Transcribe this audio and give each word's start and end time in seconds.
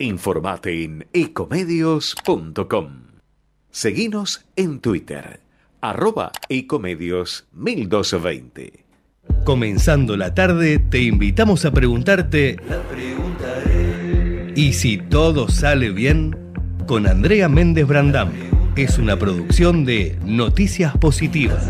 Informate 0.00 0.82
en 0.82 1.06
ecomedios.com. 1.12 2.88
Seguinos 3.70 4.46
en 4.56 4.80
Twitter, 4.80 5.40
arroba 5.82 6.32
ecomedios 6.48 7.46
1220. 7.52 8.86
Comenzando 9.44 10.16
la 10.16 10.34
tarde, 10.34 10.78
te 10.78 11.02
invitamos 11.02 11.66
a 11.66 11.72
preguntarte... 11.72 12.56
¿Y 14.56 14.72
si 14.72 14.96
todo 14.96 15.48
sale 15.48 15.90
bien? 15.90 16.34
Con 16.86 17.06
Andrea 17.06 17.50
Méndez 17.50 17.86
Brandam. 17.86 18.30
Es 18.76 18.96
una 18.96 19.18
producción 19.18 19.84
de 19.84 20.18
Noticias 20.24 20.96
Positivas. 20.96 21.68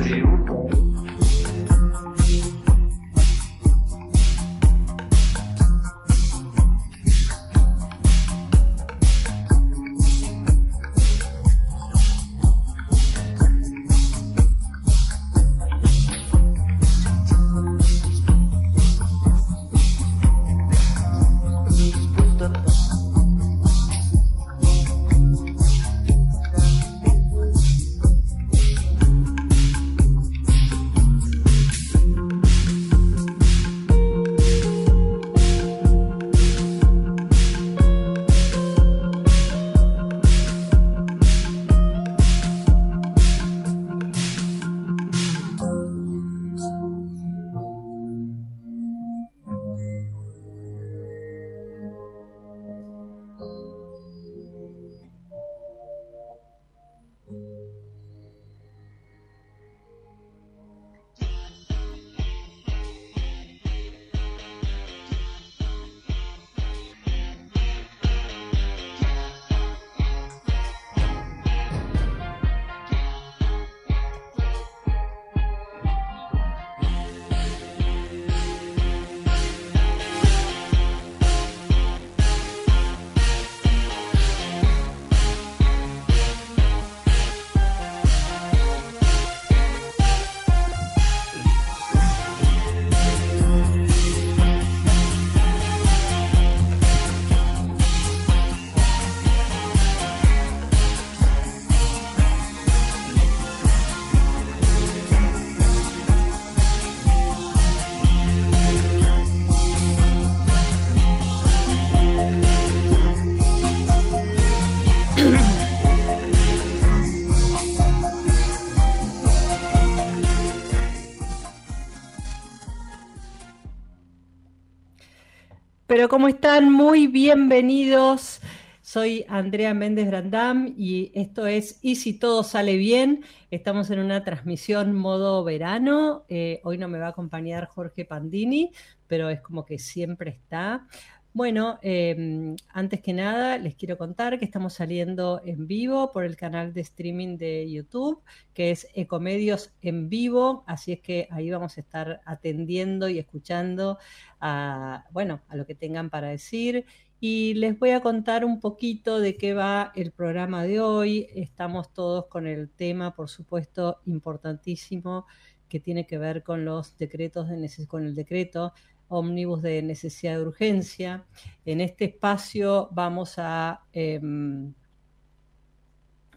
Pero 126.01 126.09
¿cómo 126.09 126.29
están? 126.29 126.73
Muy 126.73 127.09
bienvenidos. 127.09 128.41
Soy 128.81 129.27
Andrea 129.29 129.75
Méndez 129.75 130.07
Brandam 130.07 130.73
y 130.79 131.13
esto 131.15 131.47
es 131.47 131.79
Y 131.83 131.97
si 131.97 132.15
todo 132.15 132.43
sale 132.43 132.79
bien. 132.79 133.23
Estamos 133.51 133.91
en 133.91 133.99
una 133.99 134.25
transmisión 134.25 134.95
modo 134.95 135.45
verano. 135.45 136.25
Eh, 136.31 136.63
hoy 136.65 136.79
no 136.79 136.89
me 136.89 136.99
va 136.99 137.09
a 137.09 137.11
acompañar 137.11 137.67
Jorge 137.67 138.07
Pandini, 138.07 138.73
pero 139.09 139.29
es 139.29 139.43
como 139.43 139.67
que 139.67 139.79
siempre 139.79 140.31
está. 140.31 140.87
Bueno, 141.33 141.79
em, 141.83 142.57
antes 142.71 143.01
que 143.01 143.13
nada, 143.13 143.57
les 143.57 143.77
quiero 143.77 143.97
contar 143.97 144.41
que 144.41 144.45
estamos 144.45 144.75
saliendo 144.75 145.41
en 145.45 145.69
vivo 145.69 146.11
por 146.11 146.25
el 146.25 146.37
canal 146.37 146.73
de 146.73 146.81
streaming 146.81 147.37
de 147.37 147.71
YouTube, 147.71 148.21
que 148.53 148.73
es 148.73 148.89
Ecomedios 148.95 149.73
en 149.81 150.09
vivo, 150.09 150.65
así 150.67 150.91
es 150.91 151.01
que 151.01 151.29
ahí 151.31 151.49
vamos 151.49 151.79
a 151.79 151.83
estar 151.83 152.21
atendiendo 152.27 153.09
y 153.09 153.21
escuchando 153.21 153.99
a, 154.41 155.05
bueno, 155.13 155.41
a 155.49 155.55
lo 155.55 155.67
que 155.67 155.77
tengan 155.77 156.11
para 156.11 156.29
decir. 156.31 156.85
Y 157.21 157.55
les 157.55 157.79
voy 157.79 157.91
a 157.91 158.01
contar 158.01 158.45
un 158.45 158.59
poquito 158.59 159.21
de 159.21 159.37
qué 159.37 159.55
va 159.55 159.93
el 159.95 160.11
programa 160.11 160.65
de 160.65 160.81
hoy. 160.81 161.29
Estamos 161.37 161.93
todos 161.93 162.27
con 162.27 162.49
el 162.49 162.71
tema, 162.71 163.15
por 163.15 163.29
supuesto, 163.29 164.01
importantísimo 164.07 165.27
que 165.69 165.79
tiene 165.79 166.07
que 166.07 166.19
ver 166.19 166.43
con 166.43 166.65
los 166.65 166.99
decretos 166.99 167.49
de 167.49 167.87
con 167.87 168.05
el 168.05 168.17
decreto 168.17 168.73
ómnibus 169.11 169.61
de 169.63 169.83
necesidad 169.83 170.37
de 170.37 170.47
urgencia. 170.47 171.27
En 171.67 171.81
este 171.81 172.07
espacio 172.07 172.89
vamos 172.93 173.35
a, 173.39 173.83
em, 173.93 174.73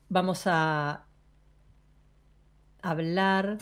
vamos 0.09 0.43
a 0.47 1.05
hablar 2.81 3.57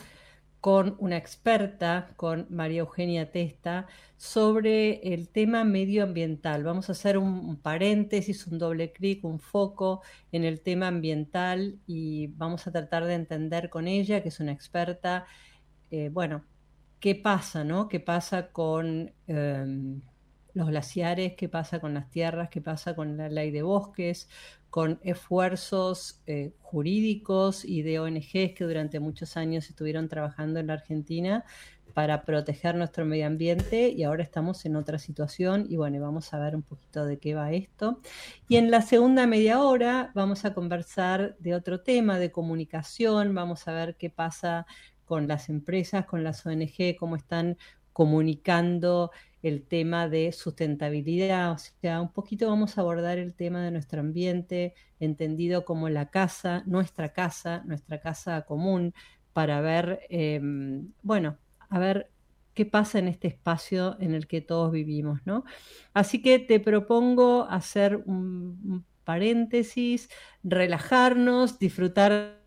con 0.61 0.95
una 0.99 1.17
experta, 1.17 2.13
con 2.15 2.47
María 2.49 2.81
Eugenia 2.81 3.31
Testa, 3.31 3.87
sobre 4.17 5.13
el 5.13 5.29
tema 5.29 5.63
medioambiental. 5.63 6.63
Vamos 6.63 6.89
a 6.89 6.91
hacer 6.93 7.17
un, 7.17 7.57
paréntesis, 7.57 8.47
un 8.47 8.59
doble 8.59 8.91
clic, 8.91 9.25
un 9.25 9.39
foco 9.39 10.01
en 10.31 10.43
el 10.43 10.61
tema 10.61 10.87
ambiental 10.87 11.79
y 11.87 12.27
vamos 12.27 12.67
a 12.67 12.71
tratar 12.71 13.05
de 13.05 13.15
entender 13.15 13.69
con 13.69 13.87
ella, 13.87 14.21
que 14.21 14.29
es 14.29 14.39
una 14.39 14.51
experta, 14.51 15.25
eh, 15.89 16.09
bueno, 16.09 16.45
qué 17.01 17.15
pasa, 17.15 17.65
¿no? 17.65 17.89
¿Qué 17.89 17.99
pasa 17.99 18.51
con 18.51 19.11
em, 19.27 20.01
los 20.53 20.67
glaciares? 20.67 21.33
¿Qué 21.35 21.49
pasa 21.49 21.81
con 21.81 21.93
las 21.95 22.09
tierras? 22.09 22.49
¿Qué 22.49 22.61
pasa 22.61 22.95
con 22.95 23.17
la 23.17 23.27
ley 23.27 23.51
de 23.51 23.63
bosques? 23.63 24.29
Con 24.69 24.99
esfuerzos 25.03 26.21
eh, 26.27 26.53
jurídicos 26.61 27.65
y 27.65 27.81
de 27.81 27.99
ONGs 27.99 28.53
que 28.55 28.63
durante 28.63 28.99
muchos 28.99 29.35
años 29.35 29.67
estuvieron 29.69 30.07
trabajando 30.07 30.59
en 30.59 30.67
la 30.67 30.73
Argentina 30.73 31.43
para 31.93 32.23
proteger 32.23 32.75
nuestro 32.75 33.03
medio 33.03 33.27
ambiente 33.27 33.89
y 33.89 34.03
ahora 34.03 34.23
estamos 34.23 34.63
en 34.65 34.77
otra 34.77 34.97
situación 34.97 35.65
y 35.67 35.75
bueno, 35.75 35.99
vamos 35.99 36.33
a 36.33 36.39
ver 36.39 36.55
un 36.55 36.61
poquito 36.61 37.05
de 37.05 37.17
qué 37.17 37.33
va 37.33 37.51
esto. 37.51 37.99
Y 38.47 38.57
en 38.57 38.71
la 38.71 38.81
segunda 38.81 39.27
media 39.27 39.61
hora 39.61 40.11
vamos 40.13 40.45
a 40.45 40.53
conversar 40.53 41.35
de 41.39 41.55
otro 41.55 41.81
tema, 41.81 42.19
de 42.19 42.31
comunicación, 42.31 43.33
vamos 43.33 43.67
a 43.67 43.73
ver 43.73 43.97
qué 43.97 44.09
pasa 44.09 44.65
con 45.11 45.27
las 45.27 45.49
empresas, 45.49 46.05
con 46.05 46.23
las 46.23 46.45
ONG, 46.45 46.95
cómo 46.97 47.17
están 47.17 47.57
comunicando 47.91 49.11
el 49.43 49.67
tema 49.67 50.07
de 50.07 50.31
sustentabilidad, 50.31 51.51
o 51.51 51.57
sea, 51.57 51.99
un 52.01 52.13
poquito 52.13 52.47
vamos 52.47 52.77
a 52.77 52.81
abordar 52.81 53.17
el 53.17 53.33
tema 53.33 53.61
de 53.61 53.71
nuestro 53.71 53.99
ambiente, 53.99 54.73
entendido 55.01 55.65
como 55.65 55.89
la 55.89 56.09
casa, 56.09 56.63
nuestra 56.65 57.11
casa, 57.11 57.61
nuestra 57.65 57.99
casa 57.99 58.43
común, 58.43 58.93
para 59.33 59.59
ver, 59.59 59.99
em, 60.07 60.93
bueno, 61.01 61.37
a 61.67 61.77
ver 61.77 62.09
qué 62.53 62.65
pasa 62.65 62.97
en 62.99 63.09
este 63.09 63.27
espacio 63.27 63.97
en 63.99 64.13
el 64.13 64.27
que 64.27 64.39
todos 64.39 64.71
vivimos, 64.71 65.19
¿no? 65.25 65.43
Así 65.93 66.21
que 66.21 66.39
te 66.39 66.61
propongo 66.61 67.47
hacer 67.49 67.97
un 68.05 68.85
paréntesis, 69.03 70.07
relajarnos, 70.41 71.59
disfrutar 71.59 72.40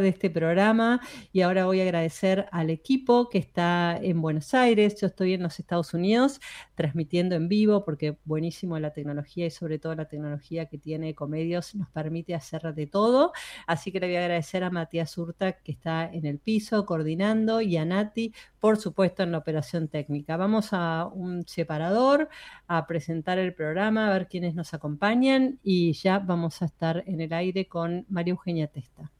de 0.00 0.08
este 0.08 0.30
programa 0.30 1.00
y 1.32 1.42
ahora 1.42 1.66
voy 1.66 1.80
a 1.80 1.84
agradecer 1.84 2.46
al 2.52 2.70
equipo 2.70 3.28
que 3.28 3.38
está 3.38 3.98
en 4.00 4.20
Buenos 4.20 4.54
Aires, 4.54 5.00
yo 5.00 5.06
estoy 5.06 5.34
en 5.34 5.42
los 5.42 5.58
Estados 5.58 5.94
Unidos 5.94 6.40
transmitiendo 6.74 7.34
en 7.34 7.48
vivo 7.48 7.84
porque 7.84 8.18
buenísimo 8.24 8.78
la 8.78 8.92
tecnología 8.92 9.46
y 9.46 9.50
sobre 9.50 9.78
todo 9.78 9.94
la 9.94 10.08
tecnología 10.08 10.66
que 10.66 10.78
tiene 10.78 11.14
Comedios 11.14 11.74
nos 11.74 11.88
permite 11.90 12.34
hacer 12.34 12.74
de 12.74 12.86
todo, 12.86 13.32
así 13.66 13.92
que 13.92 14.00
le 14.00 14.06
voy 14.06 14.16
a 14.16 14.20
agradecer 14.20 14.64
a 14.64 14.70
Matías 14.70 15.16
Urta 15.18 15.52
que 15.52 15.72
está 15.72 16.10
en 16.12 16.26
el 16.26 16.38
piso 16.38 16.86
coordinando 16.86 17.60
y 17.60 17.76
a 17.76 17.84
Nati 17.84 18.32
por 18.58 18.76
supuesto 18.76 19.22
en 19.22 19.32
la 19.32 19.38
operación 19.38 19.88
técnica. 19.88 20.36
Vamos 20.36 20.70
a 20.72 21.06
un 21.06 21.46
separador 21.46 22.28
a 22.66 22.86
presentar 22.86 23.38
el 23.38 23.54
programa, 23.54 24.08
a 24.08 24.12
ver 24.12 24.28
quiénes 24.28 24.54
nos 24.54 24.74
acompañan 24.74 25.58
y 25.62 25.92
ya 25.92 26.18
vamos 26.18 26.62
a 26.62 26.66
estar 26.66 27.04
en 27.06 27.20
el 27.20 27.32
aire 27.32 27.66
con 27.68 28.06
María 28.08 28.32
Eugenia 28.32 28.68
Testa. 28.68 29.10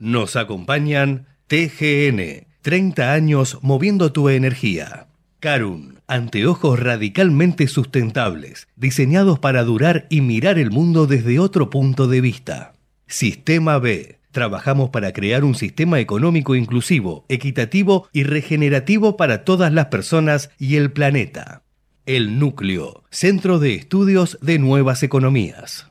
Nos 0.00 0.34
acompañan 0.34 1.26
TGN, 1.48 2.46
30 2.62 3.12
años 3.12 3.58
moviendo 3.60 4.12
tu 4.12 4.30
energía. 4.30 5.08
Carun, 5.40 6.00
anteojos 6.06 6.80
radicalmente 6.80 7.68
sustentables, 7.68 8.66
diseñados 8.76 9.38
para 9.40 9.62
durar 9.62 10.06
y 10.08 10.22
mirar 10.22 10.58
el 10.58 10.70
mundo 10.70 11.06
desde 11.06 11.38
otro 11.38 11.68
punto 11.68 12.08
de 12.08 12.22
vista. 12.22 12.72
Sistema 13.08 13.78
B. 13.78 14.18
Trabajamos 14.30 14.88
para 14.88 15.12
crear 15.12 15.44
un 15.44 15.54
sistema 15.54 16.00
económico 16.00 16.54
inclusivo, 16.54 17.26
equitativo 17.28 18.08
y 18.10 18.22
regenerativo 18.22 19.18
para 19.18 19.44
todas 19.44 19.70
las 19.70 19.86
personas 19.86 20.48
y 20.58 20.76
el 20.76 20.92
planeta. 20.92 21.62
El 22.06 22.38
Núcleo, 22.38 23.04
Centro 23.10 23.58
de 23.58 23.74
Estudios 23.74 24.38
de 24.40 24.58
Nuevas 24.58 25.02
Economías. 25.02 25.89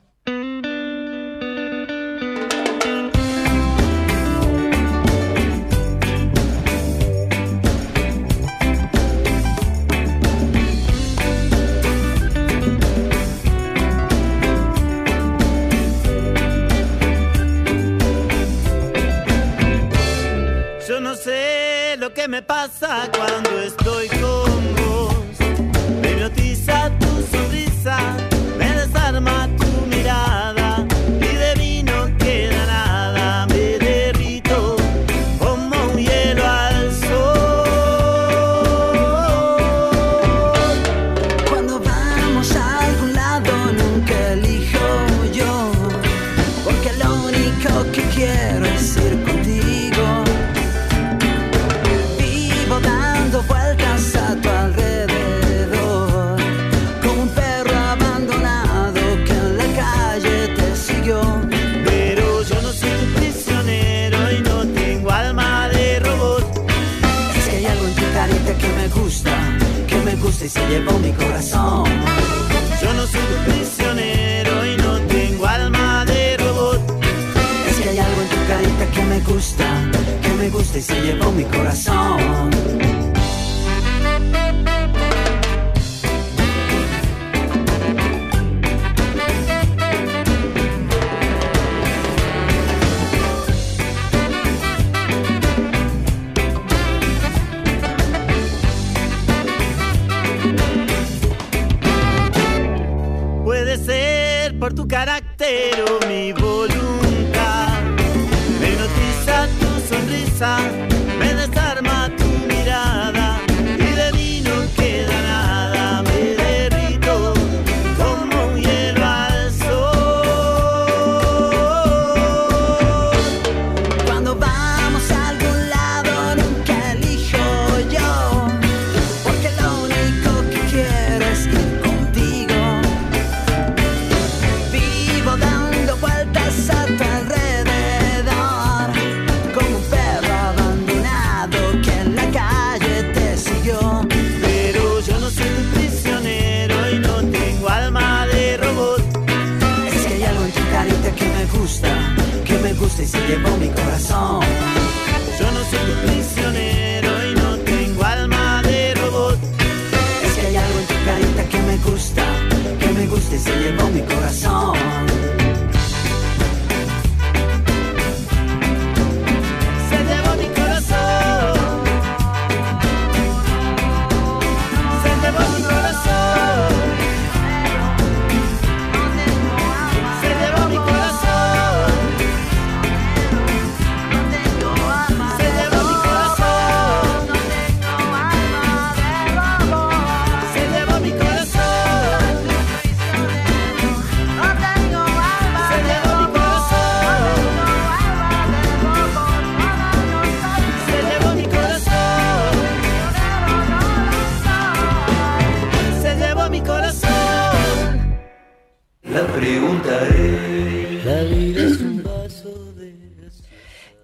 Pasa 22.50 23.06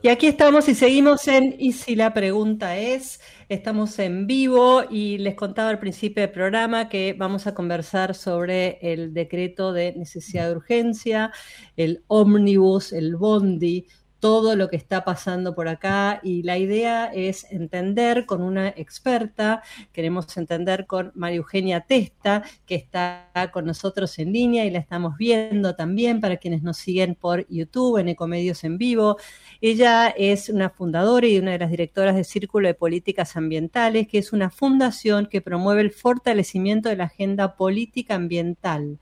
Y 0.06 0.08
aquí 0.08 0.28
estamos 0.28 0.68
y 0.68 0.76
seguimos 0.76 1.26
en 1.26 1.56
Y 1.58 1.72
si 1.72 1.96
la 1.96 2.14
pregunta 2.14 2.76
es, 2.76 3.20
estamos 3.48 3.98
en 3.98 4.28
vivo 4.28 4.84
y 4.88 5.18
les 5.18 5.34
contaba 5.34 5.68
al 5.70 5.80
principio 5.80 6.20
del 6.20 6.30
programa 6.30 6.88
que 6.88 7.12
vamos 7.18 7.48
a 7.48 7.54
conversar 7.54 8.14
sobre 8.14 8.78
el 8.82 9.12
decreto 9.12 9.72
de 9.72 9.94
necesidad 9.96 10.48
de 10.48 10.54
urgencia, 10.58 11.32
el 11.76 12.04
ómnibus, 12.06 12.92
el 12.92 13.16
bondi, 13.16 13.88
todo 14.20 14.56
lo 14.56 14.68
que 14.68 14.76
está 14.76 15.04
pasando 15.04 15.54
por 15.54 15.68
acá 15.68 16.20
y 16.22 16.42
la 16.42 16.58
idea 16.58 17.06
es 17.06 17.46
entender 17.50 18.26
con 18.26 18.42
una 18.42 18.68
experta, 18.68 19.62
queremos 19.92 20.36
entender 20.36 20.86
con 20.86 21.12
María 21.14 21.38
Eugenia 21.38 21.80
Testa, 21.82 22.42
que 22.66 22.74
está 22.74 23.30
con 23.52 23.66
nosotros 23.66 24.18
en 24.18 24.32
línea 24.32 24.64
y 24.64 24.70
la 24.70 24.78
estamos 24.78 25.16
viendo 25.16 25.74
también 25.76 26.20
para 26.20 26.38
quienes 26.38 26.62
nos 26.62 26.78
siguen 26.78 27.14
por 27.14 27.46
YouTube 27.48 27.98
en 27.98 28.08
Ecomedios 28.08 28.64
en 28.64 28.78
Vivo. 28.78 29.16
Ella 29.60 30.08
es 30.08 30.48
una 30.48 30.70
fundadora 30.70 31.26
y 31.26 31.38
una 31.38 31.52
de 31.52 31.58
las 31.58 31.70
directoras 31.70 32.16
de 32.16 32.24
Círculo 32.24 32.68
de 32.68 32.74
Políticas 32.74 33.36
Ambientales, 33.36 34.08
que 34.08 34.18
es 34.18 34.32
una 34.32 34.50
fundación 34.50 35.26
que 35.26 35.40
promueve 35.40 35.82
el 35.82 35.90
fortalecimiento 35.90 36.88
de 36.88 36.96
la 36.96 37.04
agenda 37.04 37.56
política 37.56 38.14
ambiental 38.14 38.98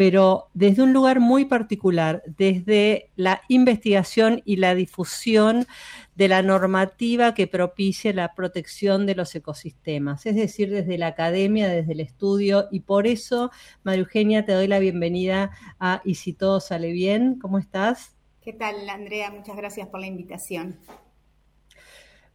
pero 0.00 0.48
desde 0.54 0.82
un 0.82 0.94
lugar 0.94 1.20
muy 1.20 1.44
particular, 1.44 2.22
desde 2.26 3.10
la 3.16 3.42
investigación 3.48 4.40
y 4.46 4.56
la 4.56 4.74
difusión 4.74 5.66
de 6.14 6.26
la 6.26 6.40
normativa 6.40 7.34
que 7.34 7.46
propicie 7.46 8.14
la 8.14 8.34
protección 8.34 9.04
de 9.04 9.14
los 9.14 9.34
ecosistemas, 9.34 10.24
es 10.24 10.36
decir, 10.36 10.70
desde 10.70 10.96
la 10.96 11.08
academia, 11.08 11.68
desde 11.68 11.92
el 11.92 12.00
estudio, 12.00 12.66
y 12.70 12.80
por 12.80 13.06
eso, 13.06 13.50
María 13.82 14.00
Eugenia, 14.00 14.46
te 14.46 14.52
doy 14.52 14.68
la 14.68 14.78
bienvenida 14.78 15.50
a 15.78 16.00
Y 16.02 16.14
si 16.14 16.32
todo 16.32 16.60
sale 16.60 16.92
bien, 16.92 17.38
¿cómo 17.38 17.58
estás? 17.58 18.16
¿Qué 18.40 18.54
tal, 18.54 18.88
Andrea? 18.88 19.30
Muchas 19.30 19.54
gracias 19.54 19.86
por 19.88 20.00
la 20.00 20.06
invitación. 20.06 20.78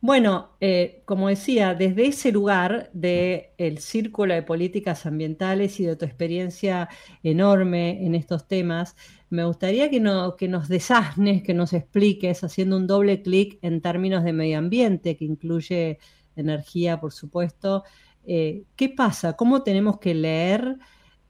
Bueno, 0.06 0.52
eh, 0.62 1.02
como 1.06 1.30
decía, 1.30 1.74
desde 1.74 2.06
ese 2.06 2.32
lugar 2.32 2.92
del 2.94 3.46
el 3.58 3.80
Círculo 3.80 4.36
de 4.36 4.44
Políticas 4.44 5.08
Ambientales 5.08 5.80
y 5.80 5.86
de 5.86 5.96
tu 5.96 6.06
experiencia 6.06 6.90
enorme 7.24 8.06
en 8.06 8.14
estos 8.14 8.48
temas, 8.48 8.96
me 9.32 9.46
gustaría 9.46 9.90
que, 9.90 10.00
que 10.38 10.48
nos 10.48 10.68
desasnes, 10.68 11.42
que 11.42 11.56
nos 11.56 11.74
expliques, 11.74 12.44
haciendo 12.44 12.78
un 12.78 12.86
doble 12.86 13.24
clic 13.24 13.58
en 13.64 13.82
términos 13.82 14.24
de 14.24 14.32
medio 14.32 14.60
ambiente, 14.60 15.18
que 15.18 15.26
incluye 15.26 15.98
energía, 16.36 17.02
por 17.02 17.12
supuesto. 17.12 17.84
Eh, 18.28 18.66
¿Qué 18.76 18.90
pasa? 18.90 19.34
¿Cómo 19.34 19.64
tenemos 19.64 19.98
que 19.98 20.14
leer 20.14 20.78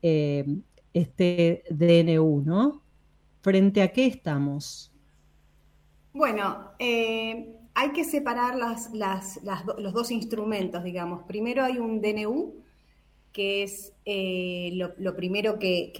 eh, 0.01 0.43
este 0.93 1.63
DNU, 1.69 2.41
no? 2.45 2.81
¿Frente 3.41 3.81
a 3.81 3.93
qué 3.93 4.05
estamos? 4.05 4.91
Bueno, 6.11 6.71
hay 7.75 7.91
que 7.91 8.05
separar 8.05 8.55
los 8.55 9.93
dos 9.93 10.09
instrumentos, 10.09 10.83
digamos. 10.83 11.23
Primero 11.23 11.63
hay 11.63 11.77
un 11.77 12.01
DNU, 12.01 12.55
que 13.33 13.63
es 13.63 13.91
eh, 14.05 14.71
lo, 14.73 15.15
primero 15.15 15.59
que, 15.59 15.91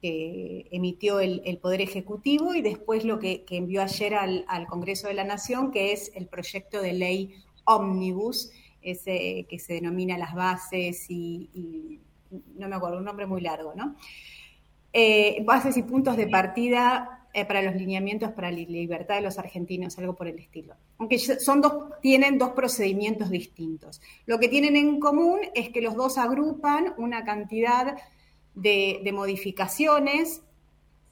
emitió 0.00 1.18
el, 1.18 1.58
Poder 1.60 1.80
Ejecutivo 1.80 2.54
y 2.54 2.62
después 2.62 3.04
lo 3.04 3.18
que, 3.18 3.44
envió 3.50 3.82
ayer 3.82 4.14
al, 4.14 4.66
Congreso 4.68 5.08
de 5.08 5.14
la 5.14 5.24
Nación, 5.24 5.72
que 5.72 5.92
es 5.92 6.12
el 6.14 6.28
proyecto 6.28 6.80
de 6.80 6.92
ley 6.92 7.34
Omnibus, 7.64 8.52
que 8.80 8.94
se 9.58 9.72
denomina 9.74 10.16
las 10.16 10.34
bases 10.34 11.10
y, 11.10 12.00
no 12.30 12.68
me 12.68 12.76
acuerdo, 12.76 12.98
un 12.98 13.04
nombre 13.04 13.26
muy 13.26 13.40
largo, 13.40 13.74
¿no? 13.74 13.96
Eh, 14.92 15.42
bases 15.44 15.76
y 15.76 15.82
puntos 15.82 16.16
de 16.16 16.28
partida 16.28 17.19
eh, 17.32 17.44
para 17.44 17.62
los 17.62 17.74
lineamientos 17.74 18.32
para 18.32 18.50
la 18.50 18.58
libertad 18.58 19.16
de 19.16 19.20
los 19.20 19.38
argentinos, 19.38 19.98
algo 19.98 20.16
por 20.16 20.26
el 20.26 20.38
estilo. 20.38 20.74
Aunque 20.98 21.18
son 21.18 21.60
dos, 21.60 21.74
tienen 22.02 22.38
dos 22.38 22.50
procedimientos 22.50 23.30
distintos. 23.30 24.00
Lo 24.26 24.38
que 24.38 24.48
tienen 24.48 24.76
en 24.76 24.98
común 24.98 25.38
es 25.54 25.70
que 25.70 25.80
los 25.80 25.94
dos 25.94 26.18
agrupan 26.18 26.94
una 26.98 27.24
cantidad 27.24 27.96
de, 28.54 29.00
de 29.04 29.12
modificaciones 29.12 30.42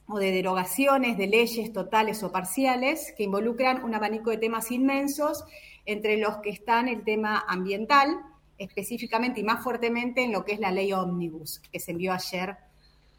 o 0.09 0.19
de 0.19 0.33
derogaciones 0.33 1.19
de 1.19 1.27
leyes 1.27 1.73
totales 1.73 2.23
o 2.23 2.33
parciales 2.33 3.15
que 3.17 3.25
involucran 3.25 3.85
un 3.85 3.95
abanico 3.95 4.31
de 4.31 4.39
temas 4.39 4.73
inmensos, 4.73 5.45
entre 5.85 6.17
los 6.17 6.39
que 6.39 6.51
están 6.51 6.89
el 6.89 7.05
tema 7.05 7.45
ambiental, 7.47 8.19
específicamente 8.59 9.41
y 9.41 9.45
más 9.45 9.63
fuertemente 9.63 10.23
en 10.23 10.33
lo 10.33 10.45
que 10.45 10.53
es 10.53 10.61
la 10.61 10.73
ley 10.73 10.93
Omnibus, 10.93 11.61
que 11.71 11.79
se 11.79 11.93
envió 11.93 12.13
ayer 12.13 12.57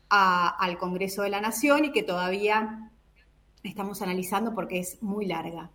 al 0.10 0.78
Congreso 0.78 1.22
de 1.22 1.30
la 1.30 1.42
Nación 1.42 1.86
y 1.86 1.92
que 1.92 2.04
todavía 2.04 2.92
estamos 3.64 4.02
analizando 4.02 4.54
porque 4.54 4.80
es 4.80 5.02
muy 5.02 5.26
larga. 5.26 5.72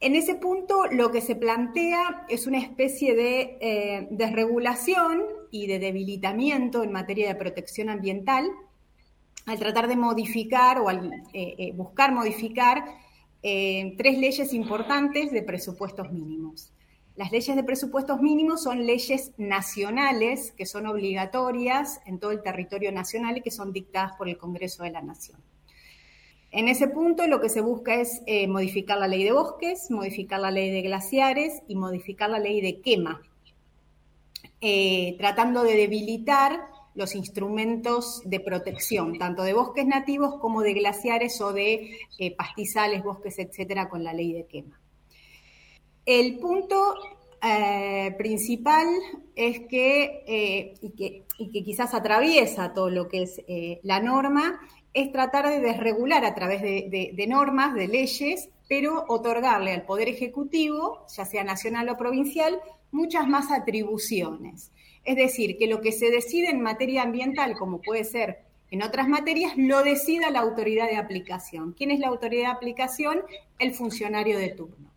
En 0.00 0.14
ese 0.14 0.36
punto 0.36 0.86
lo 0.86 1.10
que 1.10 1.20
se 1.20 1.34
plantea 1.34 2.24
es 2.28 2.46
una 2.46 2.58
especie 2.58 3.14
de 3.14 3.58
eh, 3.60 4.08
desregulación 4.10 5.24
y 5.50 5.66
de 5.66 5.80
debilitamiento 5.80 6.84
en 6.84 6.92
materia 6.92 7.26
de 7.28 7.34
protección 7.34 7.90
ambiental 7.90 8.48
al 9.46 9.58
tratar 9.58 9.88
de 9.88 9.96
modificar 9.96 10.78
o 10.78 10.88
al 10.88 11.12
eh, 11.32 11.54
eh, 11.58 11.72
buscar 11.72 12.12
modificar 12.12 12.84
tres 13.40 14.18
leyes 14.18 14.52
importantes 14.52 15.30
de 15.30 15.42
presupuestos 15.42 16.10
mínimos. 16.12 16.72
Las 17.18 17.32
leyes 17.32 17.56
de 17.56 17.64
presupuestos 17.64 18.20
mínimos 18.20 18.62
son 18.62 18.86
leyes 18.86 19.32
nacionales 19.38 20.52
que 20.52 20.66
son 20.66 20.86
obligatorias 20.86 22.00
en 22.06 22.20
todo 22.20 22.30
el 22.30 22.42
territorio 22.42 22.92
nacional 22.92 23.36
y 23.36 23.40
que 23.40 23.50
son 23.50 23.72
dictadas 23.72 24.12
por 24.12 24.28
el 24.28 24.38
Congreso 24.38 24.84
de 24.84 24.92
la 24.92 25.02
Nación. 25.02 25.40
En 26.52 26.68
ese 26.68 26.86
punto 26.86 27.26
lo 27.26 27.40
que 27.40 27.48
se 27.48 27.60
busca 27.60 27.96
es 27.96 28.22
eh, 28.26 28.46
modificar 28.46 28.98
la 28.98 29.08
ley 29.08 29.24
de 29.24 29.32
bosques, 29.32 29.90
modificar 29.90 30.38
la 30.38 30.52
ley 30.52 30.70
de 30.70 30.82
glaciares 30.82 31.60
y 31.66 31.74
modificar 31.74 32.30
la 32.30 32.38
ley 32.38 32.60
de 32.60 32.80
quema, 32.80 33.20
eh, 34.60 35.16
tratando 35.18 35.64
de 35.64 35.74
debilitar 35.74 36.68
los 36.94 37.16
instrumentos 37.16 38.22
de 38.26 38.38
protección, 38.38 39.18
tanto 39.18 39.42
de 39.42 39.54
bosques 39.54 39.88
nativos 39.88 40.36
como 40.36 40.62
de 40.62 40.74
glaciares 40.74 41.40
o 41.40 41.52
de 41.52 41.98
eh, 42.20 42.36
pastizales, 42.36 43.02
bosques, 43.02 43.40
etcétera, 43.40 43.88
con 43.88 44.04
la 44.04 44.12
ley 44.12 44.32
de 44.32 44.46
quema. 44.46 44.77
El 46.08 46.38
punto 46.38 46.94
eh, 47.42 48.14
principal 48.16 48.86
es 49.36 49.60
que, 49.68 50.24
eh, 50.26 50.72
y 50.80 50.90
que, 50.92 51.62
quizás 51.62 51.92
atraviesa 51.92 52.72
todo 52.72 52.88
lo 52.88 53.08
que 53.08 53.24
es 53.24 53.42
eh, 53.46 53.78
la 53.82 54.00
norma, 54.00 54.58
es 54.94 55.12
tratar 55.12 55.50
de 55.50 55.60
desregular 55.60 56.24
a 56.24 56.34
través 56.34 56.62
de, 56.62 57.26
normas, 57.28 57.74
de 57.74 57.88
leyes, 57.88 58.48
pero 58.70 59.04
otorgarle 59.08 59.72
al 59.72 59.84
Poder 59.84 60.08
Ejecutivo, 60.08 61.04
ya 61.14 61.26
sea 61.26 61.44
nacional 61.44 61.90
o 61.90 61.98
provincial, 61.98 62.58
muchas 62.90 63.28
más 63.28 63.52
atribuciones. 63.52 64.72
Es 65.04 65.16
decir, 65.16 65.58
que 65.58 65.66
lo 65.66 65.82
que 65.82 65.92
se 65.92 66.10
decide 66.10 66.48
en 66.48 66.62
materia 66.62 67.02
ambiental, 67.02 67.54
como 67.54 67.82
puede 67.82 68.04
ser 68.04 68.38
en 68.70 68.82
otras 68.82 69.08
materias, 69.10 69.52
lo 69.58 69.82
decida 69.82 70.30
la 70.30 70.40
autoridad 70.40 70.88
de 70.88 70.96
aplicación. 70.96 71.74
¿Quién 71.74 71.90
es 71.90 72.00
la 72.00 72.08
autoridad 72.08 72.44
de 72.44 72.56
aplicación? 72.56 73.24
El 73.58 73.74
funcionario 73.74 74.38
de 74.38 74.48
turno. 74.48 74.87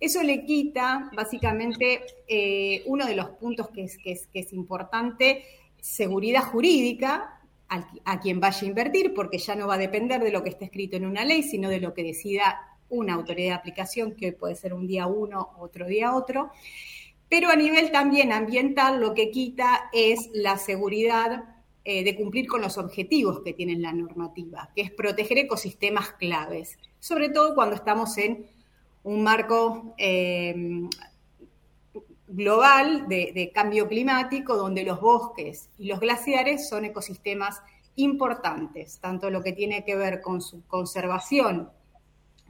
Eso 0.00 0.22
le 0.22 0.44
quita, 0.44 1.10
básicamente, 1.14 2.02
eh, 2.28 2.82
uno 2.86 3.06
de 3.06 3.16
los 3.16 3.30
puntos 3.30 3.68
que 3.70 3.84
es, 3.84 3.98
que 3.98 4.18
es, 4.32 4.52
importante, 4.52 5.44
seguridad 5.80 6.42
jurídica 6.42 7.40
a, 7.68 8.20
quien 8.20 8.40
vaya 8.40 8.62
a 8.62 8.66
invertir, 8.66 9.12
porque 9.12 9.38
ya 9.38 9.54
no 9.54 9.66
va 9.66 9.74
a 9.74 9.78
depender 9.78 10.22
de 10.22 10.30
lo 10.30 10.42
que 10.42 10.50
esté 10.50 10.66
escrito 10.66 10.96
en 10.96 11.04
una 11.04 11.24
ley, 11.24 11.42
sino 11.42 11.68
de 11.68 11.80
lo 11.80 11.92
que 11.94 12.02
decida 12.02 12.60
una 12.88 13.14
autoridad 13.14 13.48
de 13.48 13.54
aplicación, 13.54 14.14
que 14.14 14.32
puede 14.32 14.54
ser 14.54 14.72
un 14.72 14.86
día 14.86 15.06
uno, 15.06 15.50
otro 15.58 15.86
día 15.86 16.14
otro. 16.14 16.50
Pero 17.28 17.50
a 17.50 17.56
nivel 17.56 17.90
también 17.90 18.32
ambiental, 18.32 19.00
lo 19.00 19.12
que 19.12 19.30
quita 19.30 19.90
es 19.92 20.30
la 20.32 20.56
seguridad 20.56 21.44
eh, 21.84 22.04
de 22.04 22.16
cumplir 22.16 22.46
con 22.46 22.62
los 22.62 22.78
objetivos 22.78 23.40
que 23.42 23.52
tiene 23.52 23.76
la 23.76 23.92
normativa, 23.92 24.70
que 24.74 24.82
es 24.82 24.90
proteger 24.90 25.38
ecosistemas 25.38 26.12
claves, 26.12 26.78
sobre 26.98 27.28
todo 27.28 27.54
cuando 27.54 27.74
estamos 27.74 28.16
en 28.18 28.46
un 29.08 29.22
marco 29.22 29.94
eh, 29.96 30.54
global 32.26 33.08
de, 33.08 33.50
cambio 33.54 33.88
climático 33.88 34.54
donde 34.54 34.82
los 34.82 35.00
bosques 35.00 35.70
y 35.78 35.86
los 35.86 35.98
glaciares 35.98 36.68
son 36.68 36.84
ecosistemas 36.84 37.62
importantes, 37.96 38.98
tanto 39.00 39.30
lo 39.30 39.42
que 39.42 39.52
tiene 39.52 39.82
que 39.82 39.96
ver 39.96 40.20
con 40.20 40.42
su 40.42 40.62
conservación 40.66 41.70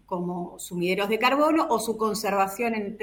como 0.05 0.59
sumideros 0.59 1.09
de 1.09 1.21
carbono 1.21 1.69
o 1.71 1.79
su 1.79 1.97
conservación 1.97 2.97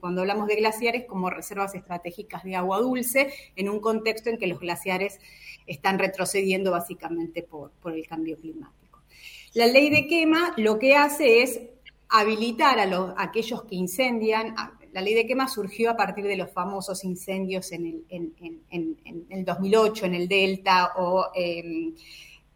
cuando 0.00 0.22
hablamos 0.22 0.46
de 0.46 0.56
glaciares 0.56 1.04
como 1.04 1.28
reservas 1.28 1.74
estratégicas 1.74 2.44
de 2.44 2.56
agua 2.56 2.78
dulce 2.78 3.30
en 3.56 3.68
un 3.68 3.80
contexto 3.80 4.30
en 4.30 4.38
que 4.38 4.46
los 4.46 4.60
glaciares 4.60 5.20
están 5.66 5.98
retrocediendo 5.98 6.70
básicamente 6.70 7.42
por 7.42 7.72
el 7.92 8.06
cambio 8.06 8.38
climático. 8.38 8.78
La 9.54 9.66
ley 9.66 9.90
de 9.90 10.06
quema 10.06 10.52
lo 10.56 10.78
que 10.78 10.94
hace 10.94 11.42
es 11.42 11.60
habilitar 12.08 12.78
a, 12.78 12.86
los, 12.86 13.12
aquellos 13.16 13.64
que 13.64 13.76
incendian. 13.76 14.54
La 14.92 15.02
ley 15.02 15.14
de 15.14 15.26
quema 15.26 15.48
surgió 15.48 15.90
a 15.90 15.96
partir 15.96 16.24
de 16.24 16.36
los 16.36 16.50
famosos 16.50 17.04
incendios 17.04 17.72
en 17.72 18.04
el, 18.08 18.32
en, 18.70 19.26
el 19.28 19.44
2008 19.44 20.06
en 20.06 20.14
el 20.14 20.28
Delta 20.28 20.92
o 20.96 21.26
em, 21.34 21.94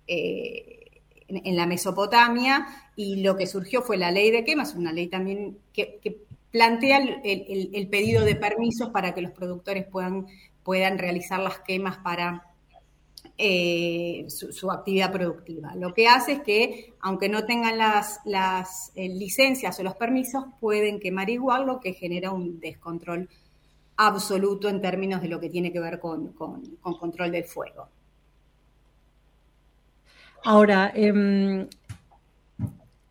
eh, 0.06 0.82
en, 1.28 1.56
la 1.56 1.66
Mesopotamia 1.66 2.66
y 2.96 3.22
lo 3.22 3.36
que 3.36 3.46
surgió 3.46 3.82
fue 3.82 3.96
la 3.96 4.10
ley 4.10 4.30
de 4.30 4.44
quemas, 4.44 4.74
una 4.74 4.92
ley 4.92 5.08
también 5.08 5.58
que, 5.72 6.00
plantea 6.50 6.98
el, 7.24 7.88
pedido 7.88 8.26
de 8.26 8.36
permisos 8.36 8.90
para 8.90 9.14
que 9.14 9.22
los 9.22 9.32
productores 9.32 9.86
puedan, 9.86 10.26
puedan 10.62 10.98
realizar 10.98 11.40
las 11.40 11.60
quemas 11.60 11.96
para 11.98 12.51
eh, 13.38 14.26
su, 14.28 14.70
actividad 14.70 15.10
productiva. 15.10 15.74
Lo 15.74 15.94
que 15.94 16.06
hace 16.06 16.32
es 16.32 16.40
que, 16.42 16.94
aunque 17.00 17.28
no 17.28 17.44
tengan 17.44 17.78
las, 17.78 18.20
las 18.24 18.92
eh, 18.94 19.08
licencias 19.08 19.78
o 19.78 19.82
los 19.82 19.96
permisos, 19.96 20.44
pueden 20.60 21.00
quemar 21.00 21.30
igual, 21.30 21.66
lo 21.66 21.80
que 21.80 21.92
genera 21.92 22.30
un 22.30 22.60
descontrol 22.60 23.28
absoluto 23.96 24.68
en 24.68 24.80
términos 24.80 25.22
de 25.22 25.28
lo 25.28 25.40
que 25.40 25.50
tiene 25.50 25.72
que 25.72 25.80
ver 25.80 25.98
con, 25.98 26.32
control 26.32 27.30
del 27.30 27.44
fuego. 27.44 27.88
Ahora, 30.44 30.92
em, 30.94 31.68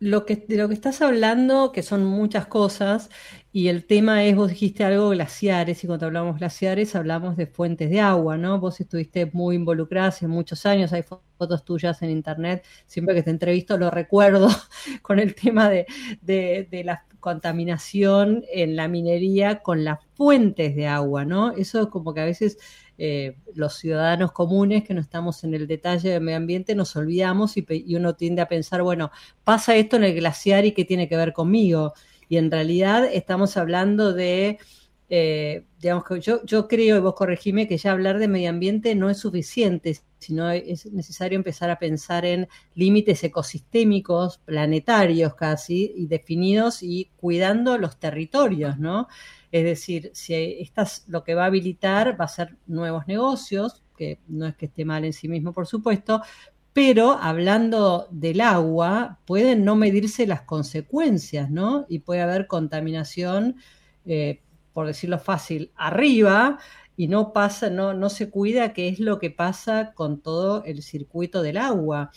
lo 0.02 0.26
que, 0.26 0.34
de 0.34 0.56
lo 0.56 0.66
que 0.66 0.74
estás 0.74 1.00
hablando, 1.00 1.70
que 1.70 1.84
son 1.84 2.04
muchas 2.04 2.48
cosas, 2.48 3.08
y 3.52 3.68
el 3.68 3.86
tema 3.86 4.24
es, 4.24 4.34
vos 4.34 4.50
dijiste 4.50 4.82
algo 4.82 5.10
glaciares, 5.10 5.84
y 5.84 5.86
cuando 5.86 6.06
hablamos 6.06 6.40
glaciares 6.40 6.96
hablamos 6.96 7.36
de 7.36 7.46
fuentes 7.46 7.88
de 7.88 8.00
agua, 8.00 8.36
¿no? 8.36 8.58
Vos 8.58 8.80
estuviste 8.80 9.30
muy 9.32 9.54
involucrada 9.54 10.08
hace 10.08 10.26
muchos 10.26 10.66
años, 10.66 10.92
hay 10.92 11.04
fotos 11.38 11.64
tuyas 11.64 12.02
en 12.02 12.10
internet, 12.10 12.64
siempre 12.86 13.14
que 13.14 13.22
te 13.22 13.30
entrevisto 13.30 13.78
lo 13.78 13.92
recuerdo 13.92 14.48
con 15.02 15.20
el 15.20 15.36
tema 15.36 15.70
de, 15.70 15.86
de 16.20 16.82
la 16.84 17.04
contaminación 17.20 18.44
en 18.52 18.74
la 18.74 18.88
minería 18.88 19.60
con 19.60 19.84
las 19.84 20.00
fuentes 20.14 20.74
de 20.74 20.88
agua, 20.88 21.24
¿no? 21.24 21.52
Eso 21.52 21.82
es 21.82 21.86
como 21.86 22.12
que 22.12 22.22
a 22.22 22.24
veces 22.24 22.58
eh, 22.98 23.36
los 23.54 23.74
ciudadanos 23.74 24.32
comunes 24.32 24.84
que 24.84 24.94
no 24.94 25.00
estamos 25.00 25.44
en 25.44 25.54
el 25.54 25.66
detalle 25.66 26.10
del 26.10 26.20
medio 26.20 26.36
ambiente 26.36 26.74
nos 26.74 26.94
olvidamos 26.94 27.56
y, 27.56 27.64
uno 27.96 28.14
tiende 28.14 28.42
a 28.42 28.48
pensar, 28.48 28.82
bueno, 28.82 29.10
pasa 29.44 29.74
esto 29.76 29.96
en 29.96 30.04
el 30.04 30.14
glaciar 30.14 30.64
y 30.64 30.72
qué 30.72 30.84
tiene 30.84 31.08
que 31.08 31.16
ver 31.16 31.32
conmigo. 31.32 31.94
Y 32.28 32.36
en 32.36 32.50
realidad 32.50 33.04
estamos 33.04 33.56
hablando 33.56 34.12
de, 34.12 34.58
eh, 35.08 35.64
digamos 35.80 36.04
que 36.04 36.20
yo, 36.20 36.44
yo 36.44 36.68
creo, 36.68 36.96
y 36.96 37.00
vos 37.00 37.14
corregime, 37.14 37.66
que 37.66 37.78
ya 37.78 37.92
hablar 37.92 38.18
de 38.18 38.28
medio 38.28 38.50
ambiente 38.50 38.94
no 38.94 39.10
es 39.10 39.18
suficiente, 39.18 39.98
sino 40.22 40.50
es 40.50 40.86
necesario 40.92 41.36
empezar 41.36 41.70
a 41.70 41.78
pensar 41.78 42.24
en 42.24 42.48
límites 42.74 43.22
ecosistémicos, 43.24 44.38
planetarios 44.38 45.34
casi, 45.34 45.92
y 45.94 46.06
definidos 46.06 46.82
y 46.82 47.10
cuidando 47.16 47.76
los 47.78 47.98
territorios, 47.98 48.78
¿no? 48.78 49.08
Es 49.50 49.64
decir, 49.64 50.10
si 50.14 50.34
estás, 50.34 51.04
lo 51.08 51.22
que 51.24 51.34
va 51.34 51.44
a 51.44 51.46
habilitar 51.46 52.18
va 52.18 52.24
a 52.24 52.28
ser 52.28 52.56
nuevos 52.66 53.06
negocios, 53.06 53.82
que 53.96 54.18
no 54.28 54.46
es 54.46 54.56
que 54.56 54.66
esté 54.66 54.84
mal 54.84 55.04
en 55.04 55.12
sí 55.12 55.28
mismo, 55.28 55.52
por 55.52 55.66
supuesto, 55.66 56.22
pero 56.72 57.12
hablando 57.12 58.08
del 58.10 58.40
agua, 58.40 59.18
pueden 59.26 59.64
no 59.64 59.76
medirse 59.76 60.26
las 60.26 60.42
consecuencias, 60.42 61.50
¿no? 61.50 61.84
Y 61.88 61.98
puede 61.98 62.22
haber 62.22 62.46
contaminación, 62.46 63.56
eh, 64.06 64.40
por 64.72 64.86
decirlo 64.86 65.18
fácil, 65.18 65.70
arriba, 65.76 66.58
y 66.96 67.08
no 67.08 67.32
pasa, 67.32 67.70
no, 67.70 67.94
no 67.94 68.10
se 68.10 68.30
cuida 68.30 68.72
qué 68.72 68.88
es 68.88 69.00
lo 69.00 69.18
que 69.18 69.30
pasa 69.30 69.92
con 69.94 70.20
todo 70.20 70.64
el 70.64 70.82
circuito 70.82 71.42
del 71.42 71.56
agua 71.56 72.10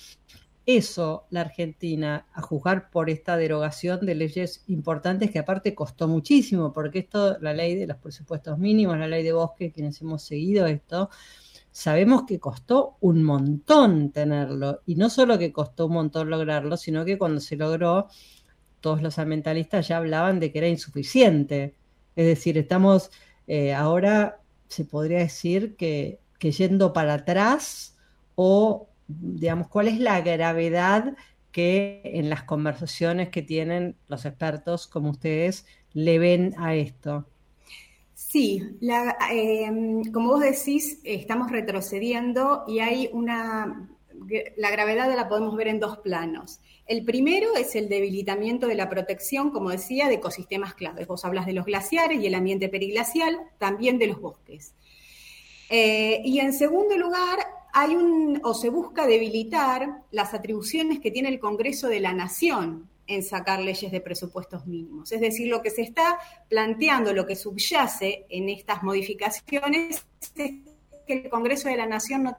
eso 0.65 1.27
la 1.29 1.41
Argentina, 1.41 2.25
a 2.33 2.41
juzgar 2.41 2.89
por 2.89 3.09
esta 3.09 3.37
derogación 3.37 4.05
de 4.05 4.15
leyes 4.15 4.63
importantes 4.67 5.29
que 5.31 5.39
aparte 5.39 5.75
costó 5.75 6.07
muchísimo, 6.07 6.73
porque 6.73 6.99
esto, 6.99 7.37
la 7.39 7.53
ley 7.53 7.75
de 7.75 7.87
los 7.87 7.97
presupuestos 7.97 8.57
mínimos, 8.57 8.97
la 8.97 9.07
ley 9.07 9.23
de 9.23 9.33
bosque, 9.33 9.71
quienes 9.71 10.01
hemos 10.01 10.23
seguido 10.23 10.65
esto, 10.65 11.09
sabemos 11.71 12.23
que 12.23 12.39
costó 12.39 12.97
un 13.01 13.23
montón 13.23 14.11
tenerlo. 14.11 14.81
Y 14.85 14.95
no 14.95 15.09
solo 15.09 15.37
que 15.37 15.53
costó 15.53 15.85
un 15.85 15.93
montón 15.93 16.29
lograrlo, 16.29 16.77
sino 16.77 17.05
que 17.05 17.17
cuando 17.17 17.41
se 17.41 17.55
logró, 17.57 18.07
todos 18.81 19.01
los 19.01 19.19
ambientalistas 19.19 19.87
ya 19.87 19.97
hablaban 19.97 20.39
de 20.39 20.51
que 20.51 20.59
era 20.59 20.67
insuficiente. 20.67 21.75
Es 22.15 22.25
decir, 22.25 22.57
estamos 22.57 23.11
eh, 23.47 23.73
ahora, 23.73 24.39
se 24.67 24.85
podría 24.85 25.19
decir 25.19 25.75
que, 25.75 26.19
que 26.39 26.51
yendo 26.51 26.93
para 26.93 27.15
atrás 27.15 27.97
o 28.35 28.89
digamos, 29.07 29.67
cuál 29.67 29.87
es 29.87 29.99
la 29.99 30.21
gravedad 30.21 31.15
que 31.51 32.01
en 32.03 32.29
las 32.29 32.43
conversaciones 32.43 33.29
que 33.29 33.41
tienen 33.41 33.95
los 34.07 34.25
expertos 34.25 34.87
como 34.87 35.11
ustedes 35.11 35.65
le 35.93 36.19
ven 36.19 36.53
a 36.57 36.75
esto. 36.75 37.25
Sí, 38.13 38.61
em, 39.29 40.03
como 40.11 40.29
vos 40.29 40.41
decís, 40.41 40.99
estamos 41.03 41.51
retrocediendo 41.51 42.63
y 42.67 42.79
hay 42.79 43.09
una, 43.13 43.89
la 44.57 44.71
gravedad 44.71 45.13
la 45.15 45.29
podemos 45.29 45.55
ver 45.55 45.67
en 45.67 45.79
dos 45.79 45.97
planos. 45.99 46.59
El 46.87 47.03
primero 47.03 47.55
es 47.55 47.75
el 47.75 47.89
debilitamiento 47.89 48.67
de 48.67 48.75
la 48.75 48.89
protección, 48.89 49.49
como 49.49 49.71
decía, 49.71 50.07
de 50.07 50.15
ecosistemas 50.15 50.75
claves. 50.75 51.07
Vos 51.07 51.25
hablas 51.25 51.47
de 51.47 51.53
los 51.53 51.65
glaciares 51.65 52.21
y 52.21 52.27
el 52.27 52.35
ambiente 52.35 52.69
periglacial, 52.69 53.39
también 53.57 53.97
de 53.97 54.07
los 54.07 54.21
bosques. 54.21 54.75
Eh, 55.69 56.21
y 56.23 56.39
en 56.39 56.53
segundo 56.53 56.95
lugar, 56.95 57.39
hay 57.73 57.95
un, 57.95 58.39
o 58.43 58.53
se 58.53 58.69
busca 58.69 59.07
debilitar 59.07 60.03
las 60.11 60.35
atribuciones 60.35 60.99
que 60.99 61.09
tiene 61.09 61.29
el 61.29 61.39
Congreso 61.39 61.87
de 61.87 61.99
la 61.99 62.13
Nación 62.13 62.87
en 63.07 63.23
sacar 63.23 63.59
leyes 63.61 63.91
de 63.91 64.01
presupuestos 64.01 64.67
mínimos. 64.67 65.11
Es 65.11 65.21
decir, 65.21 65.47
lo 65.47 65.63
que 65.63 65.71
se 65.71 65.81
está 65.81 66.19
planteando, 66.49 67.13
lo 67.13 67.25
que 67.25 67.35
subyace 67.35 68.25
en 68.29 68.49
estas 68.49 68.83
modificaciones 68.83 70.05
es 70.35 70.51
que 71.07 71.13
el 71.13 71.29
Congreso 71.29 71.67
de 71.67 71.77
la 71.77 71.87
Nación 71.87 72.23
no 72.23 72.37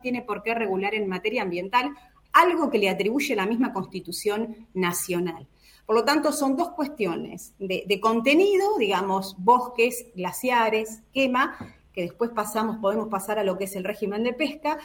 tiene 0.00 0.22
por 0.22 0.42
qué 0.42 0.54
regular 0.54 0.94
en 0.94 1.08
materia 1.08 1.42
ambiental 1.42 1.90
algo 2.34 2.70
que 2.70 2.78
le 2.78 2.90
atribuye 2.90 3.34
la 3.34 3.46
misma 3.46 3.72
Constitución 3.72 4.68
Nacional. 4.74 5.48
Por 5.86 5.96
lo 5.96 6.04
tanto, 6.04 6.32
son 6.32 6.56
dos 6.56 6.70
cuestiones 6.70 7.54
de, 7.58 8.00
contenido, 8.00 8.76
digamos, 8.78 9.36
bosques, 9.38 10.06
glaciares, 10.14 11.02
quema, 11.12 11.56
que 11.92 12.02
después 12.02 12.30
pasamos, 12.30 12.78
podemos 12.78 13.08
pasar 13.08 13.38
a 13.38 13.44
lo 13.44 13.56
que 13.56 13.64
es 13.64 13.76
el 13.76 13.84
régimen 13.84 14.24
de 14.24 14.32
pesca, 14.32 14.78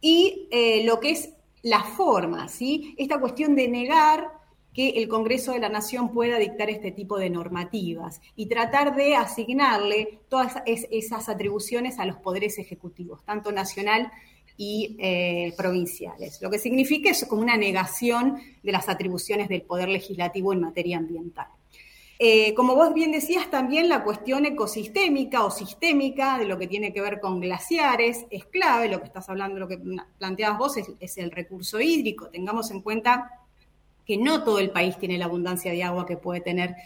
y 0.00 0.48
eh, 0.50 0.84
lo 0.84 1.00
que 1.00 1.10
es 1.10 1.30
la 1.62 1.82
forma, 1.82 2.48
¿sí? 2.48 2.94
Esta 2.96 3.18
cuestión 3.18 3.56
de 3.56 3.68
negar 3.68 4.30
que 4.72 4.90
el 4.90 5.08
Congreso 5.08 5.52
de 5.52 5.58
la 5.58 5.68
Nación 5.68 6.12
pueda 6.12 6.38
dictar 6.38 6.70
este 6.70 6.92
tipo 6.92 7.18
de 7.18 7.30
normativas 7.30 8.20
y 8.36 8.46
tratar 8.46 8.94
de 8.94 9.16
asignarle 9.16 10.20
todas 10.28 10.56
esas 10.66 11.28
atribuciones 11.28 11.98
a 11.98 12.04
los 12.04 12.18
poderes 12.18 12.58
ejecutivos, 12.58 13.24
tanto 13.24 13.52
nacional 13.52 14.12
y 14.56 14.96
eh, 14.98 15.52
provinciales, 15.56 16.40
lo 16.40 16.50
que 16.50 16.58
significa 16.58 17.10
es 17.10 17.24
como 17.26 17.42
una 17.42 17.56
negación 17.56 18.40
de 18.62 18.72
las 18.72 18.88
atribuciones 18.88 19.48
del 19.48 19.62
Poder 19.62 19.88
Legislativo 19.88 20.52
en 20.52 20.60
materia 20.60 20.98
ambiental. 20.98 21.48
Eh, 22.18 22.54
como 22.54 22.74
vos 22.74 22.94
bien 22.94 23.12
decías, 23.12 23.50
también 23.50 23.90
la 23.90 24.02
cuestión 24.02 24.46
ecosistémica 24.46 25.44
o 25.44 25.50
sistémica 25.50 26.38
de 26.38 26.46
lo 26.46 26.58
que 26.58 26.66
tiene 26.66 26.92
que 26.92 27.02
ver 27.02 27.20
con 27.20 27.40
glaciares 27.40 28.24
es 28.30 28.46
clave, 28.46 28.88
lo 28.88 29.00
que 29.00 29.06
estás 29.06 29.28
hablando, 29.28 29.58
lo 29.58 29.68
que 29.68 29.78
planteabas 30.18 30.58
vos 30.58 30.76
es, 30.98 31.18
el 31.18 31.30
recurso 31.30 31.78
hídrico. 31.78 32.28
Tengamos 32.28 32.70
en 32.70 32.80
cuenta 32.80 33.45
que 34.06 34.16
no 34.16 34.44
todo 34.44 34.60
el 34.60 34.70
país 34.70 34.96
tiene 34.98 35.18
la 35.18 35.24
abundancia 35.24 35.72
de 35.72 35.82
agua 35.82 36.06
que 36.06 36.16
puede 36.16 36.40
tener 36.40 36.76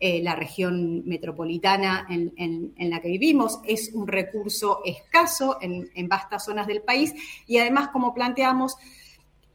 eh, 0.00 0.22
la 0.22 0.36
región 0.36 1.02
metropolitana 1.06 2.06
en, 2.08 2.72
la 2.78 3.00
que 3.00 3.08
vivimos. 3.08 3.58
Es 3.64 3.90
un 3.92 4.06
recurso 4.06 4.80
escaso 4.84 5.58
en, 5.60 6.08
vastas 6.08 6.44
zonas 6.44 6.68
del 6.68 6.82
país 6.82 7.12
y 7.48 7.58
además, 7.58 7.88
como 7.88 8.14
planteamos, 8.14 8.76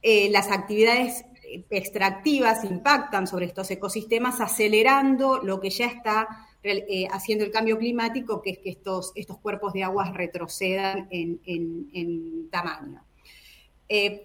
eh, 0.01 0.29
las 0.31 0.51
actividades 0.51 1.23
extractivas 1.69 2.65
impactan 2.65 3.25
sobre 3.25 3.45
estos 3.45 3.71
ecosistemas, 3.71 4.41
acelerando 4.41 5.39
lo 5.41 5.61
que 5.61 5.69
ya 5.69 5.85
está 5.85 6.27
eh, 6.61 7.07
haciendo 7.09 7.45
el 7.45 7.51
cambio 7.51 7.77
climático, 7.77 8.41
que 8.41 8.49
es 8.49 8.57
que 8.57 8.71
estos, 8.71 9.13
estos 9.15 9.37
cuerpos 9.37 9.71
de 9.71 9.83
aguas 9.83 10.13
retrocedan 10.13 11.07
en, 11.09 12.49
tamaño. 12.51 13.01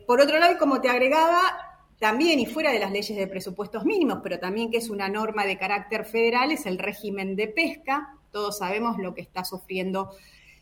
Por 0.06 0.20
otro 0.20 0.38
lado, 0.40 0.54
y 0.54 0.56
como 0.56 0.80
te 0.80 0.88
agregaba, 0.88 1.67
también 1.98 2.38
y 2.38 2.46
fuera 2.46 2.72
de 2.72 2.78
las 2.78 2.92
leyes 2.92 3.16
de 3.16 3.26
presupuestos 3.26 3.84
mínimos, 3.84 4.20
pero 4.22 4.38
también 4.38 4.70
que 4.70 4.78
es 4.78 4.88
una 4.90 5.08
norma 5.08 5.44
de 5.44 5.58
carácter 5.58 6.04
federal, 6.04 6.52
es 6.52 6.66
el 6.66 6.78
régimen 6.78 7.34
de 7.34 7.48
pesca. 7.48 8.14
Todos 8.30 8.58
sabemos 8.58 8.98
lo 8.98 9.14
que 9.14 9.20
está 9.20 9.44
sufriendo 9.44 10.11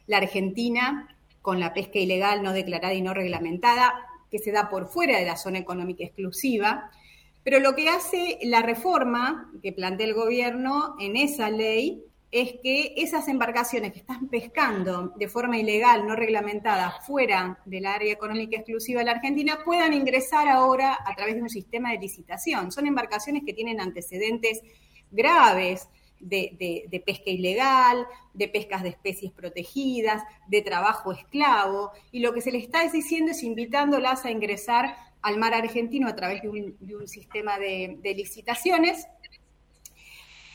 la 0.06 0.18
Argentina 0.18 1.14
con 1.42 1.60
la 1.60 1.74
pesca 1.74 1.98
ilegal 1.98 2.42
no 2.42 2.52
declarada 2.52 2.94
y 2.94 3.02
no 3.02 3.14
reglamentada 3.14 3.94
que 4.30 4.38
se 4.38 4.50
da 4.50 4.68
por 4.68 4.88
fuera 4.88 5.18
de 5.18 5.26
la 5.26 5.36
zona 5.36 5.58
económica 5.58 6.04
exclusiva, 6.04 6.90
pero 7.44 7.60
lo 7.60 7.76
que 7.76 7.88
hace 7.88 8.38
la 8.42 8.62
reforma 8.62 9.52
que 9.62 9.72
plantea 9.72 10.08
el 10.08 10.14
gobierno 10.14 10.96
en 10.98 11.16
esa 11.16 11.50
ley 11.50 12.02
es 12.30 12.54
que 12.62 12.94
esas 12.96 13.28
embarcaciones 13.28 13.92
que 13.92 14.00
están 14.00 14.28
pescando 14.28 15.12
de 15.16 15.28
forma 15.28 15.58
ilegal, 15.58 16.06
no 16.06 16.16
reglamentada, 16.16 16.90
fuera 17.02 17.58
del 17.64 17.86
área 17.86 18.12
económica 18.12 18.56
exclusiva 18.56 19.00
de 19.00 19.06
la 19.06 19.12
Argentina, 19.12 19.58
puedan 19.64 19.92
ingresar 19.92 20.48
ahora 20.48 20.98
a 21.04 21.14
través 21.14 21.36
de 21.36 21.42
un 21.42 21.48
sistema 21.48 21.92
de 21.92 21.98
licitación. 21.98 22.72
Son 22.72 22.86
embarcaciones 22.86 23.42
que 23.44 23.54
tienen 23.54 23.80
antecedentes 23.80 24.60
graves 25.10 25.88
de, 26.20 27.02
pesca 27.04 27.30
ilegal, 27.30 28.06
de 28.34 28.48
pescas 28.48 28.82
de 28.82 28.90
especies 28.90 29.32
protegidas, 29.32 30.22
de 30.48 30.62
trabajo 30.62 31.12
esclavo, 31.12 31.92
y 32.10 32.20
lo 32.20 32.32
que 32.32 32.40
se 32.40 32.52
le 32.52 32.58
está 32.58 32.88
diciendo 32.90 33.32
es 33.32 33.42
invitándolas 33.42 34.24
a 34.24 34.30
ingresar 34.30 34.96
al 35.22 35.38
mar 35.38 35.54
argentino 35.54 36.08
a 36.08 36.14
través 36.14 36.42
de 36.42 36.48
un, 36.48 37.08
sistema 37.08 37.58
de, 37.58 37.98
licitaciones. 38.16 39.06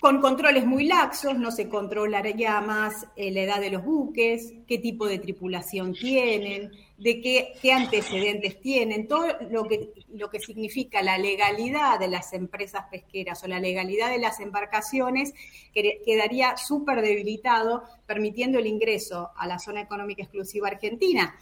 Con 0.01 0.19
controles 0.19 0.65
muy 0.65 0.87
laxos, 0.87 1.37
no 1.37 1.51
se 1.51 1.69
controlaría 1.69 2.59
más 2.59 3.05
eh, 3.15 3.29
la 3.29 3.41
edad 3.41 3.61
de 3.61 3.69
los 3.69 3.85
buques, 3.85 4.51
qué 4.67 4.79
tipo 4.79 5.05
de 5.05 5.19
tripulación 5.19 5.93
tienen, 5.93 6.71
de 6.97 7.21
qué, 7.21 7.71
antecedentes 7.71 8.59
tienen, 8.59 9.07
todo 9.07 9.27
lo 9.51 9.65
que, 9.65 9.91
lo 10.11 10.31
que 10.31 10.39
significa 10.39 11.03
la 11.03 11.19
legalidad 11.19 11.99
de 11.99 12.07
las 12.07 12.33
empresas 12.33 12.85
pesqueras 12.89 13.43
o 13.43 13.47
la 13.47 13.59
legalidad 13.59 14.09
de 14.09 14.17
las 14.17 14.39
embarcaciones 14.39 15.35
quedaría 15.71 16.57
súper 16.57 17.03
debilitado, 17.03 17.83
permitiendo 18.07 18.57
el 18.57 18.65
ingreso 18.65 19.29
a 19.37 19.45
la 19.45 19.59
zona 19.59 19.81
económica 19.81 20.23
exclusiva 20.23 20.69
argentina, 20.69 21.35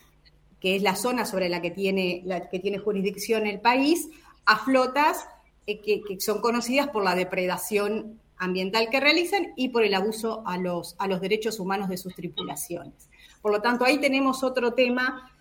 que 0.59 0.75
es 0.75 0.81
la 0.81 0.97
zona 0.97 1.23
sobre 1.23 1.47
la 1.47 1.61
que 1.61 1.71
tiene, 1.71 2.25
que 2.51 2.59
tiene 2.59 2.77
jurisdicción 2.77 3.47
el 3.47 3.61
país, 3.61 4.09
a 4.45 4.57
flotas 4.57 5.29
eh, 5.65 5.79
que 5.79 6.19
son 6.19 6.41
conocidas 6.41 6.89
por 6.89 7.05
la 7.05 7.15
depredación 7.15 8.19
ambiental 8.39 8.89
que 8.89 8.99
realizan 8.99 9.53
y 9.55 9.69
por 9.69 9.83
el 9.83 9.93
abuso 9.93 10.43
a 10.45 10.57
los, 10.57 10.95
a 10.97 11.07
los 11.07 11.21
derechos 11.21 11.59
humanos 11.59 11.89
de 11.89 11.97
sus 11.97 12.15
tripulaciones. 12.15 13.09
Por 13.41 13.51
lo 13.51 13.61
tanto, 13.61 13.85
ahí 13.85 13.99
tenemos 13.99 14.43
otro 14.43 14.73
tema 14.73 15.31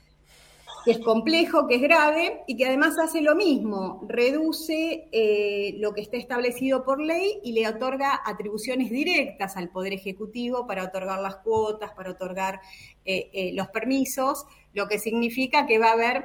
que 0.84 0.92
es 0.92 0.98
complejo, 1.00 1.66
que 1.66 1.76
es 1.76 1.82
grave 1.82 2.42
y 2.46 2.56
que 2.56 2.66
además 2.66 2.98
hace 2.98 3.20
lo 3.20 3.34
mismo, 3.34 4.04
reduce 4.08 5.08
eh, 5.12 5.74
lo 5.78 5.92
que 5.92 6.00
está 6.00 6.16
establecido 6.16 6.84
por 6.84 7.00
ley 7.00 7.40
y 7.42 7.52
le 7.52 7.68
otorga 7.68 8.20
atribuciones 8.24 8.90
directas 8.90 9.56
al 9.56 9.70
Poder 9.70 9.92
Ejecutivo 9.92 10.66
para 10.66 10.84
otorgar 10.84 11.20
las 11.20 11.36
cuotas, 11.36 11.92
para 11.92 12.12
otorgar 12.12 12.60
eh, 13.04 13.28
eh, 13.32 13.52
los 13.54 13.68
permisos, 13.68 14.46
lo 14.72 14.88
que 14.88 14.98
significa 14.98 15.66
que 15.66 15.78
va 15.78 15.88
a 15.88 15.92
haber 15.92 16.24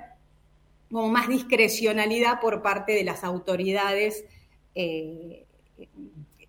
como 0.89 1.09
más 1.09 1.27
discrecionalidad 1.27 2.39
por 2.39 2.61
parte 2.61 2.93
de 2.93 3.03
las 3.03 3.23
autoridades 3.23 4.25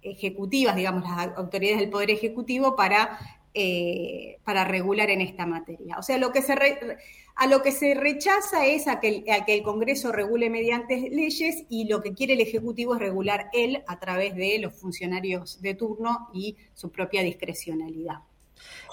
ejecutivas, 0.05 0.77
digamos, 0.77 1.03
las 1.03 1.37
autoridades 1.37 1.81
del 1.81 1.91
Poder 1.91 2.11
Ejecutivo 2.11 2.77
para, 2.77 3.19
eh, 3.55 4.39
para 4.45 4.65
regular 4.65 5.11
en 5.11 5.21
esta 5.21 5.47
materia. 5.47 5.99
O 5.99 6.03
sea, 6.03 6.19
lo 6.19 6.31
que 6.31 6.43
se 6.43 6.55
a 7.37 7.49
lo 7.49 7.63
que 7.63 7.73
se 7.73 7.95
rechaza 7.95 8.65
es 8.65 8.87
a 8.87 9.01
que, 9.01 9.25
a 9.33 9.45
que 9.45 9.55
el 9.55 9.63
Congreso 9.63 10.13
regule 10.13 10.51
mediante 10.51 11.11
leyes 11.11 11.65
y 11.69 11.89
lo 11.89 12.01
que 12.01 12.15
quiere 12.15 12.35
el 12.35 12.41
Ejecutivo 12.41 12.95
es 12.95 13.01
regular 13.01 13.49
él 13.53 13.83
a 13.89 13.99
través 13.99 14.37
de 14.37 14.59
los 14.61 14.75
funcionarios 14.75 15.61
de 15.61 15.75
turno 15.75 16.29
y 16.33 16.57
su 16.75 16.93
propia 16.93 17.23
discrecionalidad. 17.23 18.19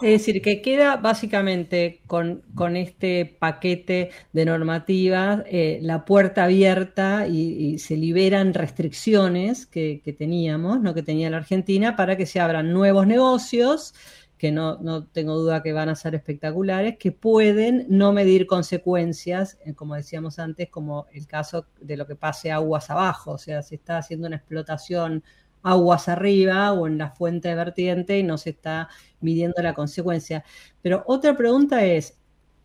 Es 0.01 0.11
decir, 0.11 0.41
que 0.41 0.61
queda 0.61 0.97
básicamente 0.97 2.01
con, 2.07 2.41
este 2.75 3.37
paquete 3.39 4.09
de 4.33 4.45
normativas 4.45 5.43
eh, 5.45 5.79
la 5.81 6.05
puerta 6.05 6.45
abierta 6.45 7.27
y, 7.27 7.77
se 7.77 7.95
liberan 7.97 8.53
restricciones 8.53 9.65
que, 9.65 10.01
teníamos, 10.17 10.81
¿no? 10.81 10.93
que 10.93 11.03
tenía 11.03 11.29
la 11.29 11.37
Argentina, 11.37 11.95
para 11.95 12.17
que 12.17 12.25
se 12.25 12.39
abran 12.39 12.73
nuevos 12.73 13.05
negocios 13.07 13.93
que 14.41 14.51
no, 14.51 14.79
no, 14.81 15.05
tengo 15.05 15.35
duda 15.35 15.61
que 15.61 15.71
van 15.71 15.89
a 15.89 15.95
ser 15.95 16.15
espectaculares, 16.15 16.97
que 16.97 17.11
pueden 17.11 17.85
no 17.89 18.11
medir 18.11 18.47
consecuencias, 18.47 19.59
eh, 19.63 19.75
como 19.75 19.93
decíamos 19.93 20.39
antes, 20.39 20.67
como 20.67 21.05
el 21.13 21.27
caso 21.27 21.67
de 21.79 21.95
lo 21.95 22.07
que 22.07 22.15
pase 22.15 22.51
aguas 22.51 22.89
abajo, 22.89 23.33
o 23.33 23.37
sea, 23.37 23.61
se 23.61 23.75
está 23.75 23.99
haciendo 23.99 24.25
una 24.25 24.37
explotación 24.37 25.23
aguas 25.63 26.07
arriba 26.09 26.73
o 26.73 26.87
en 26.87 26.97
la 26.97 27.11
fuente 27.11 27.49
de 27.49 27.55
vertiente 27.55 28.17
y 28.17 28.23
no 28.23 28.37
se 28.37 28.51
está 28.51 28.89
midiendo 29.19 29.61
la 29.61 29.73
consecuencia. 29.73 30.43
Pero 30.81 31.03
otra 31.05 31.35
pregunta 31.35 31.85
es, 31.85 32.17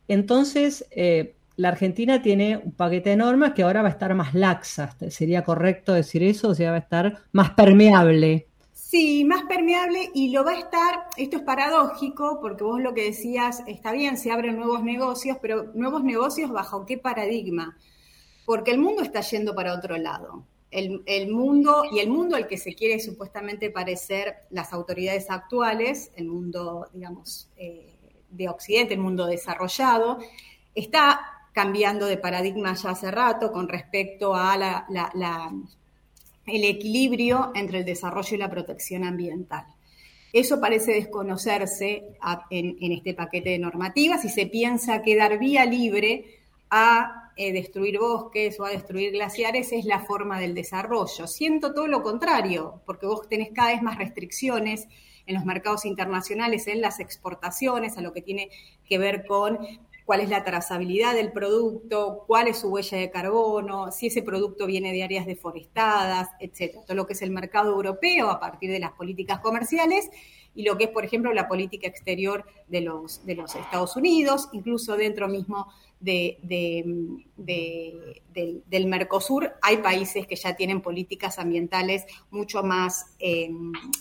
entonces, 0.09 0.87
eh, 0.91 1.37
la 1.57 1.69
Argentina 1.69 2.23
tiene 2.23 2.59
un 2.59 2.73
paquete 2.73 3.11
de 3.11 3.17
normas 3.17 3.53
que 3.53 3.63
ahora 3.63 3.83
va 3.83 3.89
a 3.89 3.93
estar 3.93 4.15
más 4.15 4.35
laxa. 4.35 4.95
¿Sería 5.11 5.43
correcto 5.43 5.95
decir 5.95 6.23
eso? 6.23 6.49
O 6.49 6.55
sea, 6.55 6.71
va 6.71 6.77
a 6.77 6.81
estar 6.81 7.23
más 7.33 7.51
permeable. 7.51 8.49
Sí, 8.73 9.25
más 9.25 9.43
permeable 9.45 10.11
y 10.15 10.31
lo 10.31 10.45
va 10.45 10.53
a 10.53 10.59
estar, 10.59 11.07
esto 11.17 11.39
es 11.39 11.43
paradójico, 11.43 12.39
porque 12.41 12.63
vos 12.63 12.81
lo 12.81 12.95
que 12.95 13.05
decías, 13.05 13.63
está 13.67 13.91
bien, 13.91 14.17
se 14.17 14.31
abren 14.31 14.57
nuevos 14.57 14.83
negocios, 14.85 15.39
pero 15.43 15.73
nuevos 15.75 16.05
negocios 16.05 16.51
bajo 16.51 16.87
qué 16.87 16.97
paradigma? 16.97 17.77
Porque 18.45 18.71
el 18.71 18.79
mundo 18.79 19.03
está 19.03 19.23
yendo 19.23 19.55
para 19.55 19.75
otro 19.75 19.97
lado 19.97 20.45
el, 20.71 21.29
mundo 21.29 21.85
y 21.91 22.01
el 22.01 22.09
mundo 22.09 22.37
al 22.37 22.47
que 22.47 22.59
se 22.59 22.75
quiere 22.75 23.01
supuestamente 23.01 23.71
parecer 23.71 24.35
las 24.51 24.73
autoridades 24.73 25.31
actuales, 25.31 26.11
el 26.17 26.27
mundo, 26.27 26.89
digamos, 26.93 27.49
eh, 27.57 27.95
de 28.31 28.49
Occidente, 28.49 28.95
el 28.95 29.01
mundo 29.01 29.27
desarrollado, 29.27 30.19
está 30.75 31.21
cambiando 31.53 32.07
de 32.07 32.19
paradigma 32.19 32.75
ya 32.75 32.91
hace 32.91 33.11
rato 33.11 33.51
con 33.51 33.69
respecto 33.69 34.35
a 34.35 34.57
la, 34.59 35.55
el 36.47 36.65
equilibrio 36.65 37.53
entre 37.55 37.79
el 37.79 37.85
desarrollo 37.85 38.35
y 38.35 38.39
la 38.39 38.51
protección 38.51 39.05
ambiental. 39.05 39.65
Eso 40.33 40.61
parece 40.61 40.93
desconocerse 40.93 42.05
en, 42.51 42.77
en 42.79 42.93
este 42.93 43.15
paquete 43.15 43.51
de 43.51 43.59
normativas 43.59 44.25
y 44.27 44.29
se 44.29 44.47
piensa 44.47 45.01
que 45.01 45.17
dar 45.17 45.39
vía 45.39 45.65
libre 45.65 46.41
a 46.69 47.26
eh, 47.37 47.53
destruir 47.53 47.99
bosques 47.99 48.59
o 48.59 48.65
a 48.65 48.71
destruir 48.71 49.13
glaciares 49.13 49.71
es 49.73 49.85
la 49.85 50.01
forma 50.01 50.41
del 50.41 50.55
desarrollo. 50.55 51.27
Siento 51.27 51.75
todo 51.75 51.87
lo 51.87 52.03
contrario, 52.03 52.81
porque 52.87 53.07
vos 53.07 53.29
tenés 53.29 53.51
cada 53.53 53.73
vez 53.73 53.83
más 53.83 53.99
restricciones 53.99 54.89
en 55.27 55.35
los 55.35 55.45
mercados 55.45 55.85
internacionales, 55.85 56.67
en 56.67 56.81
las 56.81 56.99
exportaciones, 56.99 57.99
a 57.99 58.01
lo 58.01 58.13
que 58.13 58.23
tiene 58.23 58.49
que 58.89 58.99
ver 58.99 59.27
con 59.27 59.59
cuál 60.07 60.21
es 60.21 60.31
la 60.31 60.45
trazabilidad 60.45 61.15
del 61.15 61.33
producto, 61.33 62.25
cuál 62.27 62.47
es 62.49 62.61
su 62.61 62.69
huella 62.69 62.97
de 62.97 63.11
carbono, 63.11 63.91
si 63.91 64.07
ese 64.07 64.23
producto 64.23 64.65
viene 64.65 64.93
de 64.93 65.03
áreas 65.03 65.27
deforestadas, 65.27 66.29
etcétera. 66.39 66.85
Todo 66.87 66.97
lo 66.97 67.07
que 67.07 67.15
es 67.15 67.23
el 67.23 67.33
mercado 67.33 67.73
europeo 67.73 68.31
a 68.31 68.41
partir 68.41 68.71
de 68.71 68.79
las 68.79 68.93
políticas 68.93 69.41
comerciales 69.41 70.09
y 70.55 70.63
lo 70.63 70.79
que 70.79 70.85
es, 70.85 70.91
por 70.91 71.05
ejemplo, 71.05 71.35
la 71.35 71.49
política 71.49 71.87
exterior 71.87 72.47
de 72.69 72.81
los, 72.81 73.27
de 73.27 73.35
los 73.35 73.55
Estados 73.57 73.97
Unidos, 73.97 74.49
incluso 74.53 74.97
dentro 74.97 75.29
mismo 75.29 75.67
de, 76.01 76.39
del, 77.37 78.87
Mercosur, 78.87 79.55
hay 79.63 79.79
países 79.79 80.27
que 80.27 80.37
ya 80.37 80.55
tienen 80.55 80.81
políticas 80.81 81.39
ambientales 81.39 82.05
mucho 82.31 82.63
más 82.63 83.07
eh, 83.19 83.51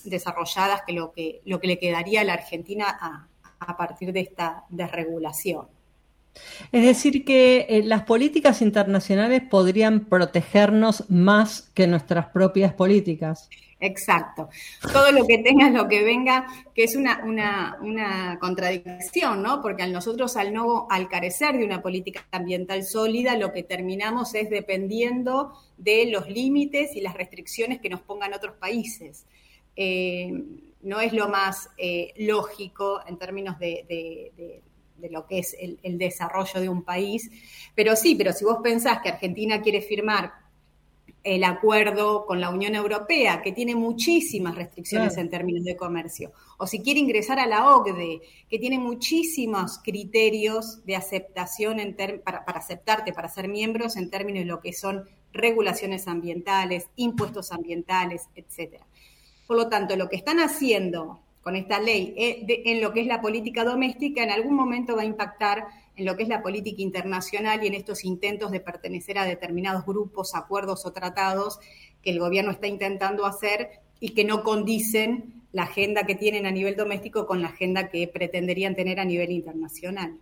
desarrolladas 0.04 0.82
que 0.86 0.94
lo, 0.94 1.12
que 1.12 1.42
lo 1.46 1.60
que 1.60 1.68
le 1.68 1.80
quedaría 1.80 2.22
a 2.22 2.24
la 2.26 2.34
Argentina 2.34 2.86
a, 3.00 3.28
a 3.60 3.78
partir 3.78 4.12
de 4.12 4.22
esta 4.22 4.66
desregulación. 4.70 5.68
Es 6.72 6.84
decir, 6.84 7.24
que 7.24 7.66
eh, 7.70 7.84
las 7.84 8.04
políticas 8.04 8.62
internacionales 8.62 9.42
podrían 9.50 10.02
protegernos 10.02 11.10
más 11.10 11.72
que 11.74 11.88
nuestras 11.88 12.28
propias 12.28 12.74
políticas. 12.74 13.50
Exacto. 13.86 14.50
Todo 14.92 15.12
lo 15.12 15.28
que 15.28 15.38
tenga, 15.38 15.70
lo 15.70 15.88
que 15.88 16.04
venga, 16.04 16.48
que 16.74 16.84
es 16.84 16.96
una, 16.96 17.24
una, 17.24 18.40
contradicción, 18.40 19.44
¿no? 19.44 19.62
Porque 19.62 19.84
a 19.84 19.88
nosotros 19.88 20.36
al 20.38 20.54
no, 20.54 20.88
al 20.90 21.08
carecer 21.08 21.56
de 21.56 21.64
una 21.64 21.84
política 21.84 22.28
ambiental 22.32 22.84
sólida, 22.84 23.38
lo 23.38 23.54
que 23.54 23.62
terminamos 23.62 24.34
es 24.34 24.50
dependiendo 24.50 25.54
de 25.78 26.08
los 26.08 26.28
límites 26.28 26.96
y 26.96 27.02
las 27.02 27.14
restricciones 27.14 27.80
que 27.80 27.90
nos 27.90 28.02
pongan 28.02 28.34
otros 28.34 28.56
países. 28.56 29.28
Eh, 29.76 30.34
no 30.82 31.00
es 31.00 31.14
lo 31.14 31.30
más 31.30 31.70
eh, 31.78 32.12
lógico 32.18 33.02
en 33.08 33.18
términos 33.18 33.60
de, 33.60 34.62
lo 35.12 35.28
que 35.28 35.40
es 35.40 35.56
el, 35.60 35.80
el 35.84 36.00
desarrollo 36.00 36.60
de 36.60 36.70
un 36.70 36.84
país. 36.84 37.30
Pero 37.76 37.96
sí, 37.96 38.16
pero 38.16 38.34
si 38.34 38.46
vos 38.46 38.58
pensás 38.64 39.00
que 39.02 39.10
Argentina 39.10 39.62
quiere 39.62 39.82
firmar 39.82 40.45
el 41.26 41.44
acuerdo 41.44 42.28
con 42.28 42.40
la 42.40 42.52
Unión 42.52 42.76
Europea, 42.76 43.42
que 43.42 43.52
tiene 43.52 43.74
muchísimas 43.74 44.54
restricciones 44.54 45.18
en 45.18 45.32
términos 45.32 45.64
de 45.64 45.76
comercio, 45.76 46.32
o 46.60 46.68
si 46.68 46.84
quiere 46.84 47.00
ingresar 47.00 47.40
a 47.40 47.48
la 47.48 47.76
OCDE, 47.76 48.22
que 48.48 48.60
tiene 48.60 48.78
muchísimos 48.78 49.80
criterios 49.84 50.86
de 50.86 50.96
aceptación 50.96 51.78
para, 52.24 52.38
aceptarte, 52.46 53.12
para 53.12 53.28
ser 53.28 53.48
miembros 53.48 53.98
en 53.98 54.12
términos 54.12 54.44
de 54.44 54.46
lo 54.46 54.60
que 54.62 54.72
son 54.72 55.10
regulaciones 55.34 56.08
ambientales, 56.08 56.90
impuestos 56.96 57.52
ambientales, 57.52 58.30
etcétera. 58.36 58.86
Por 59.48 59.58
lo 59.58 59.68
tanto, 59.68 59.96
lo 59.96 60.08
que 60.08 60.18
están 60.18 60.40
haciendo 60.40 61.22
con 61.42 61.56
esta 61.56 61.80
ley 61.80 62.14
eh, 62.18 62.46
en 62.66 62.82
lo 62.82 62.94
que 62.94 63.02
es 63.02 63.08
la 63.08 63.22
política 63.22 63.64
doméstica, 63.64 64.22
en 64.22 64.30
algún 64.30 64.54
momento 64.54 64.96
va 64.96 65.02
a 65.02 65.06
impactar 65.06 65.66
en 65.96 66.06
lo 66.06 66.16
que 66.16 66.24
es 66.24 66.30
la 66.30 66.42
política 66.42 66.82
internacional 66.82 67.64
y 67.64 67.68
en 67.68 67.74
estos 67.74 68.04
intentos 68.04 68.52
de 68.52 68.60
pertenecer 68.60 69.18
a 69.18 69.26
determinados 69.26 69.86
grupos, 69.86 70.36
acuerdos 70.36 70.86
o 70.86 70.92
tratados 70.92 71.60
que 72.02 72.12
el 72.12 72.20
gobierno 72.20 72.52
está 72.52 72.68
intentando 72.68 73.26
hacer 73.26 73.82
y 74.00 74.10
que 74.10 74.26
no 74.26 74.44
condicen 74.44 75.44
la 75.52 75.64
agenda 75.64 76.06
que 76.06 76.16
tienen 76.16 76.46
a 76.46 76.52
nivel 76.52 76.76
doméstico 76.76 77.26
con 77.26 77.42
la 77.42 77.48
agenda 77.48 77.90
que 77.90 78.08
pretenderían 78.08 78.76
tener 78.76 79.00
a 79.00 79.06
nivel 79.06 79.32
internacional. 79.32 80.20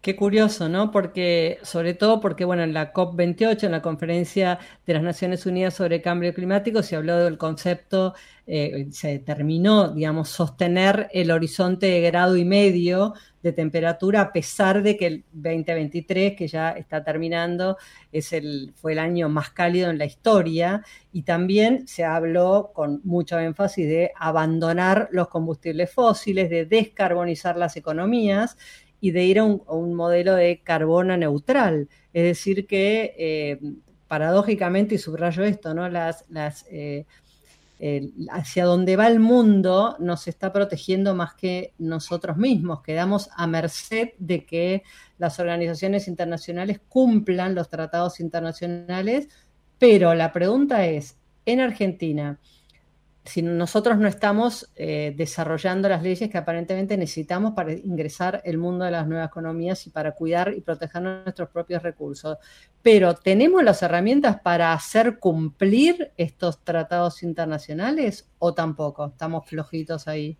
Qué 0.00 0.16
curioso, 0.16 0.68
¿no? 0.68 0.90
Porque, 0.90 1.58
sobre 1.62 1.94
todo 1.94 2.20
porque, 2.20 2.44
bueno, 2.44 2.64
en 2.64 2.72
la 2.72 2.92
COP28, 2.92 3.64
en 3.64 3.72
la 3.72 3.82
Conferencia 3.82 4.58
de 4.84 4.94
las 4.94 5.02
Naciones 5.02 5.46
Unidas 5.46 5.74
sobre 5.74 6.02
Cambio 6.02 6.34
Climático, 6.34 6.82
se 6.82 6.96
habló 6.96 7.18
del 7.18 7.38
concepto, 7.38 8.14
eh, 8.46 8.88
se 8.90 9.08
determinó, 9.08 9.88
digamos, 9.92 10.28
sostener 10.28 11.08
el 11.12 11.30
horizonte 11.30 11.86
de 11.86 12.00
grado 12.00 12.36
y 12.36 12.44
medio 12.44 13.14
de 13.42 13.52
temperatura, 13.52 14.20
a 14.20 14.32
pesar 14.32 14.82
de 14.82 14.96
que 14.96 15.06
el 15.06 15.24
2023, 15.32 16.36
que 16.36 16.46
ya 16.48 16.70
está 16.70 17.02
terminando, 17.02 17.76
es 18.12 18.32
el, 18.32 18.72
fue 18.76 18.92
el 18.92 18.98
año 18.98 19.28
más 19.28 19.50
cálido 19.50 19.90
en 19.90 19.98
la 19.98 20.04
historia, 20.04 20.84
y 21.12 21.22
también 21.22 21.86
se 21.88 22.04
habló 22.04 22.70
con 22.74 23.00
mucho 23.04 23.38
énfasis 23.38 23.86
de 23.86 24.12
abandonar 24.16 25.08
los 25.10 25.28
combustibles 25.28 25.90
fósiles, 25.90 26.50
de 26.50 26.66
descarbonizar 26.66 27.56
las 27.56 27.76
economías 27.76 28.56
y 29.00 29.10
de 29.10 29.24
ir 29.24 29.40
a 29.40 29.44
un, 29.44 29.94
modelo 29.94 30.34
de 30.34 30.60
carbono 30.62 31.16
neutral. 31.16 31.88
Es 32.12 32.22
decir, 32.22 32.66
que 32.68 33.14
eh, 33.18 33.58
paradójicamente, 34.06 34.94
y 34.94 34.98
subrayo 34.98 35.42
esto, 35.42 35.74
¿no? 35.74 35.88
Las, 35.88 36.24
eh, 36.70 37.06
hacia 38.30 38.64
donde 38.64 38.94
va 38.94 39.08
el 39.08 39.18
mundo 39.18 39.96
nos 39.98 40.28
está 40.28 40.52
protegiendo 40.52 41.14
más 41.14 41.34
que 41.34 41.74
nosotros 41.78 42.36
mismos. 42.36 42.82
Quedamos 42.82 43.28
a 43.34 43.46
merced 43.48 44.10
de 44.18 44.46
que 44.46 44.84
las 45.18 45.40
organizaciones 45.40 46.06
internacionales 46.06 46.80
cumplan 46.88 47.56
los 47.56 47.68
tratados 47.68 48.20
internacionales, 48.20 49.28
pero 49.78 50.14
la 50.14 50.32
pregunta 50.32 50.86
es, 50.86 51.16
en 51.44 51.60
Argentina, 51.60 52.38
si 53.24 53.40
nosotros 53.40 53.98
no 53.98 54.08
estamos 54.08 54.72
eh, 54.74 55.14
desarrollando 55.16 55.88
las 55.88 56.02
leyes 56.02 56.28
que 56.28 56.38
aparentemente 56.38 56.96
necesitamos 56.96 57.52
para 57.52 57.72
ingresar 57.72 58.42
el 58.44 58.58
mundo 58.58 58.84
de 58.84 58.90
las 58.90 59.06
nuevas 59.06 59.28
economías 59.28 59.86
y 59.86 59.90
para 59.90 60.12
cuidar 60.12 60.52
y 60.56 60.60
proteger 60.60 61.02
nuestros 61.02 61.48
propios 61.50 61.82
recursos. 61.82 62.38
Pero 62.82 63.14
¿tenemos 63.14 63.62
las 63.62 63.82
herramientas 63.82 64.40
para 64.40 64.72
hacer 64.72 65.20
cumplir 65.20 66.12
estos 66.16 66.64
tratados 66.64 67.22
internacionales 67.22 68.28
o 68.38 68.54
tampoco? 68.54 69.06
Estamos 69.06 69.46
flojitos 69.46 70.08
ahí. 70.08 70.36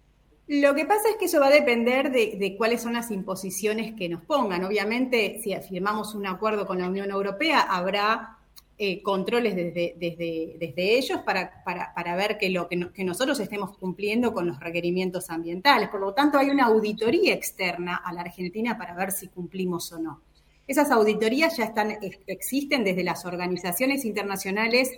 Lo 0.48 0.74
que 0.74 0.84
pasa 0.84 1.08
es 1.08 1.16
que 1.16 1.26
eso 1.26 1.40
va 1.40 1.46
a 1.46 1.50
depender 1.50 2.10
de, 2.10 2.36
de, 2.36 2.56
cuáles 2.56 2.82
son 2.82 2.94
las 2.94 3.12
imposiciones 3.12 3.94
que 3.94 4.08
nos 4.08 4.22
pongan. 4.24 4.64
Obviamente, 4.64 5.40
si 5.42 5.54
firmamos 5.56 6.16
un 6.16 6.26
acuerdo 6.26 6.66
con 6.66 6.80
la 6.80 6.88
Unión 6.88 7.10
Europea, 7.10 7.60
habrá 7.60 8.38
eh, 8.78 9.02
controles 9.02 9.54
desde, 9.54 9.94
desde, 9.98 10.56
desde 10.58 10.98
ellos 10.98 11.20
para, 11.20 11.62
para, 11.62 11.92
para, 11.94 12.16
ver 12.16 12.38
que, 12.38 12.48
lo, 12.48 12.68
que, 12.68 13.04
nosotros 13.04 13.38
estemos 13.38 13.76
cumpliendo 13.76 14.32
con 14.32 14.46
los 14.46 14.58
requerimientos 14.58 15.30
ambientales. 15.30 15.88
Por 15.88 16.00
lo 16.00 16.14
tanto, 16.14 16.38
hay 16.38 16.50
una 16.50 16.64
auditoría 16.64 17.34
externa 17.34 17.96
a 17.96 18.12
la 18.12 18.22
Argentina 18.22 18.76
para 18.76 18.94
ver 18.94 19.12
si 19.12 19.28
cumplimos 19.28 19.92
o 19.92 19.98
no. 19.98 20.22
Esas 20.66 20.90
auditorías 20.90 21.56
ya 21.56 21.64
están, 21.64 21.98
existen 22.26 22.82
desde 22.82 23.04
las 23.04 23.24
organizaciones 23.26 24.04
internacionales 24.04 24.90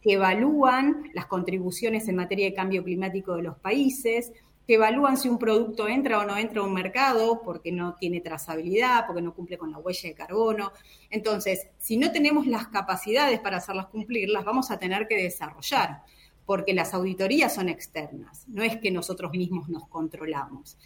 que 0.00 0.12
evalúan 0.12 1.10
las 1.14 1.26
contribuciones 1.26 2.06
en 2.08 2.16
materia 2.16 2.46
de 2.46 2.54
cambio 2.54 2.84
climático 2.84 3.34
de 3.34 3.42
los 3.42 3.58
países, 3.58 4.32
que 4.66 4.74
evalúan 4.74 5.16
si 5.16 5.28
un 5.28 5.38
producto 5.38 5.86
entra 5.86 6.18
o 6.18 6.24
no 6.24 6.36
entra 6.36 6.60
a 6.60 6.64
un 6.64 6.74
mercado 6.74 7.40
porque 7.42 7.70
no 7.70 7.94
tiene 7.94 8.20
trazabilidad, 8.20 9.06
porque 9.06 9.22
no 9.22 9.34
cumple 9.34 9.58
con 9.58 9.70
la 9.70 9.78
huella 9.78 10.08
de 10.08 10.14
carbono. 10.14 10.72
Entonces, 11.08 11.68
si 11.78 11.96
no 11.96 12.10
tenemos 12.10 12.46
las 12.46 12.66
capacidades 12.68 13.38
para 13.38 13.58
hacerlas 13.58 13.86
cumplir, 13.86 14.28
las 14.28 14.44
vamos 14.44 14.70
a 14.70 14.78
tener 14.78 15.06
que 15.06 15.22
desarrollar, 15.22 16.02
porque 16.44 16.74
las 16.74 16.94
auditorías 16.94 17.54
son 17.54 17.68
externas, 17.68 18.44
no 18.48 18.62
es 18.62 18.76
que 18.78 18.90
nosotros 18.90 19.32
mismos 19.32 19.68
nos 19.68 19.86
controlamos. 19.88 20.76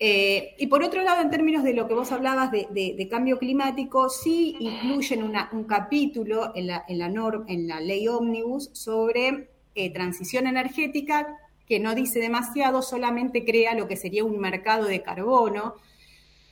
Eh, 0.00 0.56
y 0.58 0.66
por 0.66 0.82
otro 0.82 1.02
lado, 1.02 1.22
en 1.22 1.30
términos 1.30 1.62
de 1.62 1.72
lo 1.72 1.86
que 1.86 1.94
vos 1.94 2.10
hablabas 2.10 2.50
de, 2.50 3.08
cambio 3.08 3.38
climático, 3.38 4.08
sí 4.08 4.56
incluyen 4.58 5.22
un 5.22 5.64
capítulo 5.64 6.50
en 6.56 6.66
la, 6.66 6.84
en 6.88 7.68
la, 7.68 7.80
ley 7.80 8.08
ómnibus 8.08 8.70
sobre 8.72 9.50
eh, 9.76 9.92
transición 9.92 10.48
energética 10.48 11.38
que 11.66 11.80
no 11.80 11.94
dice 11.94 12.20
demasiado, 12.20 12.82
solamente 12.82 13.44
crea 13.44 13.74
lo 13.74 13.88
que 13.88 13.96
sería 13.96 14.24
un 14.24 14.38
mercado 14.38 14.84
de 14.86 15.02
carbono 15.02 15.74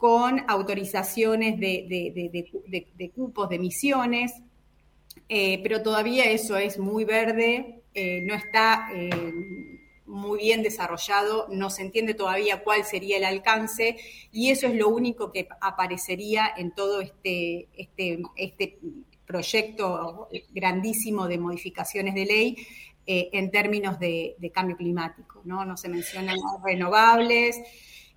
con 0.03 0.43
autorizaciones 0.49 1.61
de, 1.61 3.13
cupos 3.15 3.49
de 3.49 3.57
emisiones, 3.57 4.33
eh, 5.29 5.61
pero 5.63 5.83
todavía 5.83 6.25
eso 6.25 6.57
es 6.57 6.79
muy 6.79 7.05
verde, 7.05 7.83
eh, 7.95 8.23
no 8.23 8.35
está 8.35 8.89
eh, 8.93 9.11
muy 10.07 10.41
bien 10.41 10.63
desarrollado, 10.63 11.47
no 11.53 11.71
se 11.71 11.83
entiende 11.83 12.15
todavía 12.15 12.65
cuál 12.65 12.85
sería 12.85 13.19
el 13.19 13.25
alcance 13.25 13.97
y 14.33 14.51
eso 14.51 14.67
es 14.67 14.75
lo 14.75 14.89
único 14.89 15.31
que 15.31 15.47
aparecería 15.61 16.51
en 16.57 16.75
todo 16.75 17.01
este, 17.01 17.69
este, 17.77 18.23
este 18.35 18.79
proyecto 19.25 20.29
grandísimo 20.51 21.29
de 21.29 21.39
modificaciones 21.39 22.15
de 22.15 22.25
ley 22.27 22.67
eh, 23.07 23.31
en 23.33 23.51
términos 23.51 23.99
de, 23.99 24.37
cambio 24.55 24.77
climático, 24.77 25.43
¿no? 25.45 25.65
No 25.65 25.77
se 25.77 25.89
mencionan 25.89 26.37
renovables. 26.65 27.61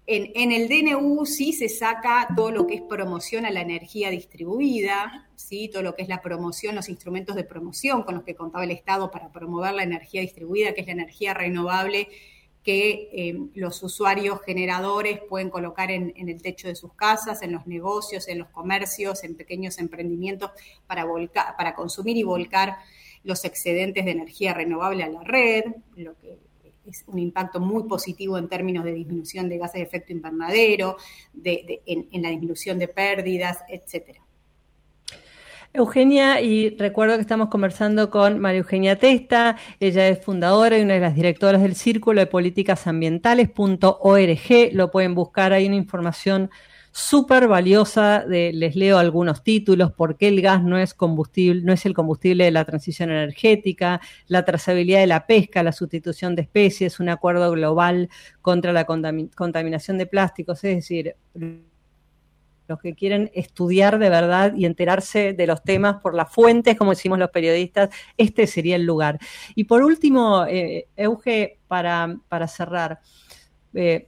En, 0.07 0.51
el 0.51 0.69
DNU 0.69 1.25
sí 1.25 1.53
se 1.53 1.67
saca 1.67 2.27
todo 2.35 2.51
lo 2.51 2.67
que 2.67 2.75
es 2.75 2.81
promoción 2.83 3.47
a 3.47 3.49
la 3.49 3.61
energía 3.61 4.11
distribuida, 4.11 5.27
¿sí? 5.35 5.69
todo 5.73 5.81
lo 5.81 5.95
que 5.95 6.03
es 6.03 6.07
la 6.07 6.21
promoción, 6.21 6.75
los 6.75 6.89
instrumentos 6.89 7.35
de 7.35 7.43
promoción 7.43 8.03
con 8.03 8.13
los 8.13 8.23
que 8.23 8.35
contaba 8.35 8.63
el 8.63 8.69
Estado 8.69 9.09
para 9.09 9.31
promover 9.31 9.73
la 9.73 9.81
energía 9.81 10.21
distribuida, 10.21 10.75
que 10.75 10.81
es 10.81 10.87
la 10.87 10.93
energía 10.93 11.33
renovable 11.33 12.07
que 12.63 13.09
eh, 13.13 13.37
los 13.53 13.81
usuarios 13.83 14.41
generadores 14.43 15.19
pueden 15.29 15.51
colocar 15.51 15.91
en, 15.91 16.13
el 16.15 16.41
techo 16.41 16.67
de 16.67 16.75
sus 16.75 16.93
casas, 16.93 17.43
en 17.43 17.51
los 17.51 17.67
negocios, 17.67 18.27
en 18.27 18.39
los 18.39 18.49
comercios, 18.49 19.23
en 19.23 19.35
pequeños 19.35 19.77
emprendimientos 19.77 20.49
para, 20.87 21.05
para 21.57 21.75
consumir 21.75 22.17
y 22.17 22.23
volcar 22.23 22.77
los 23.25 23.43
excedentes 23.43 24.05
de 24.05 24.11
energía 24.11 24.53
renovable 24.53 25.03
a 25.03 25.09
la 25.09 25.23
red, 25.23 25.65
lo 25.97 26.15
que 26.17 26.37
es 26.87 27.03
un 27.07 27.19
impacto 27.19 27.59
muy 27.59 27.83
positivo 27.83 28.37
en 28.37 28.47
términos 28.47 28.85
de 28.85 28.93
disminución 28.93 29.49
de 29.49 29.57
gases 29.57 29.75
de 29.75 29.81
efecto 29.81 30.13
invernadero, 30.13 30.97
en, 31.43 32.21
la 32.21 32.29
disminución 32.29 32.79
de 32.79 32.87
pérdidas, 32.87 33.59
etcétera. 33.67 34.21
Eugenia, 35.73 36.39
y 36.39 36.69
recuerdo 36.69 37.15
que 37.15 37.21
estamos 37.21 37.49
conversando 37.49 38.09
con 38.09 38.39
María 38.39 38.59
Eugenia 38.59 38.97
Testa, 38.97 39.57
ella 39.79 40.07
es 40.07 40.23
fundadora 40.23 40.77
y 40.77 40.83
una 40.83 40.93
de 40.93 41.01
las 41.01 41.15
directoras 41.15 41.61
del 41.61 41.75
Círculo 41.75 42.21
de 42.21 42.27
Políticas 42.27 42.87
Ambientales.org, 42.87 44.71
lo 44.71 44.91
pueden 44.91 45.15
buscar, 45.15 45.51
hay 45.51 45.65
una 45.65 45.75
información 45.75 46.49
súper 46.95 47.49
valiosa. 47.49 48.23
Les 48.25 48.75
leo 48.77 48.97
algunos 48.97 49.43
títulos, 49.43 49.91
por 49.91 50.15
qué 50.15 50.29
el 50.29 50.41
gas 50.41 50.63
no 50.63 50.77
es 50.77 50.93
combustible, 50.93 51.61
no 51.61 51.73
es 51.73 51.85
el 51.85 51.93
combustible 51.93 52.45
de 52.45 52.51
la 52.51 52.63
transición 52.63 53.11
energética, 53.11 53.99
la 54.27 54.45
trazabilidad 54.45 55.01
de 55.01 55.07
la 55.07 55.27
pesca, 55.27 55.61
la 55.61 55.73
sustitución 55.73 56.35
de 56.35 56.43
especies, 56.43 57.01
un 57.01 57.09
acuerdo 57.09 57.51
global 57.51 58.09
contra 58.41 58.71
la 58.71 58.85
contaminación 58.85 59.97
de 59.97 60.05
plásticos, 60.05 60.63
es 60.63 60.75
decir, 60.77 61.17
los 62.69 62.79
que 62.79 62.95
quieren 62.95 63.29
estudiar 63.33 63.99
de 63.99 64.09
verdad 64.09 64.53
y 64.55 64.65
enterarse 64.65 65.33
de 65.33 65.47
los 65.47 65.63
temas 65.63 65.97
por 66.01 66.15
las 66.15 66.31
fuentes, 66.31 66.77
como 66.77 66.91
decimos 66.91 67.19
los 67.19 67.29
periodistas, 67.29 67.89
este 68.15 68.47
sería 68.47 68.77
el 68.77 68.85
lugar. 68.85 69.19
Y 69.53 69.65
por 69.65 69.83
último, 69.83 70.45
eh, 70.45 70.87
Euge, 70.95 71.59
para, 71.67 72.15
para 72.29 72.47
cerrar, 72.47 73.01
eh, 73.73 74.07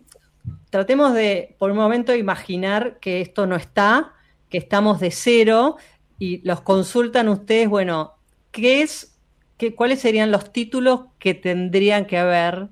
tratemos 0.69 1.13
de, 1.13 1.55
por 1.57 1.71
un 1.71 1.77
momento, 1.77 2.15
imaginar 2.15 2.99
que 2.99 3.21
esto 3.21 3.47
no 3.47 3.55
está, 3.55 4.13
que 4.49 4.57
estamos 4.57 4.99
de 4.99 5.11
cero 5.11 5.77
y 6.19 6.45
los 6.47 6.61
consultan 6.61 7.29
ustedes, 7.29 7.69
bueno, 7.69 8.15
¿qué 8.51 8.81
es, 8.81 9.19
qué, 9.57 9.75
cuáles 9.75 9.99
serían 9.99 10.31
los 10.31 10.51
títulos 10.51 11.01
que 11.19 11.33
tendrían 11.33 12.05
que 12.05 12.17
haber 12.17 12.69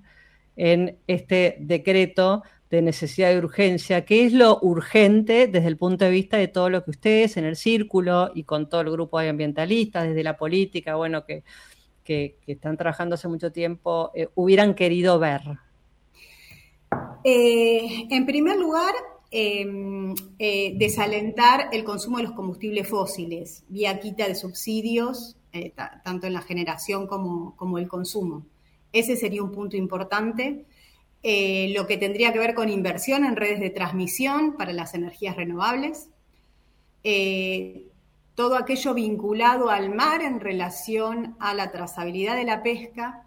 en 0.56 0.98
este 1.08 1.58
decreto 1.60 2.44
de 2.70 2.82
necesidad 2.82 3.30
de 3.30 3.40
urgencia? 3.40 4.06
¿Qué 4.06 4.26
es 4.26 4.34
lo 4.34 4.60
urgente 4.62 5.48
desde 5.48 5.68
el 5.68 5.78
punto 5.78 6.06
de 6.06 6.12
vista 6.12 6.38
de 6.38 6.48
todo 6.48 6.70
lo 6.70 6.84
que 6.84 6.92
ustedes 6.92 7.38
en 7.38 7.46
el 7.46 7.56
círculo 7.56 8.32
y 8.34 8.44
con 8.44 8.68
todo 8.68 8.82
el 8.82 8.92
grupo 8.92 9.20
de 9.20 9.30
ambientalistas, 9.30 10.08
desde 10.08 10.24
la 10.24 10.38
política, 10.38 10.96
bueno, 10.96 11.26
que, 11.26 11.44
que, 12.04 12.38
están 12.48 12.78
trabajando 12.78 13.16
hace 13.16 13.28
mucho 13.28 13.52
tiempo, 13.52 14.12
eh, 14.16 14.30
hubieran 14.36 14.74
querido 14.74 15.20
ver? 15.20 15.42
Eh, 17.24 18.08
en 18.10 18.26
primer 18.26 18.58
lugar, 18.58 18.94
em, 19.32 20.14
eh, 20.38 20.74
desalentar 20.78 21.70
el 21.72 21.84
consumo 21.84 22.18
de 22.18 22.24
los 22.24 22.34
combustibles 22.34 22.88
fósiles 22.88 23.64
vía 23.68 24.00
quita 24.00 24.28
de 24.28 24.36
subsidios, 24.36 25.36
eh, 25.52 25.74
tanto 26.04 26.28
en 26.28 26.34
la 26.34 26.42
generación 26.42 27.08
como, 27.08 27.56
como, 27.56 27.78
el 27.78 27.88
consumo. 27.88 28.46
Ese 28.92 29.16
sería 29.16 29.44
un 29.44 29.52
punto 29.52 29.76
importante. 29.78 30.66
lo 31.76 31.88
que 31.88 31.98
tendría 31.98 32.32
que 32.32 32.38
ver 32.38 32.54
con 32.54 32.70
inversión 32.70 33.26
en 33.26 33.36
redes 33.36 33.60
de 33.60 33.72
transmisión 33.72 34.56
para 34.58 34.74
las 34.74 34.94
energías 34.94 35.36
renovables. 35.36 36.10
todo 38.36 38.58
aquello 38.58 38.94
vinculado 38.94 39.70
al 39.70 39.96
mar 39.96 40.22
en 40.22 40.40
relación 40.40 41.36
a 41.40 41.54
la 41.56 41.72
trazabilidad 41.72 42.36
de 42.36 42.44
la 42.44 42.62
pesca, 42.62 43.25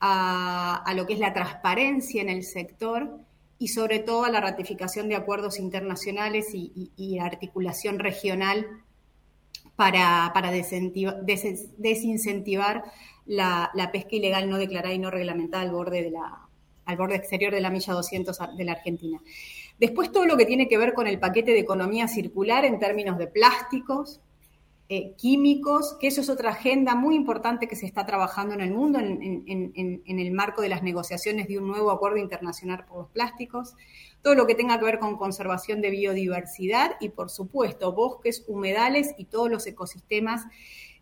a, 0.00 0.92
lo 0.94 1.06
que 1.06 1.14
es 1.14 1.18
la 1.18 1.32
transparencia 1.32 2.22
en 2.22 2.28
el 2.28 2.44
sector 2.44 3.18
y 3.58 3.68
sobre 3.68 3.98
todo 3.98 4.24
a 4.24 4.30
la 4.30 4.40
ratificación 4.40 5.08
de 5.08 5.16
acuerdos 5.16 5.58
internacionales 5.58 6.48
y, 6.52 7.18
articulación 7.18 7.98
regional 7.98 8.66
para, 9.76 10.32
desincentivar 11.76 12.84
la, 13.26 13.90
pesca 13.92 14.16
ilegal 14.16 14.48
no 14.48 14.58
declarada 14.58 14.94
y 14.94 14.98
no 14.98 15.10
reglamentada 15.10 15.62
al 15.62 15.72
borde, 15.72 16.02
de 16.02 16.10
la, 16.10 16.48
al 16.84 16.96
borde 16.96 17.16
exterior 17.16 17.52
de 17.52 17.60
la 17.60 17.70
milla 17.70 17.92
200 17.92 18.38
de 18.56 18.64
la 18.64 18.72
Argentina. 18.72 19.20
Después 19.78 20.10
todo 20.10 20.26
lo 20.26 20.36
que 20.36 20.46
tiene 20.46 20.68
que 20.68 20.78
ver 20.78 20.92
con 20.94 21.06
el 21.06 21.20
paquete 21.20 21.52
de 21.52 21.60
economía 21.60 22.08
circular 22.08 22.64
en 22.64 22.78
términos 22.78 23.18
de 23.18 23.28
plásticos, 23.28 24.20
eh, 24.90 25.14
químicos, 25.16 25.96
que 26.00 26.06
eso 26.06 26.22
es 26.22 26.30
otra 26.30 26.50
agenda 26.50 26.94
muy 26.94 27.14
importante 27.14 27.68
que 27.68 27.76
se 27.76 27.84
está 27.84 28.06
trabajando 28.06 28.54
en 28.54 28.62
el 28.62 28.72
mundo 28.72 28.98
en, 28.98 30.02
el 30.06 30.30
marco 30.32 30.62
de 30.62 30.70
las 30.70 30.82
negociaciones 30.82 31.46
de 31.46 31.58
un 31.58 31.68
nuevo 31.68 31.90
acuerdo 31.90 32.16
internacional 32.16 32.86
por 32.86 32.98
los 32.98 33.08
plásticos, 33.10 33.74
todo 34.22 34.34
lo 34.34 34.46
que 34.46 34.54
tenga 34.54 34.78
que 34.78 34.86
ver 34.86 34.98
con 34.98 35.18
conservación 35.18 35.82
de 35.82 35.90
biodiversidad 35.90 36.92
y, 37.00 37.10
por 37.10 37.28
supuesto, 37.28 37.92
bosques, 37.92 38.44
humedales 38.48 39.14
y 39.18 39.26
todos 39.26 39.50
los 39.50 39.66
ecosistemas 39.66 40.46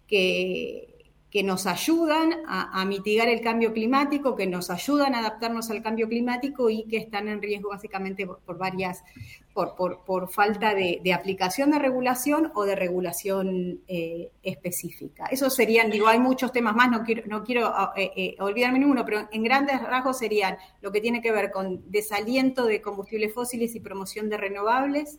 que, 0.09 0.96
que 1.37 1.42
nos 1.42 1.66
ayudan 1.66 2.33
a, 2.49 2.83
mitigar 2.87 3.29
el 3.29 3.42
cambio 3.42 3.75
climático, 3.75 4.35
que 4.35 4.46
nos 4.46 4.70
ayudan 4.70 5.14
a 5.14 5.18
adaptarnos 5.18 5.70
al 5.70 5.83
cambio 5.83 6.09
climático 6.09 6.70
y 6.70 6.85
que 6.85 6.96
están 6.96 7.29
en 7.29 7.42
riesgo 7.42 7.68
básicamente 7.68 8.27
por, 8.27 8.57
varias, 8.57 9.05
por, 9.53 9.75
por, 9.77 10.31
falta 10.31 10.75
de, 10.75 11.12
aplicación 11.12 11.72
de 11.72 11.79
regulación 11.79 12.53
o 12.55 12.64
de 12.64 12.75
regulación 12.75 13.83
eh, 13.87 14.31
específica. 14.42 15.27
Esos 15.27 15.55
serían, 15.55 15.90
digo, 15.90 16.09
hay 16.09 16.20
muchos 16.20 16.53
temas 16.53 16.75
más, 16.75 16.90
no 16.90 17.05
quiero, 17.05 17.44
quiero 17.44 17.70
eh, 17.94 18.12
eh, 18.16 18.37
olvidarme 18.38 18.79
ninguno, 18.79 19.05
pero 19.05 19.29
en 19.31 19.42
grandes 19.42 19.83
rasgos 19.83 20.16
serían 20.16 20.57
lo 20.81 20.90
que 20.90 21.03
tiene 21.03 21.20
que 21.20 21.33
ver 21.33 21.51
con 21.51 21.83
desaliento 21.90 22.64
de 22.64 22.81
combustibles 22.81 23.35
fósiles 23.35 23.75
y 23.75 23.81
promoción 23.81 24.31
de 24.31 24.38
renovables, 24.38 25.18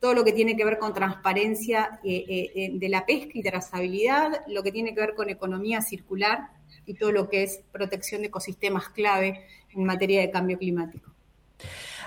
todo 0.00 0.14
lo 0.14 0.24
que 0.24 0.32
tiene 0.32 0.56
que 0.56 0.64
ver 0.64 0.78
con 0.78 0.92
transparencia 0.92 2.00
eh, 2.04 2.24
eh, 2.28 2.52
eh, 2.54 2.70
de 2.74 2.88
la 2.88 3.06
pesca 3.06 3.32
y 3.34 3.42
trazabilidad, 3.42 4.42
lo 4.48 4.62
que 4.62 4.72
tiene 4.72 4.94
que 4.94 5.00
ver 5.00 5.14
con 5.14 5.30
economía 5.30 5.80
circular 5.80 6.48
y 6.84 6.94
todo 6.94 7.12
lo 7.12 7.28
que 7.28 7.42
es 7.44 7.60
protección 7.72 8.20
de 8.20 8.28
ecosistemas 8.28 8.88
clave 8.90 9.40
en 9.74 9.84
materia 9.84 10.20
de 10.20 10.30
cambio 10.30 10.58
climático. 10.58 11.10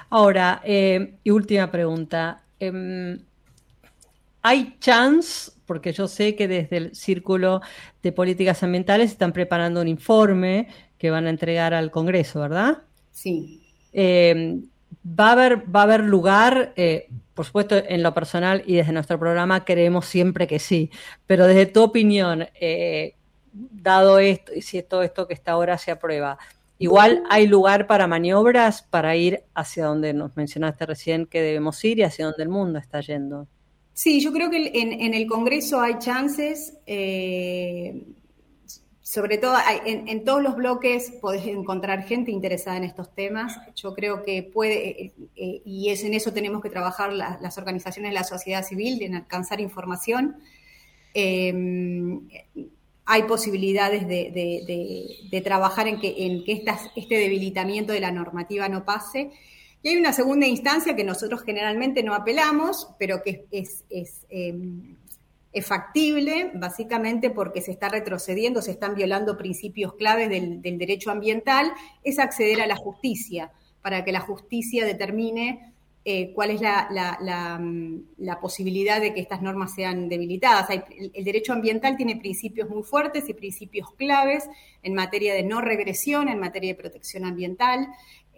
Ahora, 0.10 0.62
y 0.65 1.30
última 1.30 1.69
pregunta. 1.69 2.43
Em, 2.60 3.19
¿Hay 4.41 4.78
chance, 4.80 5.52
porque 5.65 5.91
yo 5.91 6.08
sé 6.08 6.36
que 6.36 6.47
desde 6.47 6.78
el 6.78 6.95
Círculo 6.95 7.62
de 8.02 8.12
Políticas 8.12 8.63
Ambientales 8.63 9.12
están 9.12 9.34
preparando 9.34 9.82
un 9.82 9.88
informe 9.88 10.67
que 10.97 11.12
van 11.12 11.28
a 11.28 11.30
entregar 11.30 11.73
al 11.73 11.91
Congreso, 11.91 12.39
¿verdad? 12.39 12.84
Sí. 13.12 13.62
Em, 13.91 14.63
¿va, 15.06 15.30
a 15.30 15.32
haber, 15.34 15.75
¿Va 15.75 15.82
a 15.82 15.84
haber 15.84 16.04
lugar 16.06 16.73
por 17.39 17.45
supuesto, 17.45 17.78
en 17.78 18.04
lo 18.04 18.13
personal 18.13 18.63
y 18.65 18.75
desde 18.75 18.91
nuestro 18.91 19.17
programa 19.17 19.63
creemos 19.63 20.06
siempre 20.08 20.45
que 20.45 20.60
sí, 20.60 20.91
pero 21.25 21.47
desde 21.47 21.67
tu 21.67 21.82
opinión, 21.82 22.49
eh, 22.60 23.15
dado 23.54 24.19
esto 24.19 24.52
y 24.54 24.62
si 24.62 24.84
todo 24.84 25.04
esto 25.04 25.25
que 25.25 25.36
está 25.36 25.54
ahora 25.54 25.78
se 25.78 25.89
aprueba, 25.89 26.38
igual 26.80 27.23
hay 27.30 27.47
lugar 27.47 27.88
para 27.88 28.08
maniobras 28.08 28.82
para 28.82 29.15
ir 29.15 29.43
hacia 29.56 29.86
donde 29.86 30.13
nos 30.13 30.36
mencionaste 30.36 30.86
recién 30.86 31.28
que 31.28 31.41
debemos 31.41 31.82
ir 31.86 31.99
y 31.99 32.04
hacia 32.04 32.25
donde 32.25 32.43
el 32.43 32.49
mundo 32.49 32.78
está 32.78 32.99
yendo. 32.99 33.47
Sí, 33.93 34.19
yo 34.19 34.34
creo 34.34 34.49
que 34.49 34.71
en, 34.73 35.13
el 35.13 35.25
Congreso 35.25 35.80
hay 35.80 35.97
chances. 35.97 36.73
Eh, 36.86 38.04
sobre 39.10 39.39
todo 39.39 39.58
en, 39.88 40.24
todos 40.24 40.43
los 40.43 40.56
bloques 40.56 41.13
podés 41.19 41.48
encontrar 41.48 42.04
gente 42.04 42.30
interesada 42.30 42.78
en 42.78 42.84
estos 42.84 43.15
temas. 43.15 43.58
Yo 43.76 43.95
creo 43.95 44.22
que 44.22 44.43
puede, 44.43 45.02
eh, 45.02 45.13
eh, 45.36 45.62
y 45.65 45.89
es 45.89 46.04
en 46.04 46.13
eso 46.13 46.32
tenemos 46.32 46.62
que 46.62 46.69
trabajar 46.69 47.12
las 47.12 47.58
organizaciones 47.58 48.12
de 48.12 48.13
la 48.13 48.24
sociedad 48.24 48.63
civil, 48.63 49.02
en 49.02 49.15
alcanzar 49.15 49.62
información. 49.62 50.38
Em, 51.15 52.22
hay 53.04 53.24
posibilidades 53.24 54.08
de, 54.08 55.41
trabajar 55.43 55.88
en 55.88 56.00
que, 56.00 56.45
este 56.95 57.15
debilitamiento 57.15 57.93
de 57.93 58.02
la 58.02 58.12
normativa 58.12 58.69
no 58.69 58.86
pase. 58.86 59.32
Y 59.82 59.89
hay 59.89 59.98
una 59.98 60.13
segunda 60.13 60.45
instancia 60.45 60.95
que 60.95 61.04
nosotros 61.04 61.41
generalmente 61.41 62.04
no 62.04 62.13
apelamos, 62.13 62.89
pero 63.00 63.24
que 63.24 63.48
es, 63.50 63.86
em, 64.30 64.84
es 64.93 64.98
factible, 65.62 66.51
básicamente 66.53 67.29
porque 67.29 67.62
se 67.62 67.71
está 67.71 67.89
retrocediendo, 67.89 68.62
se 68.62 68.71
están 68.71 68.95
violando 68.95 69.38
principios 69.38 69.93
claves 69.95 70.29
del, 70.29 70.62
derecho 70.62 71.12
ambiental, 71.12 71.71
es 72.03 72.19
acceder 72.19 72.62
a 72.62 72.67
la 72.67 72.75
justicia, 72.75 73.51
para 73.81 74.03
que 74.03 74.12
la 74.12 74.19
justicia 74.19 74.85
determine 74.85 75.73
eh, 76.05 76.31
cuál 76.33 76.51
es 76.51 76.62
mm, 76.62 77.97
la, 78.19 78.39
posibilidad 78.39 79.01
de 79.01 79.13
que 79.13 79.21
estas 79.21 79.41
normas 79.41 79.73
sean 79.73 80.07
debilitadas. 80.07 80.69
el, 80.69 81.23
derecho 81.25 81.53
ambiental 81.53 81.97
tiene 81.97 82.15
principios 82.15 82.69
muy 82.69 82.83
fuertes 82.83 83.27
y 83.27 83.33
principios 83.33 83.91
claves 83.95 84.47
en 84.83 84.93
materia 84.93 85.33
de 85.33 85.43
no 85.43 85.62
regresión, 85.62 86.29
en 86.29 86.39
materia 86.39 86.69
de 86.69 86.79
protección 86.79 87.25
ambiental, 87.25 87.88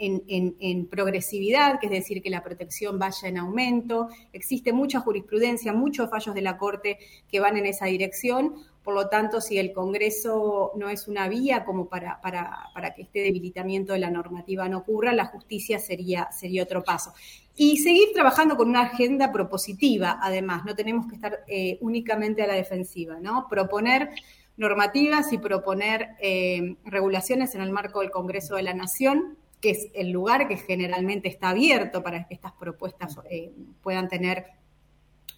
en, 0.02 0.88
progresividad, 0.88 1.80
que 1.80 1.88
es 1.88 1.92
decir, 1.92 2.22
que 2.22 2.30
la 2.30 2.44
protección 2.44 2.98
vaya 2.98 3.28
en 3.28 3.38
aumento. 3.38 4.10
Existe 4.34 4.74
mucha 4.74 5.00
jurisprudencia, 5.00 5.74
muchos 5.74 6.10
fallos 6.10 6.34
de 6.34 6.42
la 6.42 6.58
Corte 6.58 6.98
que 7.30 7.40
van 7.40 7.58
en 7.58 7.66
esa 7.66 7.86
dirección. 7.86 8.56
Por 8.84 8.96
lo 8.96 9.10
tanto, 9.10 9.42
si 9.42 9.60
el 9.60 9.74
Congreso 9.74 10.72
no 10.76 10.90
es 10.90 11.08
una 11.08 11.28
vía 11.28 11.64
como 11.66 11.88
para, 11.88 12.20
para, 12.22 12.94
que 12.96 13.04
este 13.04 13.20
debilitamiento 13.20 13.94
de 13.94 14.00
la 14.00 14.10
normativa 14.10 14.68
no 14.68 14.80
ocurra, 14.80 15.14
la 15.14 15.26
justicia 15.26 15.78
sería, 15.78 16.30
sería 16.32 16.64
otro 16.64 16.84
paso. 16.84 17.14
Y 17.56 17.78
seguir 17.78 18.10
trabajando 18.14 18.58
con 18.58 18.70
una 18.70 18.82
agenda 18.82 19.32
propositiva, 19.32 20.20
además, 20.22 20.66
no 20.66 20.76
tenemos 20.76 21.06
que 21.08 21.16
estar 21.16 21.44
eh, 21.48 21.78
únicamente 21.82 22.42
a 22.42 22.48
la 22.48 22.56
defensiva, 22.56 23.20
¿no? 23.20 23.48
Proponer 23.48 24.10
normativas 24.58 25.32
y 25.34 25.38
proponer 25.38 26.10
eh, 26.22 26.76
regulaciones 26.86 27.56
en 27.56 27.62
el 27.62 27.72
marco 27.72 28.02
del 28.02 28.12
Congreso 28.12 28.56
de 28.56 28.64
la 28.64 28.74
Nación, 28.74 29.38
que 29.62 29.72
es 29.72 29.88
el 29.94 30.10
lugar 30.10 30.48
que 30.48 30.58
generalmente 30.58 31.30
está 31.30 31.50
abierto 31.50 32.04
para 32.04 32.28
que 32.28 32.34
estas 32.34 32.52
propuestas 32.54 33.18
eh, 33.30 33.52
puedan 33.82 34.10
tener, 34.10 34.48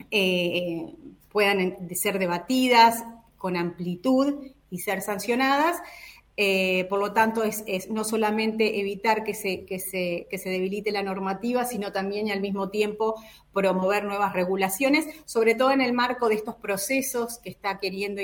eh, 0.09 0.93
puedan 1.29 1.89
ser 1.93 2.17
debatidas 2.17 3.03
con 3.37 3.57
amplitud 3.57 4.47
y 4.69 4.79
ser 4.79 5.01
sancionadas. 5.01 5.81
Eh, 6.35 6.85
por 6.89 6.99
lo 6.99 7.13
tanto, 7.13 7.43
es, 7.43 7.63
no 7.91 8.03
solamente 8.03 8.79
evitar 8.79 9.23
que 9.23 9.35
se, 9.35 9.65
que, 9.65 9.77
se, 9.79 10.25
que 10.31 10.39
se 10.39 10.49
debilite 10.49 10.91
la 10.91 11.03
normativa, 11.03 11.63
sino 11.65 11.91
también 11.91 12.27
y 12.27 12.31
al 12.31 12.41
mismo 12.41 12.69
tiempo 12.69 13.21
promover 13.51 14.05
nuevas 14.05 14.33
regulaciones, 14.33 15.05
sobre 15.25 15.53
todo 15.53 15.71
en 15.71 15.81
el 15.81 15.93
marco 15.93 16.29
de 16.29 16.35
estos 16.35 16.55
procesos 16.55 17.37
que 17.37 17.51
está 17.51 17.77
queriendo 17.79 18.21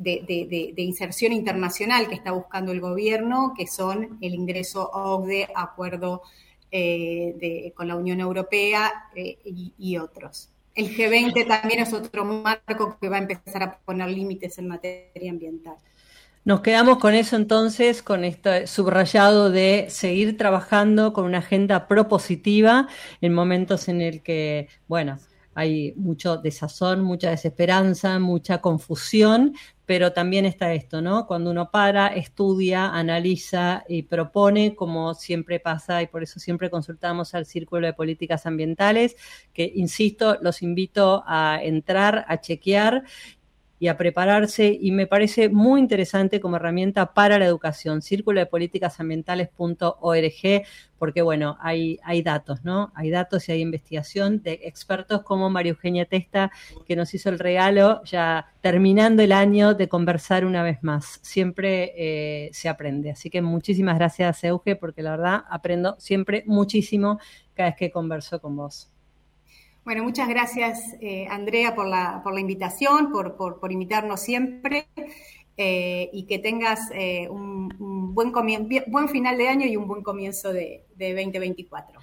de, 0.00 0.74
inserción 0.76 1.32
internacional 1.32 2.08
que 2.08 2.14
está 2.14 2.32
buscando 2.32 2.72
el 2.72 2.80
gobierno, 2.80 3.54
que 3.56 3.66
son 3.66 4.18
el 4.20 4.34
ingreso 4.34 4.90
OCDE, 4.92 5.48
acuerdo 5.54 6.22
eh, 6.70 7.72
con 7.74 7.88
la 7.88 7.96
Unión 7.96 8.20
Europea 8.20 8.90
eh, 9.14 9.38
y, 9.44 9.96
otros. 9.98 10.50
El 10.74 10.96
G20 10.96 11.46
también 11.46 11.80
es 11.80 11.92
otro 11.92 12.24
marco 12.24 12.96
que 13.00 13.08
va 13.08 13.16
a 13.16 13.20
empezar 13.20 13.62
a 13.62 13.78
poner 13.78 14.08
límites 14.08 14.58
en 14.58 14.68
materia 14.68 15.30
ambiental. 15.30 15.74
Nos 16.42 16.62
quedamos 16.62 16.98
con 16.98 17.12
eso 17.12 17.36
entonces, 17.36 18.02
con 18.02 18.24
este 18.24 18.66
subrayado 18.66 19.50
de 19.50 19.86
seguir 19.90 20.38
trabajando 20.38 21.12
con 21.12 21.26
una 21.26 21.38
agenda 21.38 21.86
propositiva 21.86 22.88
en 23.20 23.34
momentos 23.34 23.88
en 23.88 24.00
el 24.00 24.22
que, 24.22 24.68
bueno, 24.88 25.18
hay 25.60 25.92
mucho 25.96 26.38
desazón, 26.38 27.02
mucha 27.02 27.30
desesperanza, 27.30 28.18
mucha 28.18 28.62
confusión, 28.62 29.54
pero 29.84 30.12
también 30.12 30.46
está 30.46 30.72
esto, 30.72 31.02
¿no? 31.02 31.26
Cuando 31.26 31.50
uno 31.50 31.70
para, 31.70 32.06
estudia, 32.08 32.88
analiza 32.94 33.84
y 33.88 34.04
propone, 34.04 34.74
como 34.74 35.14
siempre 35.14 35.60
pasa, 35.60 36.00
y 36.00 36.06
por 36.06 36.22
eso 36.22 36.40
siempre 36.40 36.70
consultamos 36.70 37.34
al 37.34 37.44
Círculo 37.44 37.86
de 37.86 37.92
Políticas 37.92 38.46
Ambientales, 38.46 39.16
que, 39.52 39.70
insisto, 39.74 40.38
los 40.40 40.62
invito 40.62 41.24
a 41.26 41.58
entrar, 41.62 42.24
a 42.28 42.40
chequear 42.40 43.04
y 43.80 43.88
a 43.88 43.96
prepararse 43.96 44.78
y 44.78 44.92
me 44.92 45.06
parece 45.06 45.48
muy 45.48 45.80
interesante 45.80 46.38
como 46.38 46.56
herramienta 46.56 47.14
para 47.14 47.38
la 47.38 47.46
educación, 47.46 48.02
círculo 48.02 48.38
de 48.38 48.44
políticas 48.44 49.00
ambientales.org, 49.00 50.66
porque 50.98 51.22
bueno, 51.22 51.56
hay, 51.60 51.98
hay 52.04 52.20
datos, 52.20 52.62
¿no? 52.62 52.92
Hay 52.94 53.08
datos 53.08 53.48
y 53.48 53.52
hay 53.52 53.62
investigación 53.62 54.42
de 54.42 54.60
expertos 54.64 55.22
como 55.22 55.48
María 55.48 55.70
Eugenia 55.70 56.04
Testa, 56.04 56.52
que 56.86 56.94
nos 56.94 57.14
hizo 57.14 57.30
el 57.30 57.38
regalo 57.38 58.04
ya 58.04 58.52
terminando 58.60 59.22
el 59.22 59.32
año 59.32 59.72
de 59.72 59.88
conversar 59.88 60.44
una 60.44 60.62
vez 60.62 60.82
más. 60.82 61.18
Siempre 61.22 61.94
eh, 61.96 62.50
se 62.52 62.68
aprende. 62.68 63.10
Así 63.10 63.30
que 63.30 63.40
muchísimas 63.40 63.96
gracias, 63.96 64.44
Euge, 64.44 64.76
porque 64.76 65.02
la 65.02 65.12
verdad 65.12 65.44
aprendo 65.48 65.96
siempre 65.98 66.44
muchísimo 66.46 67.18
cada 67.54 67.70
vez 67.70 67.78
que 67.78 67.90
converso 67.90 68.42
con 68.42 68.56
vos. 68.56 68.89
Bueno, 69.90 70.04
muchas 70.04 70.28
gracias, 70.28 70.94
eh, 71.00 71.26
Andrea, 71.28 71.74
por 71.74 71.88
la, 71.88 72.20
por 72.22 72.32
la 72.32 72.38
invitación, 72.38 73.10
por, 73.10 73.34
por, 73.36 73.72
invitarnos 73.72 74.20
siempre 74.20 74.86
eh, 75.56 76.08
y 76.12 76.26
que 76.26 76.38
tengas 76.38 76.92
eh, 76.94 77.28
un, 77.28 77.74
un 77.80 78.14
buen, 78.14 78.30
buen 78.86 79.08
final 79.08 79.36
de 79.36 79.48
año 79.48 79.66
y 79.66 79.76
un 79.76 79.88
buen 79.88 80.04
comienzo 80.04 80.52
de, 80.52 80.84
2024. 80.96 81.98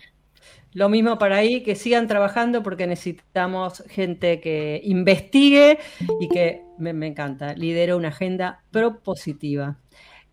Lo 0.74 0.90
mismo 0.90 1.18
para 1.18 1.38
ahí, 1.38 1.64
que 1.64 1.76
sigan 1.76 2.10
trabajando 2.10 2.62
porque 2.62 2.88
necesitamos 2.88 3.82
gente 3.88 4.42
que 4.42 4.82
investigue 4.84 5.80
y 6.20 6.28
que 6.28 6.64
me, 6.78 6.92
me 6.92 7.08
encanta, 7.08 7.54
lidera 7.54 7.96
una 7.96 8.10
agenda 8.10 8.66
propositiva. 8.70 9.78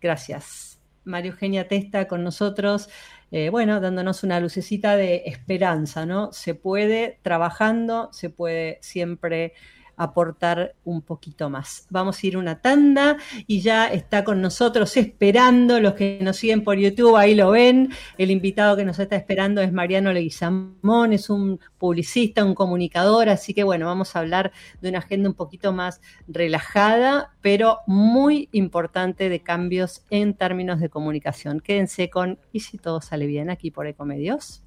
Gracias. 0.01 0.74
María 1.05 1.31
Eugenia 1.31 1.67
Testa 1.67 2.07
con 2.07 2.23
nosotros, 2.23 2.89
eh, 3.31 3.49
bueno, 3.49 3.79
dándonos 3.79 4.23
una 4.23 4.39
lucecita 4.39 4.95
de 4.95 5.23
esperanza, 5.25 6.05
¿no? 6.05 6.31
Se 6.33 6.55
puede 6.55 7.19
trabajando, 7.23 8.09
se 8.11 8.29
puede 8.29 8.79
siempre 8.81 9.53
aportar 9.97 10.75
un 10.83 11.01
poquito 11.01 11.49
más. 11.49 11.87
Vamos 11.89 12.21
a 12.21 12.27
ir 12.27 12.37
una 12.37 12.61
tanda 12.61 13.17
y 13.47 13.61
ya 13.61 13.87
está 13.87 14.23
con 14.23 14.41
nosotros 14.41 14.97
esperando, 14.97 15.79
los 15.79 15.93
que 15.93 16.19
nos 16.21 16.37
siguen 16.37 16.63
por 16.63 16.77
YouTube, 16.77 17.15
ahí 17.15 17.35
lo 17.35 17.51
ven, 17.51 17.91
el 18.17 18.31
invitado 18.31 18.75
que 18.75 18.85
nos 18.85 18.99
está 18.99 19.15
esperando 19.15 19.61
es 19.61 19.71
Mariano 19.71 20.11
Leguizamón, 20.11 21.13
es 21.13 21.29
un 21.29 21.59
publicista, 21.77 22.43
un 22.43 22.55
comunicador, 22.55 23.29
así 23.29 23.53
que 23.53 23.63
bueno, 23.63 23.85
vamos 23.85 24.15
a 24.15 24.19
hablar 24.19 24.51
de 24.81 24.89
una 24.89 24.99
agenda 24.99 25.29
un 25.29 25.35
poquito 25.35 25.73
más 25.73 26.01
relajada, 26.27 27.33
pero 27.41 27.79
muy 27.87 28.49
importante 28.51 29.29
de 29.29 29.41
cambios 29.41 30.03
en 30.09 30.33
términos 30.33 30.79
de 30.79 30.89
comunicación. 30.89 31.59
Quédense 31.59 32.09
con 32.09 32.39
Y 32.51 32.61
si 32.61 32.77
todo 32.77 33.01
sale 33.01 33.27
bien 33.27 33.49
aquí 33.49 33.71
por 33.71 33.87
Ecomedios. 33.87 34.64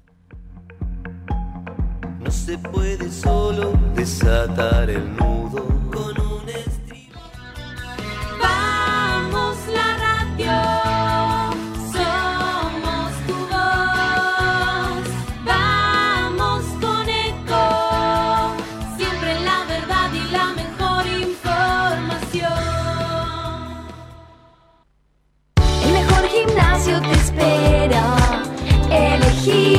No 2.19 2.29
se 2.31 2.57
puede 2.57 3.09
solo 3.09 3.73
desatar 3.95 4.89
el 4.89 5.15
nudo 5.15 5.63
con 5.89 6.19
un 6.19 6.49
estribo. 6.49 7.19
Vamos 8.41 9.57
la 9.73 9.97
radio, 10.05 10.51
somos 11.93 13.11
tu 13.25 13.37
voz. 13.53 15.05
Vamos 15.45 16.63
con 16.81 17.07
eco, 17.09 17.63
siempre 18.97 19.39
la 19.39 19.63
verdad 19.73 20.09
y 20.13 20.23
la 20.29 20.47
mejor 20.61 21.07
información. 21.07 22.51
El 25.85 25.91
mejor 25.93 26.23
gimnasio 26.27 27.01
te 27.01 27.11
espera. 27.13 28.03
Elegí 28.91 29.78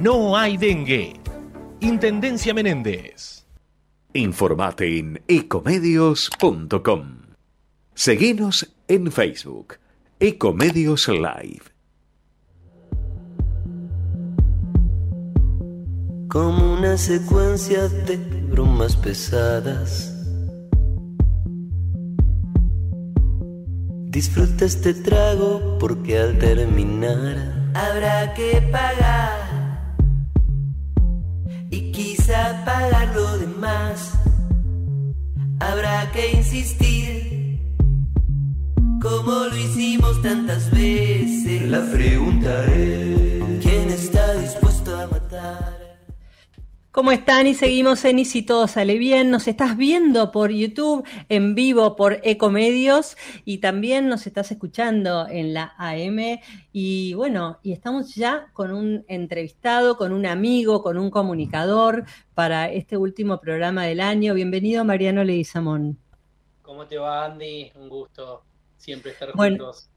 no 0.00 0.36
hay 0.36 0.56
dengue. 0.56 1.14
Intendencia 1.80 2.52
Menéndez. 2.54 3.46
Informate 4.12 4.98
en 4.98 5.22
ecomedios.com. 5.28 7.20
Seguinos 7.94 8.74
en 8.88 9.12
Facebook, 9.12 9.76
Ecomedios 10.18 11.08
Live. 11.08 11.62
Como 16.28 16.74
una 16.74 16.96
secuencia 16.96 17.88
de 17.88 18.16
bromas 18.16 18.96
pesadas. 18.96 20.16
Disfruta 24.10 24.64
este 24.64 24.92
trago 24.94 25.78
porque 25.78 26.18
al 26.18 26.38
terminar 26.38 27.70
habrá 27.74 28.34
que 28.34 28.60
pagar 28.72 29.49
quizá 32.30 32.64
pagar 32.64 33.08
lo 33.14 33.38
demás. 33.38 34.12
Habrá 35.58 36.10
que 36.12 36.32
insistir 36.32 37.58
como 39.02 39.32
lo 39.50 39.56
hicimos 39.56 40.22
tantas 40.22 40.70
veces. 40.70 41.62
La 41.62 41.82
pregunta 41.90 42.64
es: 42.66 43.64
¿quién 43.64 43.90
está 43.90 44.34
dispuesto 44.34 44.96
a 44.96 45.06
matar? 45.08 45.89
¿Cómo 46.92 47.12
están? 47.12 47.46
Y 47.46 47.54
seguimos 47.54 48.04
en 48.04 48.18
Y 48.18 48.24
si 48.24 48.42
todo 48.42 48.66
sale 48.66 48.98
bien. 48.98 49.30
Nos 49.30 49.46
estás 49.46 49.76
viendo 49.76 50.32
por 50.32 50.50
YouTube 50.50 51.06
en 51.28 51.54
vivo 51.54 51.94
por 51.94 52.18
Ecomedios 52.24 53.16
y 53.44 53.58
también 53.58 54.08
nos 54.08 54.26
estás 54.26 54.50
escuchando 54.50 55.28
en 55.28 55.54
la 55.54 55.72
AM. 55.78 56.40
Y 56.72 57.14
bueno, 57.14 57.60
y 57.62 57.70
estamos 57.70 58.16
ya 58.16 58.48
con 58.52 58.72
un 58.72 59.04
entrevistado, 59.06 59.96
con 59.96 60.12
un 60.12 60.26
amigo, 60.26 60.82
con 60.82 60.98
un 60.98 61.10
comunicador 61.10 62.06
para 62.34 62.68
este 62.72 62.96
último 62.96 63.40
programa 63.40 63.84
del 63.84 64.00
año. 64.00 64.34
Bienvenido, 64.34 64.84
Mariano 64.84 65.22
Leguizamón. 65.22 65.96
¿Cómo 66.60 66.86
te 66.86 66.98
va, 66.98 67.26
Andy? 67.26 67.70
Un 67.76 67.88
gusto 67.88 68.42
siempre 68.76 69.12
estar 69.12 69.30
juntos. 69.30 69.88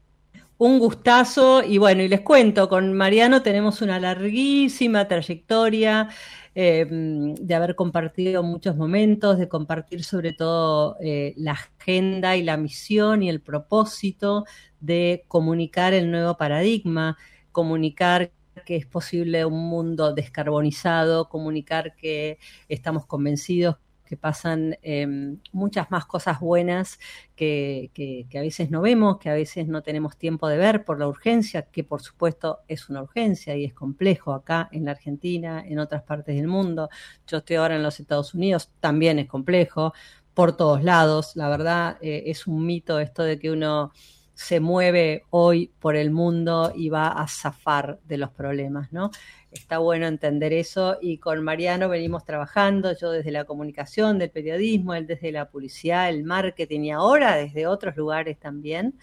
Un 0.56 0.78
gustazo 0.78 1.64
y 1.64 1.78
bueno, 1.78 2.02
y 2.02 2.08
les 2.08 2.20
cuento, 2.20 2.68
con 2.68 2.92
Mariano 2.92 3.42
tenemos 3.42 3.82
una 3.82 3.98
larguísima 3.98 5.08
trayectoria 5.08 6.08
Em, 6.56 7.34
de 7.34 7.54
haber 7.54 7.74
compartido 7.74 8.44
muchos 8.44 8.76
momentos, 8.76 9.38
de 9.38 9.48
compartir 9.48 10.04
sobre 10.04 10.32
todo 10.32 10.96
eh, 11.00 11.34
la 11.36 11.52
agenda 11.52 12.36
y 12.36 12.44
la 12.44 12.56
misión 12.56 13.24
y 13.24 13.28
el 13.28 13.40
propósito 13.40 14.44
de 14.78 15.24
comunicar 15.26 15.94
el 15.94 16.12
nuevo 16.12 16.36
paradigma, 16.36 17.18
comunicar 17.50 18.30
que 18.64 18.76
es 18.76 18.86
posible 18.86 19.44
un 19.44 19.68
mundo 19.68 20.14
descarbonizado, 20.14 21.28
comunicar 21.28 21.96
que 21.96 22.38
estamos 22.68 23.04
convencidos 23.06 23.76
pasan 24.16 24.78
em, 24.82 25.38
muchas 25.52 25.90
más 25.90 26.06
cosas 26.06 26.40
buenas 26.40 26.98
que, 27.36 27.90
a 28.34 28.40
veces 28.40 28.70
no 28.70 28.80
vemos, 28.80 29.18
que 29.18 29.30
a 29.30 29.34
veces 29.34 29.66
no 29.66 29.82
tenemos 29.82 30.16
tiempo 30.16 30.48
de 30.48 30.58
ver 30.58 30.84
por 30.84 30.98
la 30.98 31.08
urgencia, 31.08 31.62
que 31.62 31.84
por 31.84 32.02
supuesto 32.02 32.60
es 32.68 32.88
una 32.88 33.02
urgencia 33.02 33.56
y 33.56 33.64
es 33.64 33.74
complejo 33.74 34.32
acá 34.32 34.68
en 34.72 34.84
la 34.84 34.92
Argentina, 34.92 35.64
en 35.66 35.78
otras 35.78 36.02
partes 36.02 36.36
del 36.36 36.48
mundo. 36.48 36.88
Yo 37.26 37.38
estoy 37.38 37.56
ahora 37.56 37.76
en 37.76 37.82
los 37.82 38.00
Estados 38.00 38.34
Unidos, 38.34 38.70
también 38.80 39.18
es 39.18 39.28
complejo, 39.28 39.92
por 40.34 40.56
todos 40.56 40.82
lados. 40.82 41.36
La 41.36 41.48
verdad 41.48 41.96
eh, 42.00 42.24
es 42.26 42.46
un 42.46 42.66
mito 42.66 42.98
esto 42.98 43.22
de 43.22 43.38
que 43.38 43.50
uno 43.50 43.92
se 44.34 44.58
mueve 44.60 45.24
hoy 45.30 45.72
por 45.78 45.94
el 45.96 46.10
mundo 46.10 46.72
y 46.74 46.88
va 46.88 47.08
a 47.08 47.26
zafar 47.28 48.00
de 48.04 48.18
los 48.18 48.30
problemas, 48.30 48.92
¿no? 48.92 49.10
Está 49.54 49.78
bueno 49.78 50.06
entender 50.06 50.52
eso 50.52 50.98
y 51.00 51.18
con 51.18 51.42
Mariano 51.42 51.88
venimos 51.88 52.24
trabajando, 52.24 52.92
yo 52.96 53.10
desde 53.10 53.30
la 53.30 53.44
comunicación, 53.44 54.18
del 54.18 54.30
periodismo, 54.30 54.94
él 54.94 55.06
desde 55.06 55.32
la 55.32 55.48
publicidad, 55.48 56.08
el 56.08 56.24
marketing 56.24 56.80
y 56.80 56.90
ahora 56.90 57.36
desde 57.36 57.66
otros 57.66 57.96
lugares 57.96 58.38
también, 58.38 58.98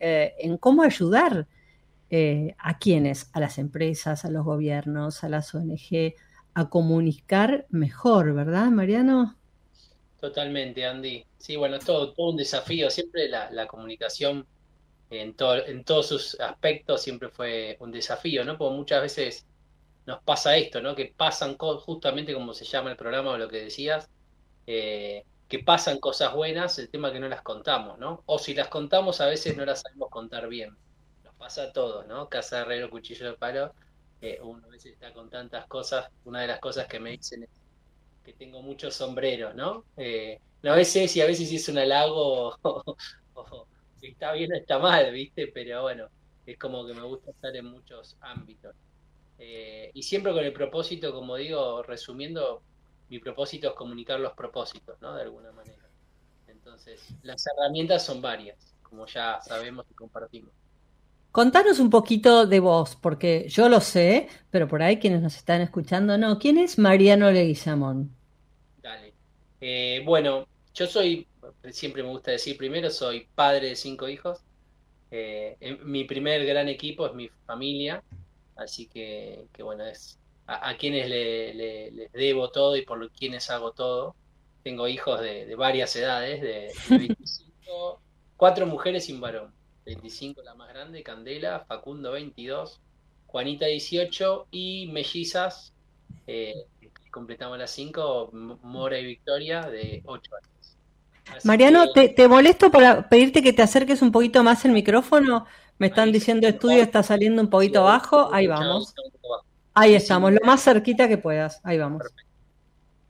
eh, 0.00 0.34
en 0.38 0.56
cómo 0.56 0.82
ayudar 0.82 1.46
eh, 2.10 2.54
a 2.58 2.78
quienes, 2.78 3.28
a 3.32 3.40
las 3.40 3.58
empresas, 3.58 4.24
a 4.24 4.30
los 4.30 4.44
gobiernos, 4.44 5.24
a 5.24 5.28
las 5.28 5.54
ONG, 5.54 6.14
a 6.54 6.68
comunicar 6.68 7.66
mejor, 7.70 8.34
¿verdad, 8.34 8.66
Mariano? 8.66 9.36
Totalmente, 10.20 10.86
Andy. 10.86 11.24
Sí, 11.38 11.56
bueno, 11.56 11.78
todo, 11.80 12.12
todo 12.12 12.30
un 12.30 12.36
desafío, 12.36 12.88
siempre 12.90 13.28
la, 13.28 13.66
comunicación 13.66 14.46
en, 15.10 15.34
en 15.66 15.84
todos 15.84 16.06
sus 16.06 16.38
aspectos 16.38 17.02
siempre 17.02 17.28
fue 17.30 17.76
un 17.80 17.90
desafío, 17.90 18.44
¿no? 18.44 18.56
Porque 18.56 18.76
muchas 18.76 19.02
veces 19.02 19.46
nos 20.06 20.22
pasa 20.22 20.56
esto, 20.56 20.80
¿no? 20.80 20.94
Que 20.94 21.14
pasan 21.16 21.56
justamente 21.56 22.34
como 22.34 22.54
se 22.54 22.64
llama 22.64 22.90
el 22.90 22.96
programa 22.96 23.32
o 23.32 23.38
lo 23.38 23.48
que 23.48 23.64
decías, 23.64 24.08
eh, 24.66 25.24
que 25.48 25.58
pasan 25.60 25.98
cosas 25.98 26.34
buenas, 26.34 26.78
el 26.78 26.88
tema 26.88 27.12
que 27.12 27.20
no 27.20 27.28
las 27.28 27.42
contamos, 27.42 27.98
¿no? 27.98 28.22
O 28.26 28.38
si 28.38 28.54
las 28.54 28.68
contamos 28.68 29.20
a 29.20 29.26
veces 29.26 29.56
no 29.56 29.64
las 29.64 29.82
sabemos 29.82 30.10
contar 30.10 30.48
bien. 30.48 30.76
Nos 31.24 31.34
pasa 31.34 31.64
a 31.64 31.72
todos, 31.72 32.06
¿no? 32.06 32.28
Casa 32.28 32.60
herrero, 32.62 32.90
cuchillo 32.90 33.26
de 33.26 33.36
palo. 33.36 33.74
Eh, 34.20 34.38
uno 34.42 34.66
a 34.66 34.70
veces 34.70 34.92
está 34.94 35.12
con 35.12 35.28
tantas 35.28 35.66
cosas. 35.66 36.08
Una 36.24 36.40
de 36.40 36.46
las 36.48 36.60
cosas 36.60 36.86
que 36.86 37.00
me 37.00 37.10
dicen 37.10 37.42
es 37.42 37.50
que 38.24 38.32
tengo 38.32 38.62
muchos 38.62 38.94
sombreros, 38.94 39.54
¿no? 39.54 39.84
Eh, 39.96 40.38
a 40.64 40.74
veces 40.74 41.14
y 41.16 41.20
a 41.20 41.26
veces 41.26 41.52
es 41.52 41.68
un 41.68 41.78
halago 41.78 42.56
si 44.00 44.08
está 44.08 44.32
bien 44.32 44.52
o 44.52 44.56
está 44.56 44.78
mal, 44.78 45.12
¿viste? 45.12 45.48
Pero 45.48 45.82
bueno, 45.82 46.08
es 46.46 46.58
como 46.58 46.86
que 46.86 46.94
me 46.94 47.02
gusta 47.02 47.30
estar 47.30 47.54
en 47.54 47.66
muchos 47.66 48.16
ámbitos. 48.20 48.74
Eh, 49.38 49.90
y 49.94 50.02
siempre 50.02 50.32
con 50.32 50.44
el 50.44 50.52
propósito, 50.52 51.12
como 51.12 51.36
digo, 51.36 51.82
resumiendo, 51.82 52.62
mi 53.08 53.18
propósito 53.18 53.68
es 53.68 53.74
comunicar 53.74 54.20
los 54.20 54.32
propósitos, 54.34 55.00
¿no? 55.00 55.14
De 55.14 55.22
alguna 55.22 55.52
manera. 55.52 55.88
Entonces, 56.46 57.00
las 57.22 57.44
herramientas 57.46 58.04
son 58.04 58.22
varias, 58.22 58.56
como 58.82 59.06
ya 59.06 59.40
sabemos 59.42 59.84
y 59.90 59.94
compartimos. 59.94 60.52
Contanos 61.32 61.80
un 61.80 61.88
poquito 61.88 62.46
de 62.46 62.60
vos, 62.60 62.94
porque 63.00 63.46
yo 63.48 63.70
lo 63.70 63.80
sé, 63.80 64.28
pero 64.50 64.68
por 64.68 64.82
ahí 64.82 64.98
quienes 64.98 65.22
nos 65.22 65.34
están 65.34 65.62
escuchando 65.62 66.18
no. 66.18 66.38
¿Quién 66.38 66.58
es 66.58 66.78
Mariano 66.78 67.30
Leguizamón? 67.30 68.14
Dale. 68.82 69.14
Eh, 69.60 70.02
bueno, 70.04 70.46
yo 70.74 70.86
soy, 70.86 71.26
siempre 71.70 72.02
me 72.02 72.10
gusta 72.10 72.32
decir 72.32 72.58
primero, 72.58 72.90
soy 72.90 73.26
padre 73.34 73.70
de 73.70 73.76
cinco 73.76 74.08
hijos. 74.08 74.40
Eh, 75.10 75.78
mi 75.84 76.04
primer 76.04 76.44
gran 76.44 76.68
equipo 76.68 77.06
es 77.06 77.14
mi 77.14 77.28
familia, 77.46 78.02
así 78.62 78.86
que, 78.88 79.46
que 79.52 79.62
bueno, 79.62 79.84
es 79.86 80.18
a, 80.46 80.70
a 80.70 80.76
quienes 80.76 81.08
le- 81.08 81.54
le- 81.54 81.90
les 81.92 82.12
debo 82.12 82.50
todo 82.50 82.76
y 82.76 82.84
por 82.84 82.98
lo 82.98 83.10
quienes 83.10 83.50
hago 83.50 83.72
todo. 83.72 84.16
Tengo 84.62 84.86
hijos 84.88 85.20
de, 85.20 85.46
de 85.46 85.54
varias 85.56 85.94
edades, 85.96 86.40
de, 86.40 86.72
de 86.88 86.98
25, 86.98 88.00
cuatro 88.36 88.66
mujeres 88.66 89.08
y 89.08 89.12
un 89.12 89.20
varón. 89.20 89.52
25 89.84 90.42
la 90.42 90.54
más 90.54 90.68
grande, 90.68 91.02
Candela, 91.02 91.64
Facundo 91.66 92.12
22, 92.12 92.80
Juanita 93.26 93.66
18 93.66 94.46
y 94.52 94.88
mellizas, 94.92 95.72
eh, 96.26 96.54
completamos 97.10 97.58
las 97.58 97.70
cinco, 97.72 98.30
Mora 98.32 98.98
y 98.98 99.06
Victoria 99.06 99.62
de 99.62 100.02
8 100.04 100.30
años. 100.36 100.78
Así 101.26 101.48
Mariano, 101.48 101.86
que- 101.86 101.92
te, 101.92 102.08
te 102.10 102.28
molesto 102.28 102.70
para 102.70 103.08
pedirte 103.08 103.42
que 103.42 103.52
te 103.52 103.62
acerques 103.62 104.02
un 104.02 104.12
poquito 104.12 104.42
más 104.42 104.64
el 104.64 104.72
micrófono. 104.72 105.46
Me 105.82 105.88
están 105.88 106.12
diciendo 106.12 106.46
estudio 106.46 106.80
está 106.80 107.02
saliendo 107.02 107.42
un 107.42 107.50
poquito 107.50 107.82
bajo. 107.82 108.32
Ahí 108.32 108.46
vamos. 108.46 108.94
Ahí 109.74 109.96
estamos, 109.96 110.30
lo 110.30 110.38
más 110.46 110.62
cerquita 110.62 111.08
que 111.08 111.18
puedas. 111.18 111.60
Ahí 111.64 111.76
vamos. 111.76 112.04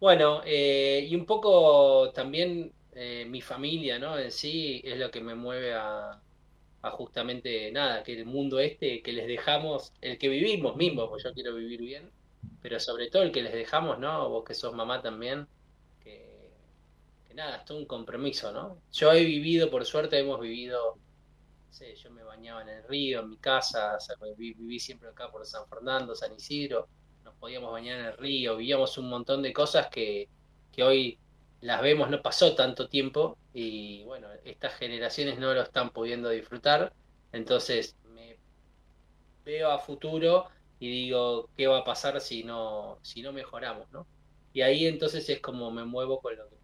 Bueno, 0.01 0.41
eh, 0.47 1.07
y 1.07 1.15
un 1.15 1.27
poco 1.27 2.11
también 2.15 2.73
eh, 2.95 3.27
mi 3.29 3.43
familia, 3.43 3.99
¿no? 3.99 4.19
En 4.19 4.33
sí 4.33 4.81
es 4.87 4.99
lo 4.99 5.11
que 5.11 5.21
me 5.21 5.35
mueve 5.35 5.75
a, 5.75 6.19
a 6.81 6.91
justamente 6.93 7.71
nada, 7.73 8.03
que 8.03 8.15
el 8.19 8.25
mundo 8.25 8.59
este 8.59 9.03
que 9.03 9.13
les 9.13 9.27
dejamos, 9.27 9.93
el 10.01 10.17
que 10.17 10.31
vivimos 10.31 10.75
mismos, 10.75 11.11
porque 11.11 11.25
yo 11.25 11.35
quiero 11.35 11.55
vivir 11.55 11.83
bien, 11.83 12.11
pero 12.63 12.81
sobre 12.81 13.11
todo 13.11 13.23
el 13.23 13.33
que 13.33 13.43
les 13.43 13.53
dejamos, 13.53 13.99
¿no? 13.99 14.31
Vos 14.31 14.45
que 14.47 14.55
sos 14.55 14.73
mamá 14.73 15.03
también, 15.03 15.47
que, 16.03 16.49
que 17.29 17.35
nada, 17.35 17.57
es 17.57 17.67
todo 17.67 17.77
un 17.77 17.85
compromiso, 17.85 18.51
¿no? 18.51 18.79
Yo 18.95 19.13
he 19.13 19.27
vivido, 19.27 19.69
por 19.71 19.85
suerte 19.85 20.19
hemos 20.19 20.41
vivido, 20.41 20.97
no 21.73 21.79
sé, 21.79 21.97
yo 21.97 22.11
me 22.11 22.23
bañaba 22.23 22.61
en 22.61 22.69
el 22.69 22.85
río, 22.85 23.21
en 23.21 23.31
mi 23.31 23.39
casa, 23.39 23.97
o 23.97 24.01
sea, 24.01 24.15
viví, 24.37 24.53
viví 24.53 24.79
siempre 24.79 25.09
acá 25.09 25.31
por 25.31 25.47
San 25.47 25.67
Fernando, 25.67 26.15
San 26.15 26.35
Isidro, 26.35 26.87
nos 27.25 27.35
podíamos 27.37 27.73
bañar 27.73 27.99
en 27.99 28.07
el 28.07 28.17
río, 28.19 28.59
vivíamos 28.59 28.99
un 28.99 29.09
montón 29.09 29.41
de 29.41 29.55
cosas 29.55 29.89
que, 29.89 30.29
que 30.71 30.83
hoy 30.83 31.19
las 31.63 31.81
vemos, 31.81 32.11
no 32.11 32.21
pasó 32.21 32.55
tanto 32.55 32.89
tiempo 32.89 33.39
y 33.55 34.05
bueno, 34.05 34.29
estas 34.45 34.75
generaciones 34.75 35.39
no 35.39 35.55
lo 35.55 35.63
están 35.63 35.89
pudiendo 35.91 36.29
disfrutar, 36.29 36.93
entonces 37.33 37.97
me 38.05 38.37
veo 39.43 39.71
a 39.71 39.79
futuro 39.79 40.49
y 40.79 40.91
digo, 40.91 41.49
¿qué 41.57 41.69
va 41.69 41.79
a 41.79 41.85
pasar 41.85 42.21
si 42.21 42.45
no, 42.45 42.99
si 43.01 43.23
no 43.23 43.33
mejoramos, 43.33 43.91
¿no? 43.93 44.07
Y 44.53 44.61
ahí 44.61 44.87
entonces 44.87 45.27
es 45.31 45.41
como 45.41 45.71
me 45.71 45.87
muevo 45.87 46.21
con 46.21 46.37
lo 46.37 46.47
que. 46.51 46.62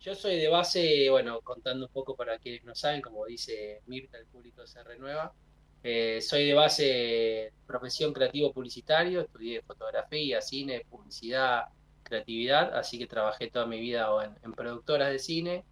Yo 0.00 0.14
soy 0.14 0.36
de 0.36 0.48
base, 0.48 1.10
bueno, 1.10 1.40
contando 1.40 1.86
un 1.86 1.92
poco 1.92 2.14
para 2.14 2.38
quienes 2.38 2.64
no 2.64 2.74
saben, 2.74 3.02
como 3.02 3.26
dice 3.26 3.82
Mirta, 3.86 4.18
el 4.18 4.26
público 4.26 4.66
se 4.66 4.82
renueva. 4.84 5.34
Eh, 5.82 6.20
soy 6.20 6.46
de 6.46 6.54
base 6.54 7.52
profesión 7.66 8.12
creativo 8.12 8.52
publicitario, 8.52 9.22
estudié 9.22 9.62
fotografía, 9.62 10.40
cine, 10.40 10.84
publicidad, 10.88 11.64
creatividad, 12.02 12.76
así 12.76 12.98
que 12.98 13.06
trabajé 13.06 13.50
toda 13.50 13.66
mi 13.66 13.80
vida 13.80 14.08
en, 14.42 14.52
productoras 14.52 15.10
de 15.10 15.18
cine, 15.18 15.64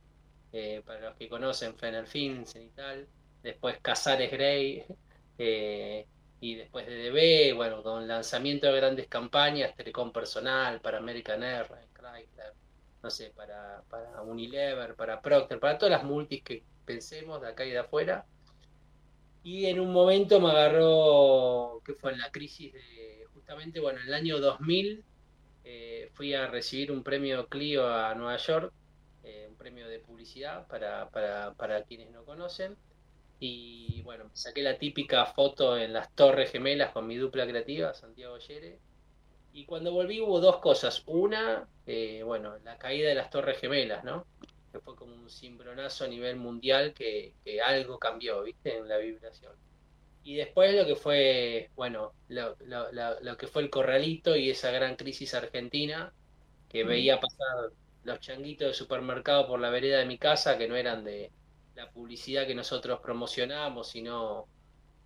eh, 0.53 0.83
para 0.85 1.01
los 1.01 1.17
que 1.17 1.29
conocen 1.29 1.77
Fenner 1.77 2.07
Films 2.07 2.57
y 2.57 2.69
tal, 2.71 3.09
después 3.43 3.79
Casares 3.81 4.31
Grey, 4.31 4.85
eh, 5.39 6.07
y 6.41 6.55
después 6.57 6.87
de 6.87 7.11
DB, 7.11 7.55
bueno, 7.55 7.83
con 7.83 8.07
lanzamiento 8.07 8.67
de 8.67 8.77
grandes 8.77 9.09
campañas, 9.09 9.75
Telecom 9.75 10.13
Personal, 10.13 10.81
para 10.81 10.99
American 10.99 11.43
Airlines, 11.43 11.89
Chrysler, 11.95 12.53
no 13.07 13.11
sé, 13.11 13.31
para, 13.37 13.85
para 13.89 14.21
Unilever, 14.23 14.97
para 14.97 15.21
Procter, 15.21 15.61
para 15.61 15.79
todas 15.79 15.93
las 15.93 16.03
multis 16.03 16.43
que 16.43 16.65
pensemos 16.85 17.41
de 17.41 17.47
acá 17.47 17.65
y 17.65 17.71
de 17.71 17.79
afuera. 17.79 18.27
Y 19.45 19.67
en 19.67 19.79
un 19.79 19.93
momento 19.93 20.41
me 20.41 20.51
agarró, 20.51 21.81
que 21.85 21.95
fue 21.95 22.11
en 22.11 22.19
la 22.19 22.33
crisis 22.33 22.73
de, 22.73 23.27
justamente, 23.33 23.79
bueno, 23.79 24.01
en 24.01 24.09
el 24.09 24.15
año 24.15 24.41
2000 24.41 25.05
eh, 25.63 26.11
fui 26.15 26.35
a 26.35 26.49
recibir 26.49 26.91
un 26.91 27.05
premio 27.05 27.47
Clio 27.47 27.87
a 27.89 28.13
Nueva 28.17 28.39
York, 28.39 28.73
eh, 29.23 29.47
un 29.49 29.55
premio 29.55 29.87
de 29.87 30.01
publicidad 30.01 30.67
para, 30.67 31.09
para, 31.11 31.55
para 31.55 31.85
quienes 31.85 32.11
no 32.11 32.25
conocen. 32.25 32.77
Y 33.39 34.03
bueno, 34.03 34.25
saqué 34.33 34.63
la 34.65 34.79
típica 34.79 35.27
foto 35.27 35.79
en 35.79 35.93
las 35.93 36.13
Torres 36.13 36.51
Gemelas 36.51 36.91
con 36.91 37.07
mi 37.07 37.15
dupla 37.15 37.47
creativa, 37.47 37.95
Santiago 37.95 38.37
Yere. 38.39 38.81
Y 39.57 39.65
cuando 39.67 39.93
volví 39.93 40.21
hubo 40.21 40.39
dos 40.41 40.59
cosas. 40.61 41.03
Una, 41.07 41.67
eh, 41.87 42.23
bueno, 42.23 42.59
la 42.59 42.77
caída 42.79 43.09
de 43.09 43.15
las 43.15 43.31
Torres 43.31 43.59
Gemelas, 43.59 44.05
¿no? 44.05 44.27
Que 44.73 44.81
fue 44.81 44.95
como 44.97 45.15
un 45.15 45.31
cimbronazo 45.31 46.05
a 46.05 46.09
nivel 46.09 46.37
mundial 46.37 46.93
que, 46.95 47.35
que 47.45 47.61
algo 47.63 47.99
cambió, 47.99 48.43
¿viste? 48.43 48.77
En 48.77 48.87
la 48.89 48.99
vibración. 48.99 49.55
Y 50.23 50.37
después 50.37 50.75
lo 50.75 50.87
que 50.87 50.97
fue, 50.97 51.71
bueno, 51.77 52.15
lo, 52.29 52.57
lo- 52.61 52.93
lo- 52.93 53.21
lo 53.21 53.37
que 53.39 53.47
fue 53.49 53.63
el 53.63 53.71
corralito 53.71 54.37
y 54.37 54.51
esa 54.51 54.71
gran 54.73 54.97
crisis 54.97 55.35
argentina, 55.35 56.15
que 56.69 56.85
veía 56.85 57.21
pasar 57.21 57.73
los 58.03 58.21
changuitos 58.21 58.69
de 58.69 58.75
supermercado 58.75 59.47
por 59.49 59.61
la 59.61 59.71
vereda 59.71 59.99
de 60.01 60.07
mi 60.07 60.19
casa, 60.19 60.59
que 60.59 60.69
no 60.69 60.77
eran 60.77 61.05
de 61.05 61.33
la 61.75 61.91
publicidad 61.93 62.47
que 62.47 62.55
nosotros 62.57 63.01
promocionamos, 63.03 63.89
sino 63.91 64.49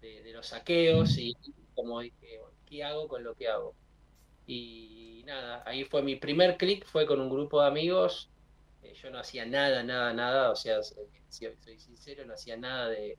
de, 0.00 0.22
de 0.22 0.32
los 0.34 0.48
saqueos, 0.48 1.18
y 1.18 1.34
como 1.74 2.00
dije, 2.00 2.40
¿qué 2.66 2.84
hago 2.84 3.08
con 3.08 3.24
lo 3.24 3.34
que 3.36 3.48
hago? 3.48 3.76
Y 4.46 5.22
nada, 5.26 5.62
ahí 5.66 5.84
fue 5.84 6.02
mi 6.02 6.16
primer 6.16 6.56
clic, 6.56 6.86
fue 6.86 7.06
con 7.06 7.20
un 7.20 7.30
grupo 7.30 7.60
de 7.60 7.68
amigos, 7.68 8.30
eh, 8.82 8.94
yo 8.94 9.10
no 9.10 9.18
hacía 9.18 9.46
nada, 9.46 9.82
nada, 9.82 10.12
nada, 10.12 10.50
o 10.50 10.56
sea, 10.56 10.82
si 10.82 11.46
soy 11.62 11.78
sincero, 11.78 12.24
no 12.24 12.34
hacía 12.34 12.56
nada 12.56 12.88
de, 12.88 13.18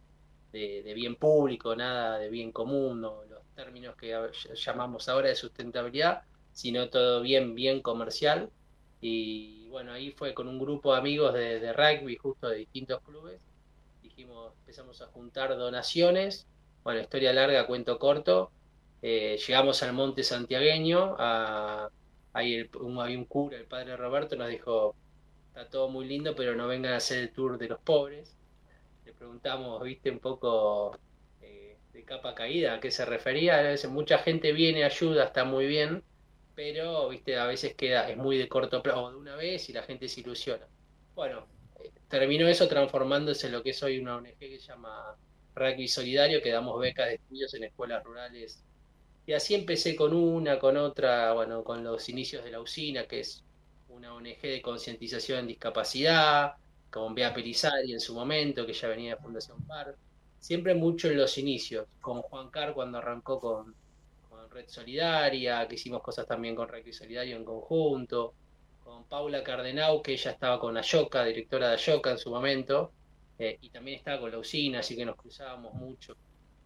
de, 0.52 0.94
bien 0.94 1.16
público, 1.16 1.76
nada 1.76 2.20
de 2.20 2.30
bien 2.30 2.52
común, 2.52 3.04
o 3.06 3.24
los 3.26 3.44
términos 3.56 3.96
que 3.96 4.16
llamamos 4.56 5.08
ahora 5.08 5.30
de 5.30 5.36
sustentabilidad, 5.36 6.24
sino 6.52 6.90
todo 6.90 7.22
bien, 7.22 7.56
bien 7.56 7.82
comercial. 7.82 8.50
Y 9.00 9.68
bueno, 9.70 9.94
ahí 9.94 10.12
fue 10.12 10.34
con 10.34 10.48
un 10.48 10.60
grupo 10.60 10.94
de 10.94 11.00
amigos 11.00 11.34
de, 11.34 11.60
de 11.60 11.74
rugby, 11.74 12.18
justo 12.18 12.50
de 12.50 12.58
distintos 12.58 13.02
clubes. 13.02 13.40
Dijimos, 14.02 14.54
empezamos 14.60 15.02
a 15.02 15.08
juntar 15.08 15.56
donaciones. 15.58 16.48
Bueno, 16.84 17.00
historia 17.00 17.34
larga, 17.34 17.66
cuento 17.68 17.98
corto. 17.98 18.52
Eh, 19.02 19.38
llegamos 19.46 19.82
al 19.84 19.94
Monte 19.94 20.24
Santiagueño. 20.24 21.16
A, 21.20 21.90
ahí 22.34 22.70
un, 22.80 23.00
había 23.00 23.18
un 23.18 23.26
cura, 23.26 23.58
el 23.58 23.66
padre 23.66 23.98
Roberto, 23.98 24.36
nos 24.36 24.50
dijo: 24.50 24.96
Está 25.48 25.70
todo 25.70 25.90
muy 25.90 26.06
lindo, 26.08 26.36
pero 26.36 26.56
no 26.56 26.68
vengan 26.68 26.94
a 26.94 26.98
hacer 26.98 27.20
el 27.20 27.34
tour 27.34 27.58
de 27.58 27.68
los 27.68 27.80
pobres. 27.82 28.36
Le 29.06 29.14
preguntamos, 29.14 29.82
viste, 29.84 30.12
un 30.12 30.20
poco 30.20 30.98
eh, 31.42 31.78
de 31.94 32.04
capa 32.06 32.36
caída, 32.36 32.76
a 32.76 32.80
qué 32.80 32.92
se 32.92 33.06
refería. 33.06 33.60
A 33.60 33.62
veces 33.64 33.90
mucha 33.92 34.20
gente 34.20 34.54
viene, 34.54 34.84
ayuda, 34.84 35.26
está 35.26 35.44
muy 35.46 35.66
bien, 35.68 36.04
pero 36.56 37.10
viste, 37.10 37.38
a 37.38 37.46
veces 37.48 37.76
queda, 37.76 38.10
es 38.10 38.18
muy 38.18 38.38
de 38.38 38.48
corto 38.48 38.82
plazo, 38.84 39.12
de 39.12 39.18
una 39.18 39.36
vez 39.36 39.70
y 39.70 39.74
la 39.74 39.84
gente 39.84 40.08
se 40.08 40.22
ilusiona. 40.22 40.68
Bueno, 41.16 41.48
eh, 41.84 41.92
terminó 42.08 42.48
eso 42.48 42.68
transformándose 42.68 43.48
en 43.48 43.54
lo 43.54 43.64
que 43.64 43.72
es 43.72 43.84
hoy 43.84 44.00
una 44.00 44.18
ONG 44.18 44.38
que 44.38 44.60
se 44.60 44.68
llama 44.68 45.18
Rugby 45.56 45.88
Solidario, 45.88 46.42
que 46.42 46.52
damos 46.52 46.80
becas 46.80 47.08
de 47.08 47.16
estudios 47.16 47.54
en 47.54 47.64
escuelas 47.66 48.04
rurales. 48.04 48.64
Y 49.26 49.34
así 49.34 49.56
empecé 49.56 49.96
con 49.96 50.14
una, 50.14 50.60
con 50.60 50.78
otra, 50.78 51.34
bueno, 51.34 51.64
con 51.64 51.84
los 51.84 52.10
inicios 52.10 52.44
de 52.44 52.52
la 52.52 52.60
usina, 52.60 53.06
que 53.08 53.20
es 53.22 53.44
una 53.90 54.14
ONG 54.14 54.42
de 54.42 54.62
concientización 54.62 55.40
en 55.40 55.48
discapacidad, 55.48 56.54
con 56.90 57.16
Bea 57.16 57.34
Perizari 57.34 57.94
en 57.94 58.00
su 58.00 58.14
momento, 58.14 58.66
que 58.66 58.74
ya 58.74 58.88
venía 58.88 59.16
de 59.16 59.22
Fundación 59.22 59.62
PAR. 59.66 59.96
Siempre 60.40 60.74
mucho 60.76 61.08
en 61.08 61.18
los 61.18 61.38
inicios, 61.38 61.88
con 62.02 62.22
Juan 62.24 62.50
Car 62.50 62.74
cuando 62.74 62.98
arrancó 62.98 63.40
con, 63.40 63.76
Red 64.50 64.68
Solidaria, 64.68 65.66
que 65.66 65.76
hicimos 65.76 66.02
cosas 66.02 66.28
también 66.28 66.56
con 66.56 66.68
Red 66.68 66.92
Solidario 66.92 67.38
en 67.38 67.46
conjunto, 67.46 68.34
con 68.84 69.06
Paula 69.06 69.44
Cardenau, 69.44 70.02
que 70.02 70.12
ella 70.12 70.32
estaba 70.32 70.60
con 70.60 70.76
Ayoka, 70.76 71.24
directora 71.24 71.70
de 71.70 71.76
Ayoka 71.76 72.12
en 72.12 72.18
su 72.18 72.32
momento, 72.32 72.92
eh, 73.40 73.58
y 73.62 73.70
también 73.70 74.00
estaba 74.00 74.20
con 74.20 74.32
la 74.32 74.40
usina, 74.40 74.80
así 74.80 74.98
que 74.98 75.06
nos 75.06 75.16
cruzábamos 75.16 75.74
mucho. 75.76 76.18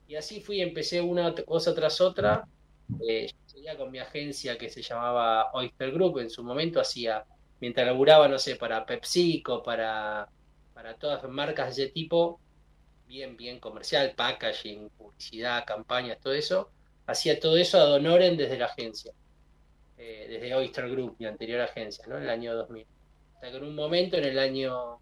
Y 0.08 0.16
así 0.16 0.40
fui, 0.42 0.62
empecé 0.62 1.02
una 1.02 1.34
cosa 1.34 1.74
tras 1.74 2.00
otra. 2.02 2.48
Eh, 3.08 3.28
yo 3.28 3.38
seguía 3.48 3.78
con 3.78 3.92
mi 3.92 4.00
agencia 4.00 4.58
que 4.58 4.70
se 4.70 4.82
llamaba 4.82 5.52
Oyster 5.54 5.92
Group, 5.92 6.20
en 6.20 6.30
su 6.30 6.44
momento 6.44 6.80
hacía, 6.80 7.26
mientras 7.60 7.88
laburaba, 7.88 8.28
no 8.28 8.38
sé, 8.38 8.56
para 8.56 8.86
PepsiCo, 8.86 9.64
para, 9.64 10.30
para 10.74 10.96
todas 10.96 11.24
las 11.24 11.32
marcas 11.32 11.76
de 11.76 11.84
ese 11.84 11.92
tipo, 11.92 12.40
bien, 13.08 13.36
bien 13.36 13.60
comercial, 13.60 14.14
packaging, 14.16 14.90
publicidad, 14.92 15.66
campañas, 15.66 16.20
todo 16.20 16.34
eso. 16.34 16.70
hacía 17.08 17.40
todo 17.40 17.58
eso 17.58 17.80
a 17.80 17.86
Donoren 17.86 18.38
desde 18.38 18.58
la 18.58 18.66
agencia, 18.66 19.14
eh, 19.98 20.28
desde 20.30 20.54
Oyster 20.56 20.90
Group, 20.90 21.16
mi 21.20 21.26
anterior 21.26 21.62
agencia, 21.62 22.06
¿no? 22.08 22.18
En 22.18 22.24
el 22.24 22.30
año 22.30 22.56
2000. 22.56 22.86
Hasta 23.36 23.52
que 23.52 23.58
en 23.58 23.64
un 23.64 23.76
momento, 23.76 24.18
en 24.18 24.26
el 24.26 24.40
año 24.40 25.00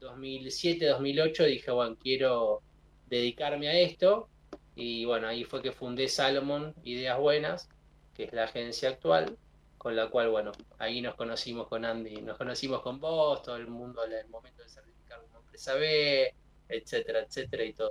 2007-2008, 0.00 1.46
dije, 1.46 1.70
bueno, 1.70 1.96
quiero 2.00 2.62
dedicarme 3.08 3.68
a 3.68 3.78
esto. 3.78 4.28
Y 4.74 5.04
bueno, 5.04 5.26
ahí 5.26 5.44
fue 5.44 5.60
que 5.60 5.72
fundé 5.72 6.08
Salomon 6.08 6.74
Ideas 6.84 7.18
Buenas, 7.18 7.68
que 8.14 8.24
es 8.24 8.32
la 8.32 8.44
agencia 8.44 8.90
actual, 8.90 9.36
con 9.76 9.96
la 9.96 10.08
cual, 10.08 10.30
bueno, 10.30 10.52
ahí 10.78 11.00
nos 11.00 11.14
conocimos 11.14 11.68
con 11.68 11.84
Andy, 11.84 12.22
nos 12.22 12.36
conocimos 12.36 12.80
con 12.82 13.00
vos, 13.00 13.42
todo 13.42 13.56
el 13.56 13.68
mundo 13.68 14.04
en 14.04 14.12
el 14.12 14.28
momento 14.28 14.62
de 14.62 14.68
certificar 14.68 15.20
una 15.28 15.38
empresa 15.38 15.74
B, 15.74 16.32
etcétera, 16.68 17.20
etcétera, 17.20 17.64
y 17.64 17.72
todo, 17.72 17.90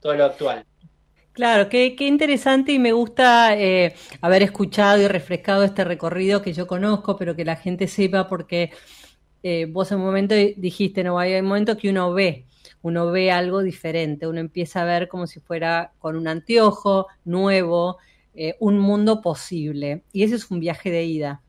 todo 0.00 0.14
lo 0.14 0.24
actual. 0.24 0.66
Claro, 1.32 1.68
qué, 1.68 1.94
qué 1.94 2.06
interesante 2.06 2.72
y 2.72 2.78
me 2.78 2.92
gusta 2.92 3.56
eh, 3.56 3.94
haber 4.20 4.42
escuchado 4.42 5.00
y 5.00 5.08
refrescado 5.08 5.62
este 5.62 5.84
recorrido 5.84 6.42
que 6.42 6.52
yo 6.52 6.66
conozco, 6.66 7.16
pero 7.16 7.36
que 7.36 7.44
la 7.44 7.56
gente 7.56 7.86
sepa 7.86 8.28
porque 8.28 8.72
eh, 9.42 9.66
vos 9.66 9.90
en 9.92 9.98
un 9.98 10.04
momento 10.04 10.34
dijiste, 10.34 11.04
no, 11.04 11.18
hay 11.18 11.34
un 11.34 11.46
momento 11.46 11.76
que 11.76 11.88
uno 11.88 12.12
ve, 12.12 12.46
uno 12.82 13.10
ve 13.10 13.30
algo 13.30 13.62
diferente, 13.62 14.26
uno 14.26 14.40
empieza 14.40 14.82
a 14.82 14.84
ver 14.84 15.08
como 15.08 15.26
si 15.26 15.40
fuera 15.40 15.92
con 15.98 16.16
un 16.16 16.28
anteojo 16.28 17.06
nuevo, 17.24 17.98
eh, 18.34 18.56
un 18.60 18.78
mundo 18.78 19.20
posible. 19.20 20.04
Y 20.12 20.22
ese 20.22 20.36
es 20.36 20.50
un 20.50 20.60
viaje 20.60 20.90
de 20.90 21.04
ida, 21.04 21.42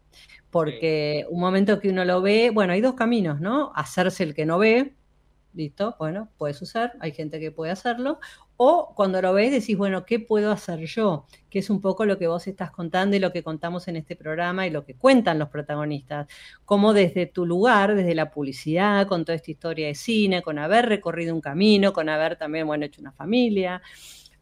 porque 0.49 1.25
un 1.29 1.39
momento 1.39 1.79
que 1.79 1.89
uno 1.89 2.05
lo 2.05 2.21
ve, 2.21 2.49
bueno, 2.53 2.73
hay 2.73 2.81
dos 2.81 2.95
caminos, 2.95 3.39
¿no? 3.39 3.71
Hacerse 3.75 4.23
el 4.23 4.33
que 4.33 4.45
no 4.45 4.57
ve, 4.59 4.93
listo, 5.53 5.95
bueno, 5.99 6.29
puedes 6.37 6.61
usar, 6.61 6.93
hay 6.99 7.11
gente 7.11 7.39
que 7.39 7.51
puede 7.51 7.71
hacerlo, 7.71 8.19
o 8.63 8.93
cuando 8.93 9.23
lo 9.23 9.33
ves 9.33 9.51
decís, 9.51 9.75
bueno, 9.75 10.05
¿qué 10.05 10.19
puedo 10.19 10.51
hacer 10.51 10.81
yo? 10.85 11.25
Que 11.49 11.57
es 11.57 11.71
un 11.71 11.81
poco 11.81 12.05
lo 12.05 12.19
que 12.19 12.27
vos 12.27 12.45
estás 12.45 12.69
contando 12.69 13.15
y 13.15 13.19
lo 13.19 13.31
que 13.31 13.41
contamos 13.41 13.87
en 13.87 13.95
este 13.95 14.15
programa 14.15 14.67
y 14.67 14.69
lo 14.69 14.85
que 14.85 14.93
cuentan 14.93 15.39
los 15.39 15.49
protagonistas. 15.49 16.27
Cómo 16.63 16.93
desde 16.93 17.25
tu 17.25 17.47
lugar, 17.47 17.95
desde 17.95 18.13
la 18.13 18.29
publicidad, 18.29 19.07
con 19.07 19.25
toda 19.25 19.35
esta 19.35 19.49
historia 19.49 19.87
de 19.87 19.95
cine, 19.95 20.43
con 20.43 20.59
haber 20.59 20.85
recorrido 20.85 21.33
un 21.33 21.41
camino, 21.41 21.91
con 21.91 22.07
haber 22.07 22.35
también, 22.35 22.67
bueno, 22.67 22.85
hecho 22.85 23.01
una 23.01 23.11
familia, 23.13 23.81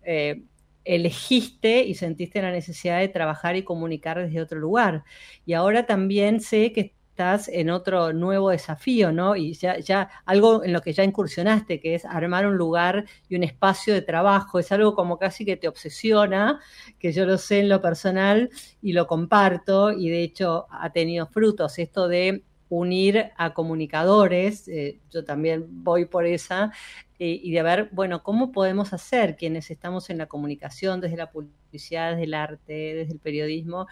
eh, 0.03 0.43
elegiste 0.83 1.83
y 1.83 1.95
sentiste 1.95 2.41
la 2.41 2.51
necesidad 2.51 2.99
de 2.99 3.07
trabajar 3.07 3.55
y 3.55 3.63
comunicar 3.63 4.19
desde 4.19 4.41
otro 4.41 4.59
lugar. 4.59 5.05
Y 5.45 5.53
ahora 5.53 5.85
también 5.85 6.41
sé 6.41 6.73
que 6.73 6.93
en 7.19 7.69
otro 7.69 8.13
nuevo 8.13 8.49
desafío, 8.49 9.11
¿no? 9.11 9.35
Y 9.35 9.53
ya, 9.53 9.77
ya 9.79 10.09
algo 10.25 10.63
en 10.63 10.71
lo 10.71 10.81
que 10.81 10.93
ya 10.93 11.03
incursionaste, 11.03 11.79
que 11.79 11.95
es 11.95 12.05
armar 12.05 12.47
un 12.47 12.55
lugar 12.55 13.05
y 13.27 13.35
un 13.35 13.43
espacio 13.43 13.93
de 13.93 14.01
trabajo, 14.01 14.59
es 14.59 14.71
algo 14.71 14.95
como 14.95 15.17
casi 15.17 15.43
que 15.43 15.57
te 15.57 15.67
obsesiona, 15.67 16.59
que 16.97 17.11
yo 17.11 17.25
lo 17.25 17.37
sé 17.37 17.59
en 17.59 17.69
lo 17.69 17.81
personal 17.81 18.49
y 18.81 18.93
lo 18.93 19.05
comparto, 19.07 19.91
y 19.91 20.09
de 20.09 20.23
hecho 20.23 20.67
ha 20.69 20.91
tenido 20.91 21.27
frutos 21.27 21.77
esto 21.77 22.07
de 22.07 22.43
unir 22.69 23.31
a 23.35 23.53
comunicadores, 23.53 24.67
eh, 24.67 24.99
yo 25.11 25.25
también 25.25 25.65
voy 25.83 26.05
por 26.05 26.25
esa, 26.25 26.71
eh, 27.17 27.39
y 27.43 27.51
de 27.51 27.63
ver, 27.63 27.89
bueno, 27.91 28.23
cómo 28.23 28.51
podemos 28.51 28.93
hacer 28.93 29.35
quienes 29.35 29.71
estamos 29.71 30.09
en 30.09 30.19
la 30.19 30.27
comunicación, 30.27 31.01
desde 31.01 31.17
la 31.17 31.31
publicidad, 31.31 32.11
desde 32.11 32.23
el 32.23 32.33
arte, 32.33 32.73
desde 32.95 33.13
el 33.13 33.19
periodismo, 33.19 33.87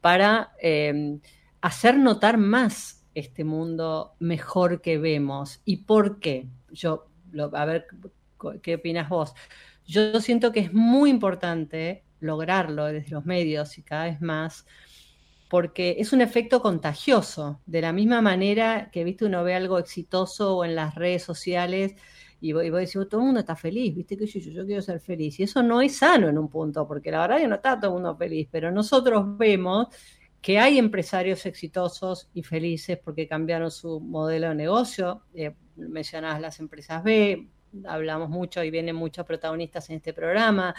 para... 0.00 0.52
Eh, 0.62 1.18
hacer 1.62 1.96
notar 1.96 2.36
más 2.36 3.06
este 3.14 3.44
mundo 3.44 4.14
mejor 4.18 4.82
que 4.82 4.98
vemos. 4.98 5.62
¿Y 5.64 5.78
por 5.78 6.18
qué? 6.18 6.48
Yo, 6.70 7.06
lo, 7.30 7.54
a 7.56 7.64
ver, 7.64 7.86
¿qué 8.62 8.74
opinas 8.74 9.08
vos? 9.08 9.32
Yo 9.86 10.20
siento 10.20 10.52
que 10.52 10.60
es 10.60 10.72
muy 10.74 11.10
importante 11.10 12.04
lograrlo 12.20 12.86
desde 12.86 13.10
los 13.10 13.24
medios 13.24 13.78
y 13.78 13.82
cada 13.82 14.04
vez 14.04 14.20
más, 14.20 14.66
porque 15.48 15.96
es 15.98 16.12
un 16.12 16.20
efecto 16.20 16.60
contagioso. 16.60 17.60
De 17.66 17.80
la 17.80 17.92
misma 17.92 18.22
manera 18.22 18.90
que, 18.90 19.04
viste, 19.04 19.24
uno 19.24 19.44
ve 19.44 19.54
algo 19.54 19.78
exitoso 19.78 20.56
o 20.56 20.64
en 20.64 20.74
las 20.74 20.94
redes 20.94 21.22
sociales 21.22 21.94
y 22.40 22.52
vos, 22.52 22.64
y 22.64 22.70
vos 22.70 22.80
decís, 22.80 22.94
todo 23.08 23.20
el 23.20 23.26
mundo 23.26 23.40
está 23.40 23.54
feliz, 23.54 23.94
viste 23.94 24.16
que 24.16 24.26
yo, 24.26 24.40
yo 24.40 24.66
quiero 24.66 24.82
ser 24.82 24.98
feliz. 24.98 25.38
Y 25.38 25.44
eso 25.44 25.62
no 25.62 25.80
es 25.80 25.98
sano 25.98 26.28
en 26.28 26.38
un 26.38 26.48
punto, 26.48 26.88
porque 26.88 27.10
la 27.12 27.20
verdad 27.20 27.38
que 27.38 27.48
no 27.48 27.56
está 27.56 27.78
todo 27.78 27.90
el 27.90 28.02
mundo 28.02 28.16
feliz, 28.16 28.48
pero 28.50 28.72
nosotros 28.72 29.36
vemos 29.36 29.88
que 30.42 30.58
hay 30.58 30.76
empresarios 30.76 31.46
exitosos 31.46 32.28
y 32.34 32.42
felices 32.42 32.98
porque 33.02 33.28
cambiaron 33.28 33.70
su 33.70 34.00
modelo 34.00 34.48
de 34.48 34.56
negocio. 34.56 35.22
Eh, 35.32 35.54
mencionabas 35.76 36.40
las 36.40 36.58
empresas 36.58 37.04
B, 37.04 37.48
hablamos 37.86 38.28
mucho 38.28 38.62
y 38.64 38.70
vienen 38.70 38.96
muchos 38.96 39.24
protagonistas 39.24 39.88
en 39.88 39.96
este 39.96 40.12
programa. 40.12 40.74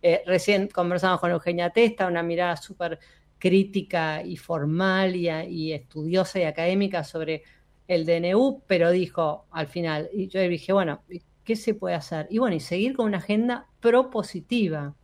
Eh, 0.00 0.22
recién 0.26 0.66
conversamos 0.68 1.20
con 1.20 1.30
Eugenia 1.30 1.68
Testa, 1.68 2.06
una 2.06 2.22
mirada 2.22 2.56
súper 2.56 2.98
crítica 3.38 4.22
y 4.22 4.38
formal 4.38 5.14
y, 5.14 5.28
y, 5.28 5.72
estudiosa 5.74 6.38
y 6.38 6.44
académica 6.44 7.04
sobre 7.04 7.42
el 7.88 8.06
DNU, 8.06 8.62
pero 8.66 8.90
dijo 8.90 9.44
al 9.50 9.66
final, 9.66 10.08
y 10.14 10.28
yo 10.28 10.40
dije, 10.40 10.72
bueno, 10.72 11.02
¿qué 11.44 11.56
se 11.56 11.74
puede 11.74 11.96
hacer? 11.96 12.28
Y 12.30 12.38
bueno, 12.38 12.56
y 12.56 12.60
seguir 12.60 12.96
con 12.96 13.06
una 13.06 13.18
agenda 13.18 13.66
propositiva, 13.80 14.94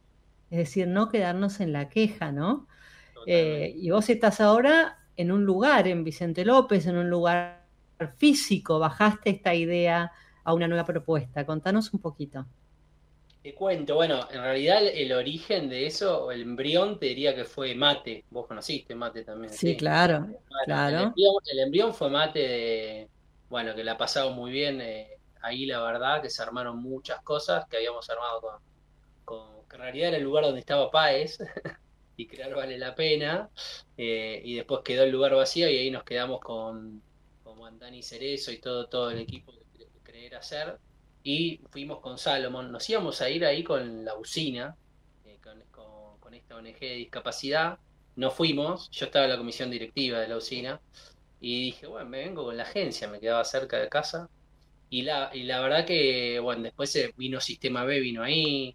es 0.50 0.58
decir, 0.58 0.88
no 0.88 1.10
quedarnos 1.10 1.60
en 1.60 1.74
la 1.74 1.90
queja, 1.90 2.32
¿no? 2.32 2.68
Eh, 3.26 3.74
y 3.76 3.90
vos 3.90 4.08
estás 4.08 4.40
ahora 4.40 4.98
en 5.16 5.32
un 5.32 5.44
lugar, 5.44 5.88
en 5.88 6.04
Vicente 6.04 6.44
López, 6.44 6.86
en 6.86 6.96
un 6.96 7.10
lugar 7.10 7.66
físico, 8.16 8.78
bajaste 8.78 9.30
esta 9.30 9.54
idea 9.54 10.12
a 10.44 10.54
una 10.54 10.68
nueva 10.68 10.84
propuesta. 10.84 11.44
Contanos 11.44 11.92
un 11.92 12.00
poquito. 12.00 12.46
Te 13.42 13.54
cuento, 13.54 13.94
bueno, 13.94 14.28
en 14.30 14.42
realidad 14.42 14.80
el, 14.84 15.12
origen 15.12 15.68
de 15.68 15.86
eso, 15.86 16.30
el 16.32 16.42
embrión, 16.42 16.98
te 16.98 17.06
diría 17.06 17.34
que 17.34 17.44
fue 17.44 17.74
Mate. 17.74 18.24
Vos 18.30 18.46
conociste 18.46 18.94
Mate 18.94 19.24
también. 19.24 19.52
Sí, 19.52 19.76
claro, 19.76 20.20
bueno, 20.20 20.38
claro. 20.64 20.96
El 20.98 21.04
embrión, 21.04 21.34
el 21.52 21.58
embrión, 21.60 21.94
fue 21.94 22.10
Mate 22.10 22.38
de, 22.38 23.08
bueno, 23.48 23.74
que 23.74 23.84
la 23.84 23.92
ha 23.92 23.98
pasado 23.98 24.32
muy 24.32 24.50
bien 24.50 24.80
eh, 24.80 25.18
ahí, 25.42 25.66
la 25.66 25.82
verdad, 25.82 26.22
que 26.22 26.30
se 26.30 26.42
armaron 26.42 26.78
muchas 26.78 27.20
cosas 27.22 27.66
que 27.66 27.76
habíamos 27.76 28.08
armado 28.10 28.40
con, 28.40 28.60
con 29.24 29.68
que 29.68 29.76
en 29.76 29.82
realidad 29.82 30.08
era 30.08 30.16
el 30.18 30.24
lugar 30.24 30.44
donde 30.44 30.60
estaba 30.60 30.90
Paez. 30.90 31.38
y 32.18 32.26
crear 32.26 32.54
vale 32.54 32.76
la 32.76 32.94
pena. 32.94 33.48
Eh, 33.96 34.42
y 34.44 34.56
después 34.56 34.80
quedó 34.84 35.04
el 35.04 35.10
lugar 35.10 35.34
vacío 35.34 35.70
y 35.70 35.76
ahí 35.78 35.90
nos 35.90 36.02
quedamos 36.02 36.40
con, 36.40 37.00
con 37.44 37.78
Dani 37.78 38.02
Cerezo 38.02 38.50
y 38.52 38.58
todo, 38.58 38.88
todo 38.88 39.10
el 39.10 39.18
equipo 39.20 39.52
de, 39.52 39.86
creer 40.02 40.34
hacer. 40.34 40.78
Y 41.22 41.60
fuimos 41.70 42.00
con 42.00 42.18
Salomon. 42.18 42.72
Nos 42.72 42.90
íbamos 42.90 43.22
a 43.22 43.30
ir 43.30 43.44
ahí 43.44 43.62
con 43.62 44.04
la 44.04 44.16
usina, 44.16 44.76
eh, 45.24 45.38
con, 45.42 45.62
con, 45.70 46.18
con, 46.18 46.34
esta 46.34 46.56
ONG 46.56 46.80
de 46.80 46.94
discapacidad. 46.94 47.78
No 48.16 48.32
fuimos, 48.32 48.90
yo 48.90 49.06
estaba 49.06 49.26
en 49.26 49.30
la 49.30 49.38
comisión 49.38 49.70
directiva 49.70 50.18
de 50.18 50.28
la 50.28 50.36
usina. 50.36 50.80
Y 51.40 51.66
dije, 51.66 51.86
bueno, 51.86 52.10
me 52.10 52.18
vengo 52.18 52.44
con 52.44 52.56
la 52.56 52.64
agencia, 52.64 53.06
me 53.06 53.20
quedaba 53.20 53.44
cerca 53.44 53.78
de 53.78 53.88
casa. 53.88 54.28
Y 54.90 55.02
la, 55.02 55.30
y 55.32 55.44
la 55.44 55.60
verdad 55.60 55.86
que, 55.86 56.40
bueno, 56.40 56.62
después 56.62 56.98
vino 57.16 57.40
Sistema 57.40 57.84
B, 57.84 58.00
vino 58.00 58.24
ahí, 58.24 58.74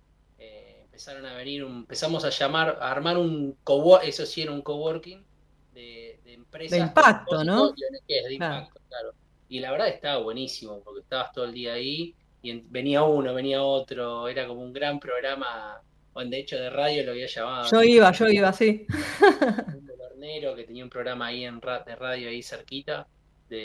empezaron 0.93 1.25
a 1.25 1.33
venir, 1.33 1.63
un, 1.63 1.77
empezamos 1.77 2.23
a 2.23 2.29
llamar, 2.29 2.77
a 2.79 2.91
armar 2.91 3.17
un 3.17 3.57
coworking, 3.63 4.09
eso 4.09 4.27
sí 4.27 4.43
era 4.43 4.51
un 4.51 4.61
coworking 4.61 5.25
de, 5.73 6.19
de 6.23 6.33
empresas. 6.33 6.77
De 6.77 6.85
impacto, 6.85 7.43
¿no? 7.43 7.71
De 7.71 8.33
impacto, 8.33 8.79
claro. 8.87 9.15
Y 9.49 9.59
la 9.59 9.71
verdad 9.71 9.87
estaba 9.87 10.21
buenísimo, 10.21 10.81
porque 10.83 10.99
estabas 10.99 11.31
todo 11.31 11.45
el 11.45 11.53
día 11.53 11.73
ahí 11.73 12.13
y 12.43 12.51
en, 12.51 12.71
venía 12.71 13.01
uno, 13.01 13.33
venía 13.33 13.63
otro, 13.63 14.27
era 14.27 14.45
como 14.45 14.61
un 14.61 14.71
gran 14.71 14.99
programa, 14.99 15.81
o 16.13 16.23
de 16.23 16.37
hecho 16.37 16.57
de 16.57 16.69
radio 16.69 17.03
lo 17.05 17.11
había 17.13 17.25
llamado. 17.25 17.71
Yo 17.71 17.81
iba, 17.81 18.11
yo 18.11 18.27
iba, 18.29 18.53
sí. 18.53 18.85
Un 19.19 19.89
hornero 19.99 20.53
que 20.53 20.65
tenía 20.65 20.83
un 20.83 20.91
programa 20.91 21.25
ahí 21.25 21.43
en 21.43 21.59
de 21.59 21.95
radio 21.95 22.29
ahí 22.29 22.43
cerquita 22.43 23.07
de, 23.49 23.57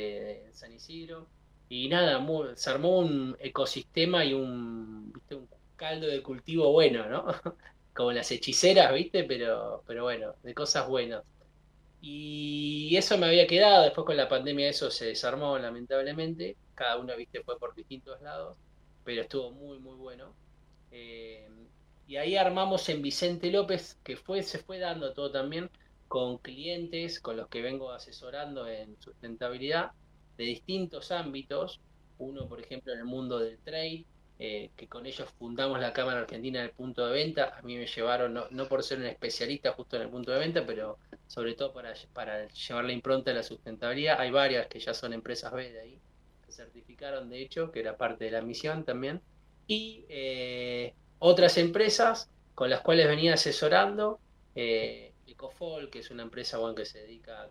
de 0.46 0.52
San 0.54 0.72
Isidro. 0.72 1.26
Y 1.68 1.90
nada, 1.90 2.20
muy, 2.20 2.48
se 2.54 2.70
armó 2.70 3.00
un 3.00 3.36
ecosistema 3.38 4.24
y 4.24 4.32
un, 4.32 5.12
¿viste? 5.12 5.34
un 5.34 5.46
caldo 5.78 6.06
de 6.08 6.22
cultivo 6.22 6.72
bueno, 6.72 7.08
¿no? 7.08 7.26
Como 7.94 8.12
las 8.12 8.30
hechiceras, 8.30 8.92
¿viste? 8.94 9.24
Pero, 9.24 9.82
pero 9.86 10.04
bueno, 10.04 10.34
de 10.42 10.54
cosas 10.54 10.88
buenas. 10.88 11.24
Y 12.00 12.96
eso 12.96 13.18
me 13.18 13.26
había 13.26 13.46
quedado, 13.46 13.84
después 13.84 14.06
con 14.06 14.16
la 14.16 14.28
pandemia 14.28 14.68
eso 14.68 14.90
se 14.90 15.06
desarmó 15.06 15.58
lamentablemente, 15.58 16.56
cada 16.74 16.98
uno, 16.98 17.16
viste, 17.16 17.42
fue 17.42 17.58
por 17.58 17.74
distintos 17.74 18.20
lados, 18.22 18.56
pero 19.04 19.22
estuvo 19.22 19.50
muy, 19.52 19.78
muy 19.80 19.96
bueno. 19.96 20.34
Eh, 20.92 21.48
y 22.06 22.16
ahí 22.16 22.36
armamos 22.36 22.88
en 22.88 23.02
Vicente 23.02 23.50
López, 23.50 23.98
que 24.04 24.16
fue, 24.16 24.42
se 24.42 24.58
fue 24.58 24.78
dando 24.78 25.12
todo 25.12 25.30
también 25.32 25.70
con 26.08 26.38
clientes 26.38 27.20
con 27.20 27.36
los 27.36 27.48
que 27.48 27.62
vengo 27.62 27.90
asesorando 27.92 28.66
en 28.68 28.98
sustentabilidad 29.00 29.92
de 30.36 30.44
distintos 30.44 31.12
ámbitos. 31.12 31.80
Uno, 32.18 32.48
por 32.48 32.60
ejemplo, 32.60 32.92
en 32.92 33.00
el 33.00 33.04
mundo 33.04 33.38
del 33.38 33.58
trade, 33.58 34.06
eh, 34.38 34.70
que 34.76 34.88
con 34.88 35.06
ellos 35.06 35.28
fundamos 35.38 35.80
la 35.80 35.92
Cámara 35.92 36.20
Argentina 36.20 36.60
del 36.60 36.70
Punto 36.70 37.06
de 37.06 37.12
Venta. 37.12 37.56
A 37.58 37.62
mí 37.62 37.76
me 37.76 37.86
llevaron, 37.86 38.34
no, 38.50 38.68
por 38.68 38.82
ser 38.84 38.98
un 38.98 39.06
especialista 39.06 39.72
justo 39.72 39.96
en 39.96 40.02
el 40.02 40.10
punto 40.10 40.30
de 40.32 40.38
venta, 40.38 40.64
pero 40.66 40.98
sobre 41.26 41.54
todo 41.54 41.72
para, 41.72 41.94
para 42.12 42.46
llevar 42.48 42.84
la 42.84 42.92
impronta 42.92 43.30
de 43.30 43.36
la 43.36 43.42
sustentabilidad. 43.42 44.20
Hay 44.20 44.30
varias 44.30 44.66
que 44.68 44.80
ya 44.80 44.94
son 44.94 45.12
empresas 45.12 45.52
B 45.52 45.72
de 45.72 45.80
ahí, 45.80 46.00
que 46.46 46.52
certificaron 46.52 47.28
de 47.28 47.40
hecho, 47.42 47.70
que 47.72 47.80
era 47.80 47.96
parte 47.96 48.24
de 48.26 48.30
la 48.32 48.42
misión 48.42 48.84
también. 48.84 49.20
Y 49.66 50.04
eh, 50.08 50.94
otras 51.18 51.58
empresas 51.58 52.30
con 52.54 52.70
las 52.70 52.80
cuales 52.80 53.06
venía 53.08 53.34
asesorando. 53.34 54.20
Eh, 54.54 55.12
Ecofol, 55.26 55.90
que 55.90 55.98
es 56.00 56.10
una 56.10 56.22
empresa 56.22 56.58
bueno, 56.58 56.74
que 56.74 56.84
se 56.86 57.00
dedica 57.00 57.42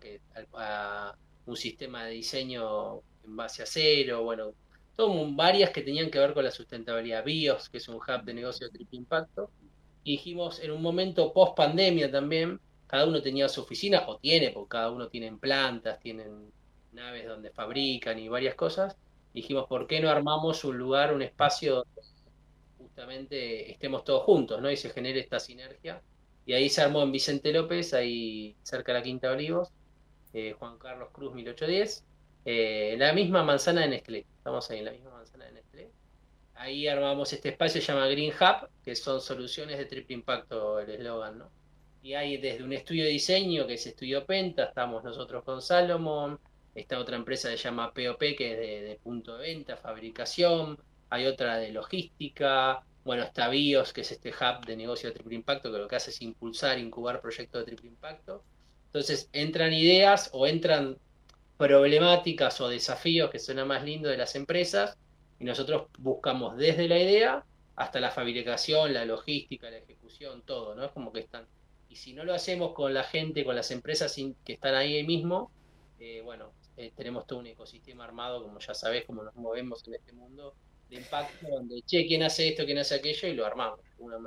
a- 0.52 1.08
a 1.10 1.18
un 1.46 1.56
sistema 1.56 2.04
de 2.04 2.12
diseño 2.12 2.96
en 3.24 3.36
base 3.36 3.62
a 3.62 3.66
cero, 3.66 4.22
bueno, 4.24 4.52
un- 5.06 5.36
varias 5.36 5.70
que 5.70 5.82
tenían 5.82 6.10
que 6.10 6.18
ver 6.18 6.34
con 6.34 6.44
la 6.44 6.50
sustentabilidad. 6.50 7.24
BIOS, 7.24 7.68
que 7.70 7.78
es 7.78 7.88
un 7.88 7.96
hub 7.96 8.24
de 8.24 8.34
negocio 8.34 8.66
de 8.66 8.72
triple 8.72 8.98
impacto. 8.98 9.52
Y 10.02 10.12
dijimos, 10.12 10.60
en 10.60 10.72
un 10.72 10.82
momento 10.82 11.32
post 11.32 11.56
pandemia 11.56 12.10
también, 12.10 12.60
cada 12.86 13.06
uno 13.06 13.22
tenía 13.22 13.48
su 13.48 13.62
oficina, 13.62 14.04
o 14.08 14.18
tiene, 14.18 14.50
porque 14.52 14.70
cada 14.70 14.90
uno 14.92 15.08
tiene 15.08 15.36
plantas, 15.38 15.98
tienen 16.00 16.52
naves 16.92 17.26
donde 17.26 17.50
fabrican 17.50 18.18
y 18.18 18.28
varias 18.28 18.54
cosas. 18.54 18.96
Dijimos, 19.32 19.66
¿por 19.68 19.86
qué 19.86 20.00
no 20.00 20.10
armamos 20.10 20.64
un 20.64 20.78
lugar, 20.78 21.14
un 21.14 21.22
espacio 21.22 21.76
donde 21.76 22.02
justamente 22.76 23.70
estemos 23.70 24.04
todos 24.04 24.22
juntos, 24.24 24.60
¿no? 24.62 24.70
Y 24.70 24.76
se 24.76 24.90
genere 24.90 25.20
esta 25.20 25.40
sinergia. 25.40 26.02
Y 26.44 26.52
ahí 26.54 26.68
se 26.70 26.80
armó 26.82 27.02
en 27.02 27.12
Vicente 27.12 27.52
López, 27.52 27.92
ahí 27.94 28.56
cerca 28.62 28.92
de 28.92 28.98
la 29.00 29.04
Quinta 29.04 29.30
Olivos, 29.30 29.70
eh, 30.34 30.54
Juan 30.58 30.78
Carlos 30.78 31.10
Cruz 31.12 31.34
1810, 31.34 32.07
eh, 32.50 32.96
la 32.96 33.12
misma 33.12 33.44
manzana 33.44 33.82
de 33.82 33.88
Nestlé. 33.88 34.24
Estamos 34.38 34.70
ahí 34.70 34.78
en 34.78 34.86
la 34.86 34.92
misma 34.92 35.10
manzana 35.10 35.44
de 35.44 35.52
Nestlé. 35.52 35.90
Ahí 36.54 36.88
armamos 36.88 37.30
este 37.30 37.50
espacio, 37.50 37.78
se 37.78 37.86
llama 37.86 38.06
Green 38.06 38.32
Hub, 38.32 38.70
que 38.82 38.96
son 38.96 39.20
soluciones 39.20 39.76
de 39.76 39.84
triple 39.84 40.14
impacto, 40.14 40.80
el 40.80 40.88
eslogan, 40.88 41.36
¿no? 41.36 41.50
Y 42.00 42.14
hay 42.14 42.38
desde 42.38 42.64
un 42.64 42.72
estudio 42.72 43.04
de 43.04 43.10
diseño, 43.10 43.66
que 43.66 43.74
es 43.74 43.86
Estudio 43.86 44.24
Penta, 44.24 44.64
estamos 44.64 45.04
nosotros 45.04 45.44
con 45.44 45.60
Salomon, 45.60 46.40
está 46.74 46.98
otra 46.98 47.16
empresa 47.16 47.50
que 47.50 47.58
se 47.58 47.64
llama 47.64 47.92
POP, 47.92 48.18
que 48.18 48.52
es 48.52 48.58
de, 48.58 48.88
de 48.88 48.96
punto 48.96 49.36
de 49.36 49.48
venta, 49.48 49.76
fabricación, 49.76 50.78
hay 51.10 51.26
otra 51.26 51.58
de 51.58 51.70
logística, 51.70 52.82
bueno, 53.04 53.24
está 53.24 53.50
BIOS, 53.50 53.92
que 53.92 54.00
es 54.00 54.12
este 54.12 54.30
hub 54.30 54.64
de 54.64 54.74
negocio 54.74 55.10
de 55.10 55.16
triple 55.16 55.34
impacto, 55.34 55.70
que 55.70 55.76
lo 55.76 55.86
que 55.86 55.96
hace 55.96 56.12
es 56.12 56.22
impulsar, 56.22 56.78
incubar 56.78 57.20
proyectos 57.20 57.60
de 57.60 57.66
triple 57.66 57.88
impacto. 57.88 58.42
Entonces 58.86 59.28
entran 59.34 59.74
ideas 59.74 60.30
o 60.32 60.46
entran 60.46 60.96
problemáticas 61.58 62.60
o 62.62 62.68
desafíos 62.68 63.30
que 63.30 63.38
suena 63.38 63.66
más 63.66 63.84
lindo 63.84 64.08
de 64.08 64.16
las 64.16 64.34
empresas 64.36 64.96
y 65.38 65.44
nosotros 65.44 65.88
buscamos 65.98 66.56
desde 66.56 66.88
la 66.88 66.98
idea 66.98 67.44
hasta 67.76 68.00
la 68.00 68.10
fabricación, 68.10 68.94
la 68.94 69.04
logística, 69.04 69.70
la 69.70 69.78
ejecución, 69.78 70.42
todo, 70.42 70.74
¿no? 70.74 70.84
Es 70.84 70.92
como 70.92 71.12
que 71.12 71.20
están. 71.20 71.46
Y 71.88 71.96
si 71.96 72.14
no 72.14 72.24
lo 72.24 72.32
hacemos 72.32 72.72
con 72.74 72.94
la 72.94 73.04
gente, 73.04 73.44
con 73.44 73.56
las 73.56 73.70
empresas 73.70 74.14
que 74.44 74.52
están 74.52 74.74
ahí 74.74 75.04
mismo, 75.04 75.50
eh, 75.98 76.22
bueno, 76.24 76.52
eh, 76.76 76.92
tenemos 76.96 77.26
todo 77.26 77.40
un 77.40 77.46
ecosistema 77.46 78.04
armado, 78.04 78.42
como 78.42 78.58
ya 78.60 78.74
sabés, 78.74 79.04
cómo 79.04 79.22
nos 79.22 79.34
movemos 79.34 79.86
en 79.86 79.94
este 79.94 80.12
mundo 80.12 80.54
de 80.90 80.96
impacto, 80.96 81.46
donde, 81.48 81.82
che, 81.82 82.06
¿quién 82.06 82.22
hace 82.22 82.48
esto, 82.48 82.64
quién 82.64 82.78
hace 82.78 82.94
aquello? 82.94 83.28
Y 83.28 83.34
lo 83.34 83.44
armamos. 83.44 83.80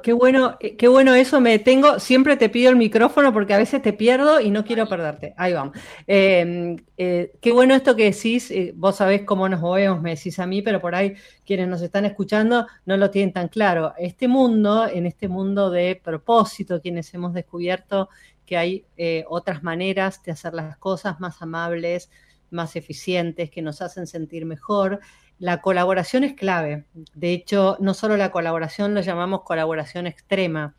Qué 0.03 0.11
bueno, 0.11 0.57
eh, 0.59 0.75
qué 0.75 0.87
bueno 0.87 1.15
eso, 1.15 1.39
me 1.39 1.51
detengo. 1.51 1.97
Siempre 1.99 2.35
te 2.35 2.49
pido 2.49 2.69
el 2.69 2.75
micrófono 2.75 3.31
porque 3.31 3.53
a 3.53 3.57
veces 3.57 3.81
te 3.81 3.93
pierdo 3.93 4.41
y 4.41 4.51
no 4.51 4.65
quiero 4.65 4.87
perderte. 4.87 5.33
Ahí 5.37 5.53
vamos. 5.53 5.77
Eh, 6.07 6.75
eh, 6.97 7.31
qué 7.39 7.51
bueno 7.51 7.73
esto 7.73 7.95
que 7.95 8.11
decís, 8.11 8.51
eh, 8.51 8.73
vos 8.75 8.97
sabés 8.97 9.23
cómo 9.23 9.47
nos 9.47 9.61
movemos, 9.61 10.01
me 10.01 10.15
decís 10.15 10.39
a 10.39 10.45
mí, 10.45 10.61
pero 10.61 10.81
por 10.81 10.93
ahí 10.93 11.15
quienes 11.45 11.69
nos 11.69 11.81
están 11.81 12.05
escuchando 12.05 12.67
no 12.85 12.97
lo 12.97 13.09
tienen 13.11 13.31
tan 13.31 13.47
claro. 13.47 13.93
Este 13.97 14.27
mundo, 14.27 14.87
en 14.87 15.05
este 15.05 15.29
mundo 15.29 15.69
de 15.69 15.99
propósito, 16.03 16.81
quienes 16.81 17.13
hemos 17.13 17.33
descubierto 17.33 18.09
que 18.45 18.57
hay 18.57 18.85
otras 19.29 19.63
maneras 19.63 20.21
de 20.23 20.33
hacer 20.33 20.53
las 20.53 20.77
cosas 20.77 21.21
más 21.21 21.41
amables, 21.41 22.09
más 22.49 22.75
eficientes, 22.75 23.49
que 23.49 23.61
nos 23.61 23.81
hacen 23.81 24.05
sentir 24.05 24.45
mejor. 24.45 24.99
La 25.41 25.59
colaboración 25.59 26.23
es 26.23 26.35
clave. 26.35 26.85
De 27.15 27.33
hecho, 27.33 27.75
no 27.79 27.95
solo 27.95 28.15
la 28.15 28.31
colaboración, 28.31 28.93
lo 28.93 29.01
llamamos 29.01 29.41
colaboración 29.41 30.05
extrema. 30.05 30.75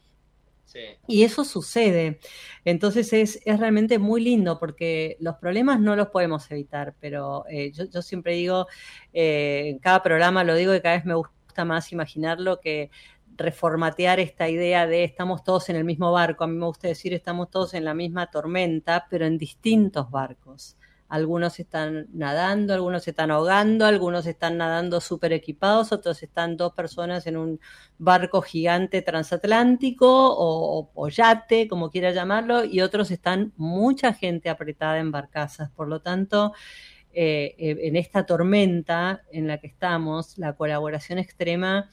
Sí. 0.66 0.78
Y 1.08 1.24
eso 1.24 1.44
sucede. 1.44 2.20
Entonces 2.64 3.12
es, 3.12 3.40
es 3.44 3.58
realmente 3.58 3.98
muy 3.98 4.22
lindo 4.22 4.60
porque 4.60 5.16
los 5.18 5.34
problemas 5.34 5.80
no 5.80 5.96
los 5.96 6.10
podemos 6.10 6.48
evitar, 6.52 6.94
pero 7.00 7.44
eh, 7.50 7.72
yo, 7.72 7.86
yo 7.86 8.02
siempre 8.02 8.34
digo, 8.34 8.68
eh, 9.12 9.64
en 9.70 9.80
cada 9.80 10.00
programa 10.00 10.44
lo 10.44 10.54
digo 10.54 10.72
y 10.76 10.80
cada 10.80 10.94
vez 10.94 11.04
me 11.04 11.14
gusta 11.14 11.64
más 11.64 11.90
imaginarlo 11.90 12.60
que 12.60 12.92
reformatear 13.36 14.20
esta 14.20 14.48
idea 14.48 14.86
de 14.86 15.02
estamos 15.02 15.42
todos 15.42 15.70
en 15.70 15.76
el 15.76 15.84
mismo 15.84 16.12
barco. 16.12 16.44
A 16.44 16.46
mí 16.46 16.54
me 16.54 16.66
gusta 16.66 16.86
decir 16.86 17.12
estamos 17.14 17.50
todos 17.50 17.74
en 17.74 17.84
la 17.84 17.94
misma 17.94 18.30
tormenta, 18.30 19.08
pero 19.10 19.26
en 19.26 19.38
distintos 19.38 20.08
barcos. 20.08 20.76
Algunos 21.12 21.58
están 21.60 22.06
nadando, 22.14 22.72
algunos 22.72 23.06
están 23.06 23.30
ahogando, 23.30 23.84
algunos 23.84 24.26
están 24.26 24.56
nadando 24.56 24.98
súper 25.00 25.32
equipados, 25.34 25.92
otros 25.92 26.22
están 26.22 26.56
dos 26.56 26.72
personas 26.72 27.26
en 27.26 27.36
un 27.36 27.60
barco 27.98 28.40
gigante 28.40 29.02
transatlántico 29.02 30.06
o, 30.08 30.80
o- 30.80 30.90
o 30.94 31.08
yate, 31.08 31.68
como 31.68 31.90
quiera 31.90 32.12
llamarlo, 32.12 32.64
y 32.64 32.80
otros 32.80 33.10
están 33.10 33.52
mucha 33.56 34.14
gente 34.14 34.48
apretada 34.48 34.98
en 34.98 35.10
barcazas. 35.10 35.70
Por 35.70 35.88
lo 35.88 36.00
tanto, 36.00 36.54
eh, 37.12 37.54
eh, 37.58 37.76
en 37.82 37.96
esta 37.96 38.24
tormenta 38.26 39.22
en 39.32 39.46
la 39.48 39.58
que 39.58 39.66
estamos, 39.68 40.38
la 40.38 40.54
colaboración 40.56 41.18
extrema 41.18 41.90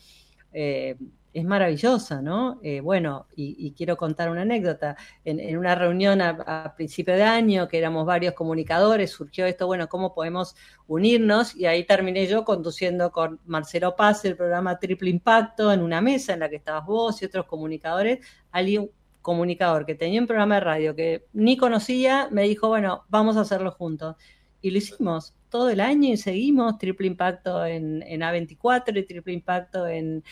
eh, 0.54 0.96
es 1.40 1.46
maravillosa, 1.46 2.22
¿no? 2.22 2.60
Eh, 2.64 2.82
bueno, 2.82 3.28
y, 3.36 3.72
quiero 3.72 3.98
contar 3.98 4.30
una 4.30 4.42
anécdota. 4.42 4.96
En, 5.26 5.58
una 5.58 5.76
reunión 5.76 6.22
a, 6.22 6.30
a 6.30 6.76
principio 6.76 7.16
de 7.16 7.24
año, 7.24 7.68
que 7.68 7.78
éramos 7.78 8.06
varios 8.06 8.34
comunicadores, 8.34 9.12
surgió 9.12 9.46
esto, 9.46 9.68
bueno, 9.68 9.88
¿cómo 9.88 10.14
podemos 10.14 10.56
unirnos? 10.88 11.56
Y 11.56 11.66
ahí 11.66 11.86
terminé 11.86 12.28
yo 12.28 12.44
conduciendo 12.44 13.12
con 13.12 13.40
Marcelo 13.46 13.96
Paz 13.96 14.26
el 14.26 14.36
programa 14.36 14.80
Triple 14.80 15.10
Impacto 15.10 15.72
en 15.72 15.82
una 15.82 16.02
mesa 16.02 16.34
en 16.34 16.40
la 16.40 16.50
que 16.50 16.58
estabas 16.58 16.86
vos 16.86 17.22
y 17.22 17.26
otros 17.26 17.46
comunicadores. 17.46 18.20
Alguien, 18.52 18.90
comunicador 19.22 19.86
que 19.86 19.96
tenía 19.96 20.22
un 20.22 20.28
programa 20.28 20.56
de 20.56 20.62
radio 20.62 20.96
que 20.96 21.26
ni 21.34 21.58
conocía, 21.58 22.30
me 22.32 22.44
dijo, 22.44 22.68
bueno, 22.68 23.06
vamos 23.10 23.38
a 23.38 23.42
hacerlo 23.42 23.72
juntos. 23.72 24.16
Y 24.62 24.72
lo 24.72 24.78
hicimos 24.78 25.36
todo 25.50 25.70
el 25.70 25.80
año 25.80 26.14
y 26.14 26.18
seguimos 26.18 26.78
triple 26.78 27.08
impacto 27.08 27.66
en 27.66 28.02
A24 28.02 28.98
y 28.98 29.04
triple 29.04 29.34
impacto 29.34 29.88
en, 29.88 30.24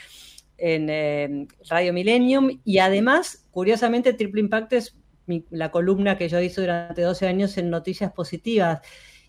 en 0.58 0.88
eh, 0.90 1.48
Radio 1.70 1.94
Millennium. 1.94 2.60
Y 2.64 2.80
además, 2.80 3.46
curiosamente, 3.52 4.14
triple 4.14 4.42
impacto 4.42 4.76
es 4.76 4.96
mi- 5.26 5.46
la 5.52 5.72
columna 5.72 6.18
que 6.18 6.30
yo 6.30 6.40
hice 6.42 6.62
durante 6.62 7.02
12 7.02 7.28
años 7.28 7.58
en 7.58 7.70
Noticias 7.70 8.12
Positivas. 8.14 8.80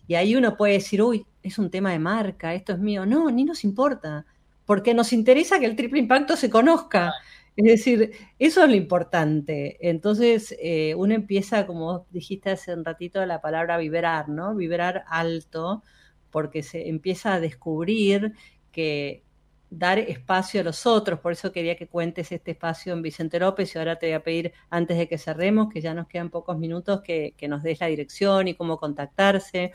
Y 0.07 0.15
ahí 0.15 0.35
uno 0.35 0.57
puede 0.57 0.73
decir, 0.73 1.01
uy, 1.01 1.25
es 1.43 1.59
un 1.59 1.69
tema 1.69 1.91
de 1.91 1.99
marca, 1.99 2.53
esto 2.55 2.73
es 2.73 2.79
mío. 2.79 3.05
No, 3.05 3.29
ni 3.31 3.43
nos 3.45 3.63
importa, 3.63 4.25
porque 4.65 4.93
nos 4.93 5.13
interesa 5.13 5.59
que 5.59 5.65
el 5.65 5.75
triple 5.75 5.99
impacto 5.99 6.35
se 6.35 6.49
conozca. 6.49 7.13
Es 7.55 7.65
decir, 7.65 8.11
eso 8.39 8.63
es 8.63 8.69
lo 8.69 8.75
importante. 8.75 9.77
Entonces, 9.87 10.55
eh, 10.61 10.95
uno 10.95 11.13
empieza, 11.13 11.67
como 11.67 12.05
dijiste 12.11 12.51
hace 12.51 12.73
un 12.73 12.85
ratito, 12.85 13.25
la 13.25 13.41
palabra 13.41 13.77
vibrar, 13.77 14.29
¿no? 14.29 14.55
Vibrar 14.55 15.03
alto, 15.07 15.83
porque 16.31 16.63
se 16.63 16.87
empieza 16.89 17.33
a 17.33 17.39
descubrir 17.39 18.33
que 18.71 19.23
dar 19.69 19.99
espacio 19.99 20.61
a 20.61 20.63
los 20.63 20.85
otros, 20.85 21.19
por 21.19 21.31
eso 21.31 21.51
quería 21.51 21.75
que 21.75 21.87
cuentes 21.87 22.31
este 22.31 22.51
espacio 22.51 22.93
en 22.93 23.01
Vicente 23.01 23.39
López 23.39 23.73
y 23.75 23.77
ahora 23.77 23.97
te 23.97 24.07
voy 24.07 24.13
a 24.13 24.23
pedir, 24.23 24.53
antes 24.69 24.97
de 24.97 25.07
que 25.07 25.17
cerremos, 25.17 25.69
que 25.71 25.81
ya 25.81 25.93
nos 25.93 26.07
quedan 26.07 26.29
pocos 26.29 26.57
minutos, 26.57 27.01
que, 27.01 27.33
que 27.37 27.47
nos 27.47 27.63
des 27.63 27.79
la 27.79 27.87
dirección 27.87 28.47
y 28.47 28.55
cómo 28.55 28.77
contactarse. 28.77 29.71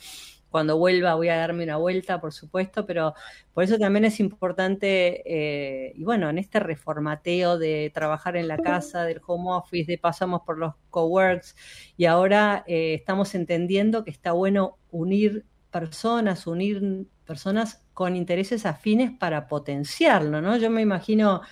Cuando 0.51 0.79
vuelva 0.79 1.15
voy 1.17 1.31
a 1.31 1.37
darme 1.37 1.65
una 1.65 1.79
vuelta, 1.79 2.21
por 2.21 2.33
supuesto, 2.33 2.87
pero 2.87 3.13
por 3.53 3.65
eso 3.65 3.77
también 3.77 4.05
es 4.05 4.21
importante, 4.21 5.23
eh, 5.27 5.93
y 5.97 6.05
bueno, 6.05 6.31
en 6.31 6.39
este 6.39 6.61
reformateo 6.61 7.59
de 7.59 7.91
trabajar 7.93 8.37
en 8.37 8.47
la 8.47 8.59
casa, 8.59 9.05
del 9.05 9.21
home 9.27 9.51
office, 9.51 9.91
de 9.91 9.99
pasamos 9.99 10.43
por 10.47 10.59
los 10.59 10.75
coworks, 10.91 11.57
y 11.97 12.05
ahora 12.05 12.63
eh, 12.69 12.95
estamos 12.95 13.35
entendiendo 13.35 14.05
que 14.05 14.13
está 14.13 14.31
bueno 14.31 14.79
unir 14.93 15.45
personas, 15.73 16.47
unir 16.47 17.09
personas 17.27 17.85
con 17.95 18.17
intereses 18.17 18.67
afines 18.67 19.13
para 19.13 19.49
potenciarlo, 19.49 20.41
¿no? 20.41 20.57
Yo 20.57 20.71
me 20.71 20.83
imagino 20.83 21.43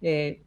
eh, 0.00 0.42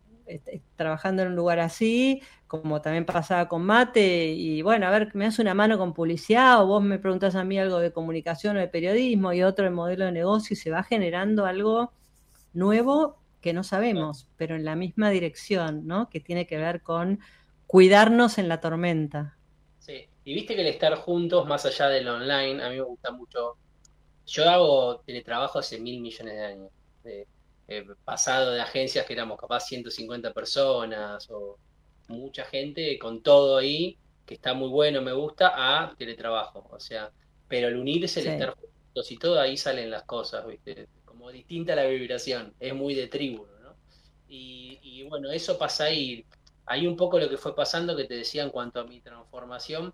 trabajando 0.75 1.21
en 1.21 1.29
un 1.29 1.36
lugar 1.36 1.59
así, 1.59 2.21
como 2.47 2.81
también 2.81 3.05
pasaba 3.05 3.47
con 3.47 3.63
Mate, 3.63 4.27
y 4.27 4.61
bueno, 4.61 4.88
a 4.88 4.91
ver, 4.91 5.11
me 5.13 5.25
das 5.25 5.39
una 5.39 5.53
mano 5.53 5.77
con 5.77 5.93
publicidad, 5.93 6.63
o 6.63 6.67
vos 6.67 6.83
me 6.83 6.99
preguntas 6.99 7.36
a 7.36 7.43
mí 7.43 7.59
algo 7.59 7.79
de 7.79 7.91
comunicación 7.91 8.57
o 8.57 8.59
de 8.59 8.67
periodismo, 8.67 9.33
y 9.33 9.43
otro 9.43 9.65
de 9.65 9.71
modelo 9.71 10.05
de 10.05 10.11
negocio, 10.11 10.53
y 10.53 10.57
se 10.57 10.71
va 10.71 10.83
generando 10.83 11.45
algo 11.45 11.91
nuevo 12.53 13.17
que 13.41 13.53
no 13.53 13.63
sabemos, 13.63 14.27
pero 14.38 14.55
en 14.55 14.65
la 14.65 14.75
misma 14.75 15.09
dirección, 15.09 15.86
¿no? 15.86 16.09
Que 16.09 16.19
tiene 16.19 16.47
que 16.47 16.57
ver 16.57 16.81
con 16.81 17.19
cuidarnos 17.67 18.38
en 18.38 18.47
la 18.47 18.59
tormenta. 18.59 19.38
Sí, 19.79 20.07
y 20.23 20.33
viste 20.33 20.55
que 20.55 20.61
el 20.61 20.67
estar 20.67 20.95
juntos, 20.95 21.47
más 21.47 21.65
allá 21.65 21.89
del 21.89 22.07
online, 22.07 22.63
a 22.63 22.69
mí 22.69 22.75
me 22.75 22.81
gusta 22.81 23.11
mucho. 23.11 23.57
Yo 24.26 24.49
hago 24.49 25.01
teletrabajo 25.05 25.59
hace 25.59 25.80
mil 25.80 26.01
millones 26.01 26.34
de 26.36 26.41
años. 26.45 26.71
Eh, 27.03 27.28
eh, 27.67 27.86
pasado 28.03 28.51
de 28.51 28.61
agencias 28.61 29.05
que 29.05 29.13
éramos 29.13 29.38
capaz 29.39 29.61
150 29.61 30.34
personas 30.34 31.28
o 31.30 31.59
mucha 32.07 32.45
gente 32.45 32.97
con 32.99 33.21
todo 33.23 33.57
ahí, 33.57 33.99
que 34.26 34.36
está 34.36 34.53
muy 34.53 34.69
bueno, 34.69 35.01
me 35.01 35.13
gusta, 35.13 35.53
a 35.55 35.95
teletrabajo. 35.95 36.67
O 36.71 36.80
sea, 36.80 37.11
pero 37.47 37.67
el 37.67 37.78
unirse, 37.78 38.19
el 38.21 38.28
Sí. 38.28 38.30
estar 38.30 38.55
juntos 38.55 39.11
y 39.11 39.17
todo, 39.19 39.39
ahí 39.39 39.57
salen 39.57 39.89
las 39.91 40.03
cosas, 40.05 40.45
¿viste? 40.47 40.89
Como 41.03 41.32
distinta 41.32 41.76
la 41.76 41.86
vibración, 41.86 42.55
es 42.59 42.73
muy 42.73 42.95
de 42.95 43.07
tribu, 43.07 43.45
¿no? 43.61 43.78
Y, 44.28 44.80
y 44.82 45.03
bueno, 45.07 45.32
eso 45.32 45.57
pasa 45.57 45.86
ahí. 45.86 46.26
Hay 46.68 46.88
un 46.88 46.95
poco 46.95 47.20
lo 47.20 47.30
que 47.30 47.38
fue 47.38 47.55
pasando 47.55 47.95
que 47.95 48.05
te 48.05 48.16
decía 48.16 48.43
en 48.43 48.49
cuanto 48.49 48.80
a 48.80 48.86
mi 48.86 48.99
transformación, 48.99 49.93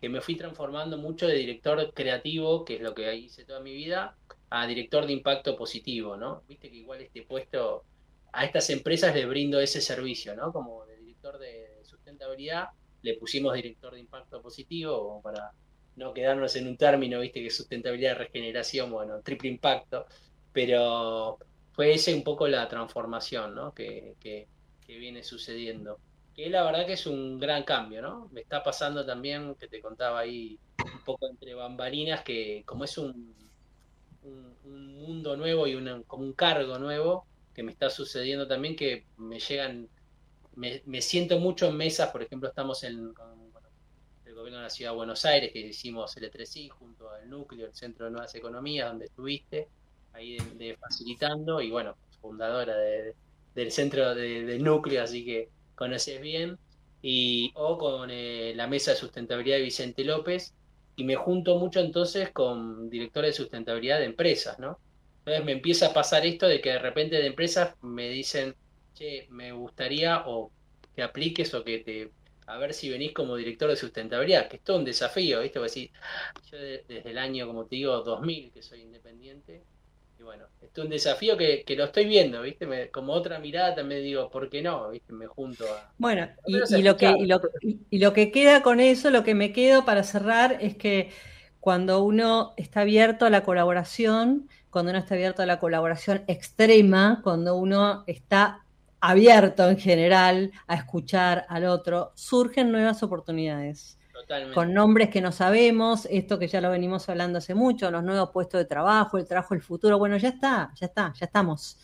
que 0.00 0.08
me 0.08 0.20
fui 0.20 0.36
transformando 0.36 0.96
mucho 0.98 1.26
de 1.26 1.34
director 1.34 1.92
creativo, 1.92 2.64
que 2.64 2.76
es 2.76 2.80
lo 2.80 2.94
que 2.94 3.14
hice 3.14 3.44
toda 3.44 3.60
mi 3.60 3.72
vida, 3.72 4.16
a 4.50 4.66
director 4.66 5.06
de 5.06 5.12
impacto 5.12 5.56
positivo, 5.56 6.16
¿no? 6.16 6.42
Viste 6.48 6.70
que 6.70 6.76
igual 6.76 7.00
este 7.00 7.22
puesto 7.22 7.84
a 8.32 8.44
estas 8.44 8.70
empresas 8.70 9.14
les 9.14 9.28
brindo 9.28 9.60
ese 9.60 9.80
servicio, 9.80 10.34
¿no? 10.36 10.52
Como 10.52 10.84
de 10.86 10.96
director 10.96 11.38
de 11.38 11.80
sustentabilidad, 11.84 12.68
le 13.02 13.14
pusimos 13.14 13.54
director 13.54 13.92
de 13.92 14.00
impacto 14.00 14.40
positivo 14.40 15.20
para 15.22 15.52
no 15.96 16.14
quedarnos 16.14 16.54
en 16.56 16.68
un 16.68 16.76
término, 16.76 17.20
viste, 17.20 17.42
que 17.42 17.50
sustentabilidad, 17.50 18.16
regeneración, 18.16 18.90
bueno, 18.90 19.20
triple 19.22 19.48
impacto, 19.50 20.06
pero 20.52 21.38
fue 21.72 21.94
ese 21.94 22.14
un 22.14 22.22
poco 22.22 22.46
la 22.46 22.68
transformación, 22.68 23.54
¿no? 23.54 23.74
Que 23.74 24.16
viene 24.86 25.22
sucediendo. 25.22 25.98
Que 26.34 26.48
la 26.48 26.62
verdad 26.64 26.86
que 26.86 26.94
es 26.94 27.06
un 27.06 27.38
gran 27.38 27.62
cambio, 27.64 28.00
¿no? 28.02 28.28
Me 28.30 28.40
está 28.40 28.62
pasando 28.62 29.04
también, 29.04 29.54
que 29.56 29.68
te 29.68 29.80
contaba 29.82 30.20
ahí 30.20 30.58
un 30.90 31.02
poco 31.04 31.28
entre 31.28 31.54
bambalinas, 31.54 32.22
que 32.24 32.64
como 32.66 32.84
es 32.84 32.96
un, 32.98 33.36
un, 34.22 34.58
un 34.64 34.86
mundo 34.96 35.36
nuevo 35.36 35.66
y 35.66 35.74
una- 35.76 36.02
como 36.04 36.24
un 36.24 36.34
cargo 36.34 36.78
nuevo, 36.78 37.28
que 37.54 37.62
me 37.62 37.72
está 37.72 37.90
sucediendo 37.90 38.48
también, 38.48 38.76
que 38.76 39.08
me 39.16 39.40
llegan, 39.40 39.90
me, 40.56 40.82
me 40.86 41.02
siento 41.02 41.38
mucho 41.40 41.68
en 41.68 41.76
mesas, 41.78 42.10
por 42.12 42.22
ejemplo, 42.22 42.48
estamos 42.50 42.82
en, 42.84 43.12
el 44.24 44.34
gobierno 44.34 44.58
de 44.58 44.64
la 44.64 44.70
Ciudad 44.70 44.92
de 44.92 44.96
Buenos 44.96 45.24
Aires, 45.24 45.52
que 45.52 45.60
hicimos 45.60 46.16
L3I 46.16 46.68
junto 46.68 47.10
al 47.10 47.28
núcleo, 47.28 47.66
el 47.66 47.74
Centro 47.74 48.06
de 48.06 48.12
Nuevas 48.12 48.34
Economías, 48.34 48.88
donde 48.88 49.06
estuviste, 49.06 49.68
ahí 50.12 50.36
de, 50.36 50.44
de 50.54 50.76
facilitando, 50.76 51.60
y 51.60 51.70
bueno, 51.70 51.96
fundadora 52.20 52.76
de- 52.76 53.16
del 53.54 53.72
centro 53.72 54.14
de- 54.14 54.44
del 54.44 54.62
núcleo, 54.64 55.02
así 55.02 55.24
que 55.24 55.50
conoces 55.82 56.20
bien, 56.20 56.58
y 57.00 57.52
o 57.56 57.78
con 57.78 58.10
eh, 58.10 58.52
la 58.56 58.66
mesa 58.66 58.92
de 58.92 58.96
sustentabilidad 58.98 59.56
de 59.56 59.62
Vicente 59.64 60.04
López, 60.04 60.54
y 60.94 61.04
me 61.04 61.16
junto 61.16 61.58
mucho 61.58 61.80
entonces 61.80 62.30
con 62.32 62.88
directores 62.90 63.30
de 63.36 63.42
sustentabilidad 63.42 63.98
de 63.98 64.04
empresas, 64.06 64.58
¿no? 64.58 64.80
Entonces 65.24 65.44
me 65.44 65.52
empieza 65.52 65.86
a 65.88 65.92
pasar 65.94 66.26
esto 66.26 66.46
de 66.48 66.60
que 66.60 66.70
de 66.70 66.78
repente 66.78 67.16
de 67.16 67.26
empresas 67.26 67.74
me 67.82 68.08
dicen, 68.10 68.54
che, 68.94 69.26
me 69.30 69.52
gustaría 69.52 70.22
o 70.26 70.52
que 70.94 71.02
apliques 71.02 71.54
o 71.54 71.64
que 71.64 71.78
te, 71.80 72.12
a 72.46 72.58
ver 72.58 72.74
si 72.74 72.90
venís 72.90 73.12
como 73.14 73.36
director 73.36 73.70
de 73.70 73.76
sustentabilidad, 73.76 74.48
que 74.48 74.56
es 74.56 74.62
todo 74.62 74.78
un 74.78 74.84
desafío, 74.84 75.40
¿viste? 75.40 75.58
Porque 75.60 75.70
decís, 75.80 75.92
yo 76.50 76.58
de- 76.58 76.84
desde 76.88 77.10
el 77.10 77.18
año, 77.18 77.46
como 77.46 77.66
te 77.66 77.76
digo, 77.76 78.02
2000 78.02 78.52
que 78.52 78.62
soy 78.62 78.82
independiente, 78.82 79.66
y 80.22 80.24
bueno, 80.24 80.46
esto 80.60 80.82
es 80.82 80.84
un 80.86 80.90
desafío 80.90 81.36
que, 81.36 81.64
que 81.64 81.76
lo 81.76 81.84
estoy 81.84 82.06
viendo, 82.06 82.42
¿viste? 82.42 82.66
Me- 82.66 82.90
como 82.90 83.12
otra 83.12 83.38
mirada 83.40 83.74
también 83.74 84.02
digo, 84.02 84.30
¿por 84.30 84.48
qué 84.48 84.62
no? 84.62 84.90
¿Viste? 84.90 85.12
Me 85.12 85.26
junto 85.26 85.74
a... 85.74 85.92
Bueno, 85.98 86.28
y, 86.44 86.80
y 86.80 86.82
lo 86.82 86.96
que, 86.96 87.16
y, 87.16 87.26
lo, 87.26 87.40
y 87.60 87.98
lo 87.98 88.12
que 88.12 88.32
queda 88.32 88.62
con 88.62 88.80
eso, 88.80 89.10
lo 89.10 89.22
que 89.24 89.34
me 89.34 89.52
quedo 89.52 89.84
para 89.84 90.02
cerrar 90.02 90.58
es 90.60 90.76
que 90.76 91.10
cuando 91.60 92.02
uno 92.02 92.54
está 92.56 92.80
abierto 92.80 93.24
a 93.26 93.30
la 93.30 93.44
colaboración, 93.44 94.48
cuando 94.70 94.90
uno 94.90 94.98
está 94.98 95.14
abierto 95.14 95.42
a 95.42 95.46
la 95.46 95.60
colaboración 95.60 96.24
extrema, 96.26 97.20
cuando 97.22 97.56
uno 97.56 98.02
está 98.08 98.64
abierto 99.00 99.68
en 99.68 99.78
general 99.78 100.52
a 100.66 100.74
escuchar 100.76 101.46
al 101.48 101.66
otro, 101.66 102.12
surgen 102.16 102.72
nuevas 102.72 103.02
oportunidades 103.02 103.98
Totalmente. 104.12 104.54
con 104.54 104.74
nombres 104.74 105.08
que 105.08 105.20
no 105.20 105.32
sabemos, 105.32 106.06
esto 106.10 106.38
que 106.38 106.48
ya 106.48 106.60
lo 106.60 106.70
venimos 106.70 107.08
hablando 107.08 107.38
hace 107.38 107.54
mucho, 107.54 107.90
los 107.90 108.04
nuevos 108.04 108.30
puestos 108.30 108.58
de 108.58 108.64
trabajo, 108.66 109.18
el 109.18 109.26
trabajo 109.26 109.54
del 109.54 109.62
futuro, 109.62 109.98
bueno, 109.98 110.16
ya 110.16 110.28
está, 110.28 110.70
ya 110.78 110.86
está, 110.86 111.12
ya 111.18 111.26
estamos. 111.26 111.78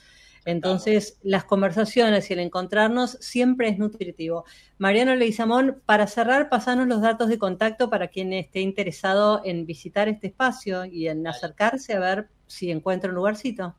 Entonces, 0.45 1.19
las 1.23 1.45
conversaciones 1.45 2.31
y 2.31 2.33
el 2.33 2.39
encontrarnos 2.39 3.19
siempre 3.21 3.69
es 3.69 3.79
nutritivo. 3.79 4.47
Mariano 4.79 5.15
Leguizamón, 5.15 5.83
para 5.85 6.07
cerrar, 6.07 6.49
pasanos 6.49 6.87
los 6.87 7.03
datos 7.03 7.29
de 7.29 7.39
contacto 7.39 7.91
para 7.91 8.09
quien 8.09 8.33
esté 8.33 8.61
interesado 8.61 9.43
en 9.45 9.67
visitar 9.67 10.09
este 10.09 10.29
espacio 10.29 10.87
y 10.87 11.09
en 11.09 11.27
acercarse 11.27 11.93
a 11.93 12.01
ver 12.01 12.29
si 12.47 12.71
encuentra 12.71 13.11
un 13.11 13.17
lugarcito. 13.17 13.75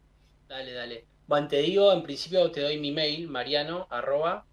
Dale, 0.48 0.74
dale. 0.74 1.06
Bueno, 1.26 1.48
te 1.48 1.58
digo, 1.58 1.92
en 1.92 2.04
principio 2.04 2.52
te 2.52 2.62
doy 2.62 2.80
mi 2.80 2.92
mail, 2.92 3.28
mariano, 3.28 3.88
arroba, 3.90 4.46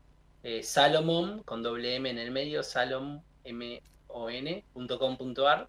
eh, 0.42 0.62
salomon, 0.62 1.42
con 1.42 1.62
doble 1.62 1.96
M 1.96 2.08
en 2.08 2.18
el 2.18 2.30
medio, 2.30 2.62
salom, 2.62 3.20
m 3.46 3.82
o 4.08 4.30
n, 4.30 4.64
punto 4.72 4.98
com 4.98 5.16
punto 5.16 5.46
ar, 5.46 5.68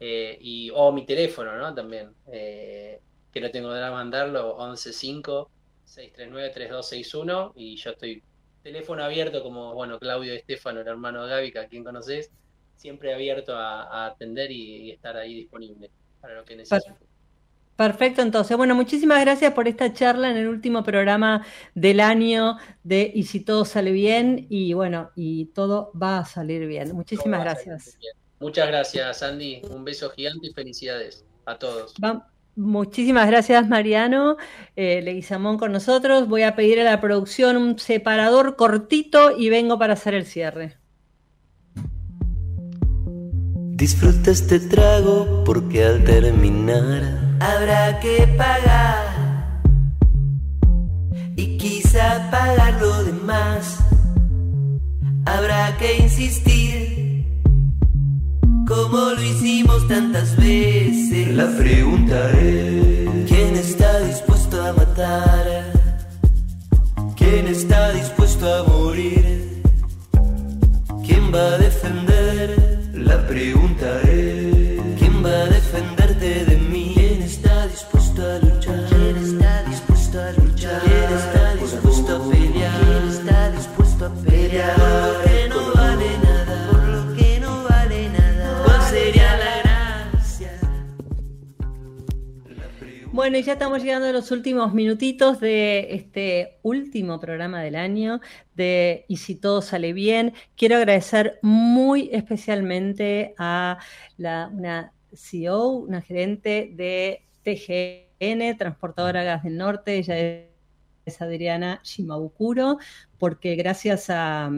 eh, 0.00 0.36
y, 0.40 0.70
o 0.74 0.90
mi 0.92 1.06
teléfono, 1.06 1.56
¿no? 1.56 1.74
También, 1.74 2.14
eh, 2.32 3.00
que 3.32 3.40
no 3.40 3.50
tengo 3.50 3.72
de 3.72 3.90
mandarlo, 3.90 4.58
115-639-3261, 4.58 7.52
y 7.56 7.76
yo 7.76 7.90
estoy, 7.90 8.22
teléfono 8.62 9.02
abierto 9.04 9.42
como, 9.42 9.74
bueno, 9.74 9.98
Claudio 9.98 10.32
Estefano, 10.34 10.80
el 10.80 10.88
hermano 10.88 11.24
de 11.24 11.30
Gaby, 11.30 11.52
que 11.52 11.58
a 11.60 11.68
quien 11.68 11.84
conoces, 11.84 12.30
siempre 12.76 13.14
abierto 13.14 13.56
a, 13.56 14.06
atender 14.06 14.50
y, 14.50 14.88
y 14.88 14.90
estar 14.90 15.16
ahí 15.16 15.34
disponible 15.34 15.90
para 16.20 16.34
lo 16.34 16.44
que 16.44 16.56
necesiten. 16.56 17.11
Perfecto, 17.82 18.22
entonces, 18.22 18.56
bueno, 18.56 18.76
muchísimas 18.76 19.20
gracias 19.22 19.52
por 19.54 19.66
esta 19.66 19.92
charla 19.92 20.30
en 20.30 20.36
el 20.36 20.46
último 20.46 20.84
programa 20.84 21.44
del 21.74 21.98
año 21.98 22.56
de 22.84 23.10
Y 23.12 23.24
si 23.24 23.40
todo 23.40 23.64
sale 23.64 23.90
bien, 23.90 24.46
y 24.48 24.72
bueno, 24.72 25.10
y 25.16 25.46
todo 25.46 25.90
va 26.00 26.18
a 26.18 26.24
salir 26.24 26.64
bien. 26.68 26.94
Muchísimas 26.94 27.40
gracias. 27.40 27.98
bien. 27.98 28.12
Muchas 28.38 28.68
gracias, 28.68 29.20
Andy. 29.24 29.62
Un 29.68 29.84
beso 29.84 30.10
gigante 30.10 30.46
y 30.46 30.52
felicidades 30.52 31.24
a 31.44 31.58
todos. 31.58 31.92
Va- 31.94 32.28
muchísimas 32.54 33.26
gracias, 33.26 33.68
Mariano 33.68 34.36
eh, 34.76 35.02
Leguizamón 35.02 35.58
con 35.58 35.72
nosotros. 35.72 36.28
Voy 36.28 36.42
a 36.42 36.54
pedir 36.54 36.78
a 36.78 36.84
la 36.84 37.00
producción 37.00 37.56
un 37.56 37.80
separador 37.80 38.54
cortito 38.54 39.36
y 39.36 39.48
vengo 39.50 39.76
para 39.76 39.94
hacer 39.94 40.14
el 40.14 40.24
cierre. 40.24 40.76
Disfruta 43.74 44.30
este 44.30 44.60
trago 44.60 45.42
porque 45.44 45.82
al 45.84 46.04
terminar 46.04 47.31
habrá 47.42 47.98
que 47.98 48.26
pagar 48.38 49.04
y 51.36 51.56
quizá 51.58 52.30
pagar 52.30 52.80
lo 52.80 53.04
demás. 53.04 53.78
Habrá 55.24 55.76
que 55.78 55.98
insistir 55.98 57.26
como 58.66 58.98
lo 59.16 59.22
hicimos 59.22 59.86
tantas 59.88 60.36
veces. 60.36 61.28
La 61.40 61.48
pregunta 61.62 62.30
es: 62.30 63.08
¿quién 63.28 63.56
está 63.56 64.00
dispuesto 64.00 64.62
a 64.64 64.72
matar? 64.72 65.46
¿Quién 67.16 67.46
está 67.48 67.92
dispuesto 67.92 68.44
a 68.54 68.62
morir? 68.64 69.62
¿Quién 71.06 71.24
va 71.34 71.44
a 71.54 71.58
defender? 71.58 72.48
La 72.94 73.26
pregunta 73.26 73.61
Bueno, 93.22 93.38
y 93.38 93.44
ya 93.44 93.52
estamos 93.52 93.84
llegando 93.84 94.08
a 94.08 94.12
los 94.12 94.32
últimos 94.32 94.74
minutitos 94.74 95.38
de 95.38 95.94
este 95.94 96.58
último 96.62 97.20
programa 97.20 97.62
del 97.62 97.76
año 97.76 98.20
de 98.56 99.04
Y 99.06 99.18
si 99.18 99.36
todo 99.36 99.62
sale 99.62 99.92
bien. 99.92 100.34
Quiero 100.56 100.74
agradecer 100.74 101.38
muy 101.40 102.10
especialmente 102.12 103.32
a 103.38 103.78
la, 104.16 104.50
una 104.52 104.92
CEO, 105.14 105.68
una 105.68 106.02
gerente 106.02 106.72
de 106.74 107.24
TGN, 107.44 108.58
Transportadora 108.58 109.22
Gas 109.22 109.44
del 109.44 109.56
Norte, 109.56 109.98
ella 109.98 110.18
es 111.04 111.22
Adriana 111.22 111.80
Shimabukuro, 111.84 112.78
porque 113.18 113.54
gracias 113.54 114.10
a, 114.10 114.50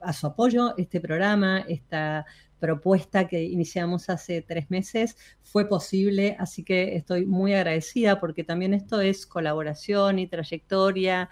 a 0.00 0.12
su 0.12 0.26
apoyo, 0.28 0.76
este 0.78 1.00
programa, 1.00 1.64
esta 1.66 2.26
propuesta 2.64 3.28
que 3.28 3.42
iniciamos 3.44 4.08
hace 4.08 4.40
tres 4.40 4.70
meses 4.70 5.18
fue 5.42 5.68
posible, 5.68 6.34
así 6.38 6.64
que 6.64 6.96
estoy 6.96 7.26
muy 7.26 7.52
agradecida 7.52 8.18
porque 8.18 8.42
también 8.42 8.72
esto 8.72 9.02
es 9.02 9.26
colaboración 9.26 10.18
y 10.18 10.26
trayectoria 10.26 11.28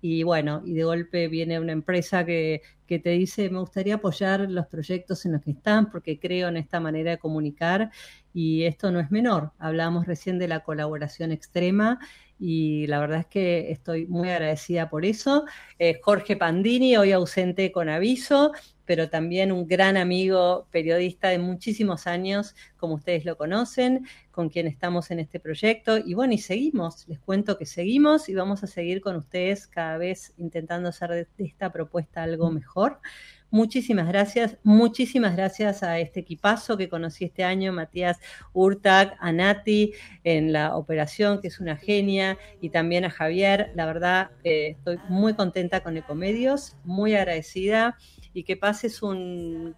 y 0.00 0.22
bueno, 0.22 0.62
y 0.64 0.74
de 0.74 0.84
golpe 0.84 1.26
viene 1.26 1.58
una 1.58 1.72
empresa 1.72 2.24
que, 2.24 2.62
que 2.86 3.00
te 3.00 3.10
dice, 3.10 3.50
me 3.50 3.58
gustaría 3.58 3.96
apoyar 3.96 4.48
los 4.48 4.68
proyectos 4.68 5.26
en 5.26 5.32
los 5.32 5.42
que 5.42 5.50
están 5.50 5.90
porque 5.90 6.20
creo 6.20 6.46
en 6.46 6.56
esta 6.56 6.78
manera 6.78 7.10
de 7.10 7.18
comunicar 7.18 7.90
y 8.32 8.62
esto 8.62 8.92
no 8.92 9.00
es 9.00 9.10
menor. 9.10 9.50
Hablábamos 9.58 10.06
recién 10.06 10.38
de 10.38 10.46
la 10.46 10.60
colaboración 10.60 11.32
extrema 11.32 11.98
y 12.38 12.86
la 12.86 13.00
verdad 13.00 13.20
es 13.20 13.26
que 13.26 13.70
estoy 13.70 14.06
muy 14.06 14.28
agradecida 14.28 14.90
por 14.90 15.04
eso. 15.04 15.44
Eh, 15.78 15.98
Jorge 16.02 16.36
Pandini, 16.36 16.96
hoy 16.96 17.12
ausente 17.12 17.72
con 17.72 17.88
aviso, 17.88 18.52
pero 18.84 19.08
también 19.08 19.52
un 19.52 19.66
gran 19.66 19.96
amigo 19.96 20.68
periodista 20.70 21.28
de 21.28 21.38
muchísimos 21.38 22.06
años, 22.06 22.54
como 22.76 22.94
ustedes 22.94 23.24
lo 23.24 23.36
conocen, 23.36 24.06
con 24.30 24.48
quien 24.48 24.66
estamos 24.66 25.10
en 25.10 25.18
este 25.18 25.40
proyecto. 25.40 25.98
Y 25.98 26.14
bueno, 26.14 26.34
y 26.34 26.38
seguimos, 26.38 27.08
les 27.08 27.18
cuento 27.18 27.58
que 27.58 27.66
seguimos 27.66 28.28
y 28.28 28.34
vamos 28.34 28.62
a 28.62 28.66
seguir 28.66 29.00
con 29.00 29.16
ustedes 29.16 29.66
cada 29.66 29.98
vez 29.98 30.34
intentando 30.36 30.88
hacer 30.90 31.10
de 31.10 31.44
esta 31.44 31.72
propuesta 31.72 32.22
algo 32.22 32.50
mejor. 32.50 33.00
Muchísimas 33.56 34.06
gracias, 34.06 34.58
muchísimas 34.64 35.34
gracias 35.34 35.82
a 35.82 35.98
este 35.98 36.20
equipazo 36.20 36.76
que 36.76 36.90
conocí 36.90 37.24
este 37.24 37.42
año, 37.42 37.72
Matías 37.72 38.20
Urtac, 38.52 39.16
a 39.18 39.32
Nati 39.32 39.94
en 40.24 40.52
la 40.52 40.76
operación, 40.76 41.40
que 41.40 41.48
es 41.48 41.58
una 41.58 41.74
genia, 41.74 42.36
y 42.60 42.68
también 42.68 43.06
a 43.06 43.10
Javier. 43.10 43.72
La 43.74 43.86
verdad, 43.86 44.32
eh, 44.44 44.72
estoy 44.76 44.98
muy 45.08 45.32
contenta 45.32 45.82
con 45.82 45.96
Ecomedios, 45.96 46.76
muy 46.84 47.14
agradecida 47.14 47.96
y 48.34 48.42
que 48.42 48.58
pases 48.58 49.02
un, 49.02 49.74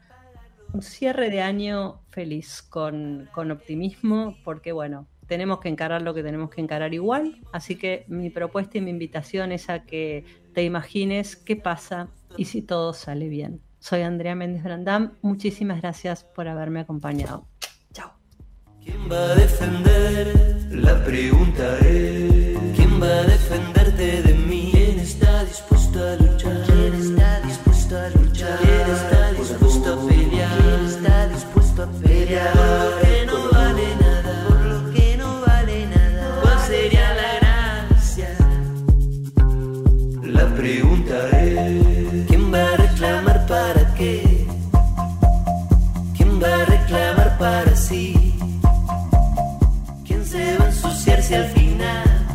un 0.72 0.82
cierre 0.82 1.30
de 1.30 1.40
año 1.40 2.00
feliz, 2.10 2.62
con, 2.62 3.28
con 3.32 3.52
optimismo, 3.52 4.36
porque 4.42 4.72
bueno, 4.72 5.06
tenemos 5.28 5.60
que 5.60 5.68
encarar 5.68 6.02
lo 6.02 6.14
que 6.14 6.24
tenemos 6.24 6.50
que 6.50 6.60
encarar 6.60 6.94
igual. 6.94 7.42
Así 7.52 7.76
que 7.76 8.06
mi 8.08 8.28
propuesta 8.30 8.76
y 8.76 8.80
mi 8.80 8.90
invitación 8.90 9.52
es 9.52 9.70
a 9.70 9.84
que 9.84 10.24
te 10.52 10.64
imagines 10.64 11.36
qué 11.36 11.54
pasa 11.54 12.08
y 12.36 12.46
si 12.46 12.60
todo 12.60 12.92
sale 12.92 13.28
bien. 13.28 13.67
Soy 13.80 14.02
Andrea 14.02 14.34
Méndez 14.34 14.62
Brandam. 14.62 15.14
Muchísimas 15.22 15.80
gracias 15.80 16.24
por 16.24 16.48
haberme 16.48 16.80
acompañado. 16.80 17.46
Chao. 17.92 18.12
¿Quién 18.82 19.10
va 19.10 19.16
a 19.16 19.34
defender? 19.34 20.66
La 20.70 21.02
pregunta 21.04 21.78
es 21.78 22.58
¿Quién 22.76 23.00
va 23.00 23.06
a 23.06 23.22
defenderte 23.22 24.22
de 24.22 24.34
mí? 24.34 24.70
¿Quién 24.72 25.00
está 25.00 25.44
dispuesto 25.44 25.98
a 25.98 26.14
luchar? 26.16 26.62
¿Quién 26.66 26.94
está 26.94 27.40
dispuesto 27.40 27.98
a 27.98 28.08
luchar? 28.10 28.58
¿Quién 28.58 28.90
está 28.90 29.32
dispuesto 29.32 29.92
a 29.92 30.08
pelear? 30.08 30.58
¿Quién 30.58 30.84
está 30.84 31.28
dispuesto 31.28 31.82
a 31.82 31.86
pelear? 31.86 32.77
Si 51.28 51.34
al 51.34 51.46
final 51.50 52.26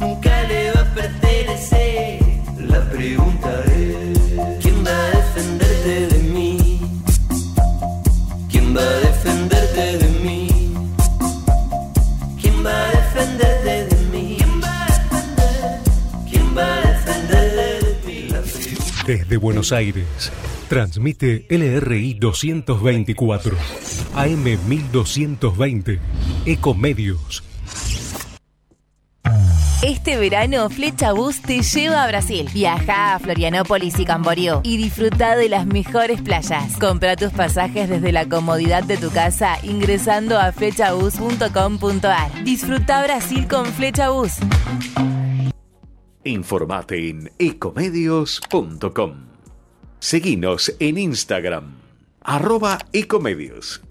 nunca 0.00 0.42
le 0.48 0.72
va 0.72 0.80
a 0.80 0.94
pertenecer? 0.94 2.20
La 2.58 2.80
pregunta 2.90 3.64
es 3.66 4.18
¿Quién 4.60 4.84
va 4.84 4.90
a 4.90 5.10
defenderte 5.18 6.06
de 6.08 6.18
mí? 6.34 6.80
¿Quién 8.50 8.76
va 8.76 8.80
a 8.80 9.00
defenderte 9.08 9.98
de 9.98 10.08
mí? 10.24 10.48
¿Quién 12.40 12.66
va 12.66 12.74
a 12.74 12.90
defenderte 12.90 13.86
de 13.94 13.96
mí? 14.10 14.36
¿Quién 14.36 14.60
va 14.60 14.82
a 14.82 14.86
defender? 14.86 15.80
¿Quién 16.28 16.56
va 16.58 16.74
a 16.74 16.80
defenderte 16.88 17.86
de 17.86 17.96
mí? 18.06 18.28
La 18.30 18.40
pregunta 18.40 19.04
Desde 19.06 19.36
Buenos 19.36 19.70
Aires, 19.70 20.32
transmite 20.68 21.46
LRI 21.48 22.14
224, 22.14 23.56
AM 24.16 24.44
1220, 24.66 26.00
Ecomedios. 26.46 27.51
Este 29.82 30.16
verano, 30.16 30.70
Flecha 30.70 31.12
Bus 31.12 31.42
te 31.42 31.60
lleva 31.60 32.04
a 32.04 32.06
Brasil. 32.06 32.48
Viaja 32.54 33.14
a 33.14 33.18
Florianópolis 33.18 33.98
y 33.98 34.04
Camboriú 34.04 34.60
y 34.62 34.76
disfruta 34.76 35.34
de 35.34 35.48
las 35.48 35.66
mejores 35.66 36.22
playas. 36.22 36.76
Compra 36.78 37.16
tus 37.16 37.32
pasajes 37.32 37.88
desde 37.88 38.12
la 38.12 38.28
comodidad 38.28 38.84
de 38.84 38.96
tu 38.96 39.10
casa 39.10 39.58
ingresando 39.64 40.38
a 40.38 40.52
flechabus.com.ar. 40.52 42.44
Disfruta 42.44 43.02
Brasil 43.02 43.48
con 43.48 43.66
Flecha 43.66 44.10
Bus. 44.10 44.34
Informate 46.22 47.08
en 47.08 47.32
ecomedios.com. 47.40 49.14
Seguinos 49.98 50.72
en 50.78 50.98
Instagram, 50.98 51.74
arroba 52.20 52.78
ecomedios. 52.92 53.82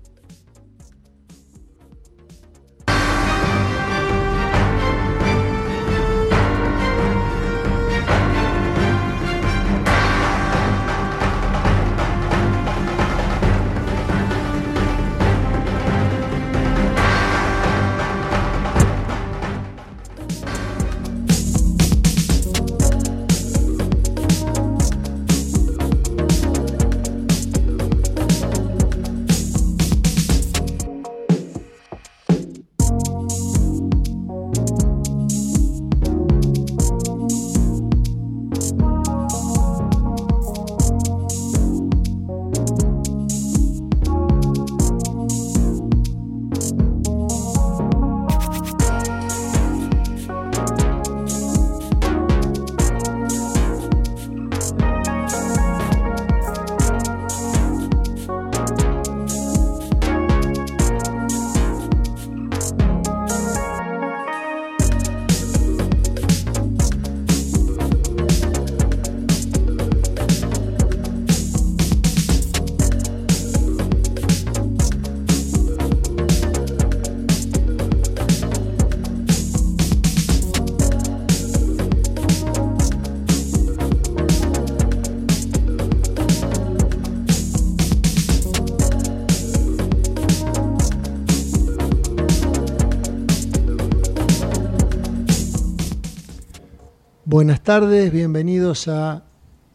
Buenas 97.42 97.64
tardes, 97.64 98.12
bienvenidos 98.12 98.88
a 98.88 99.24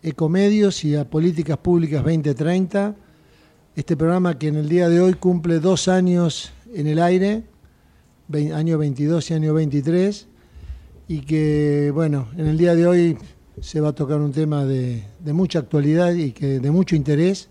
Ecomedios 0.01 0.85
y 0.85 0.95
a 0.95 1.11
Políticas 1.11 1.59
Públicas 1.59 2.01
2030. 2.05 2.95
Este 3.75 3.97
programa 3.97 4.39
que 4.39 4.47
en 4.47 4.55
el 4.55 4.69
día 4.69 4.89
de 4.89 5.01
hoy 5.01 5.15
cumple 5.15 5.59
dos 5.59 5.89
años 5.89 6.53
en 6.73 6.87
el 6.87 7.03
aire, 7.03 7.43
año 8.55 8.79
22 8.79 9.33
y 9.33 9.35
año 9.35 9.53
23, 9.53 10.29
y 11.09 11.23
que, 11.23 11.91
bueno, 11.93 12.29
en 12.37 12.47
el 12.47 12.57
día 12.57 12.77
de 12.77 12.87
hoy 12.87 13.19
se 13.61 13.81
va 13.81 13.89
a 13.89 13.95
tocar 13.97 14.21
un 14.21 14.31
tema 14.31 14.65
de, 14.65 15.03
de 15.19 15.33
mucha 15.33 15.59
actualidad 15.59 16.15
y 16.15 16.31
que 16.31 16.61
de 16.61 16.71
mucho 16.71 16.95
interés, 16.95 17.49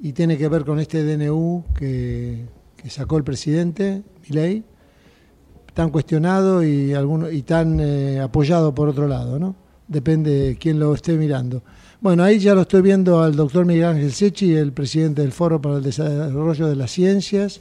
y 0.00 0.12
tiene 0.12 0.38
que 0.38 0.46
ver 0.46 0.64
con 0.64 0.78
este 0.78 1.02
DNU 1.02 1.64
que, 1.76 2.44
que 2.76 2.88
sacó 2.88 3.16
el 3.16 3.24
presidente, 3.24 4.04
Milei, 4.28 4.62
tan 5.78 5.90
cuestionado 5.90 6.64
y, 6.64 6.92
alguno, 6.92 7.30
y 7.30 7.42
tan 7.42 7.78
eh, 7.78 8.18
apoyado 8.18 8.74
por 8.74 8.88
otro 8.88 9.06
lado, 9.06 9.38
¿no? 9.38 9.54
Depende 9.86 10.30
de 10.32 10.56
quién 10.56 10.80
lo 10.80 10.92
esté 10.92 11.12
mirando. 11.12 11.62
Bueno, 12.00 12.24
ahí 12.24 12.40
ya 12.40 12.52
lo 12.56 12.62
estoy 12.62 12.82
viendo 12.82 13.22
al 13.22 13.36
doctor 13.36 13.64
Miguel 13.64 13.84
Ángel 13.84 14.10
Sechi, 14.10 14.54
el 14.54 14.72
presidente 14.72 15.22
del 15.22 15.30
Foro 15.30 15.62
para 15.62 15.76
el 15.76 15.84
Desarrollo 15.84 16.66
de 16.66 16.74
las 16.74 16.90
Ciencias, 16.90 17.60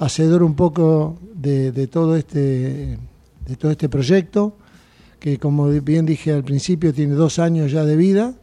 hacedor 0.00 0.42
un 0.42 0.56
poco 0.56 1.20
de, 1.36 1.70
de 1.70 1.86
todo 1.86 2.16
este 2.16 2.98
de 3.46 3.56
todo 3.56 3.70
este 3.70 3.88
proyecto, 3.88 4.56
que 5.20 5.38
como 5.38 5.68
bien 5.68 6.04
dije 6.04 6.32
al 6.32 6.42
principio 6.42 6.92
tiene 6.92 7.14
dos 7.14 7.38
años 7.38 7.70
ya 7.70 7.84
de 7.84 7.94
vida 7.94 8.34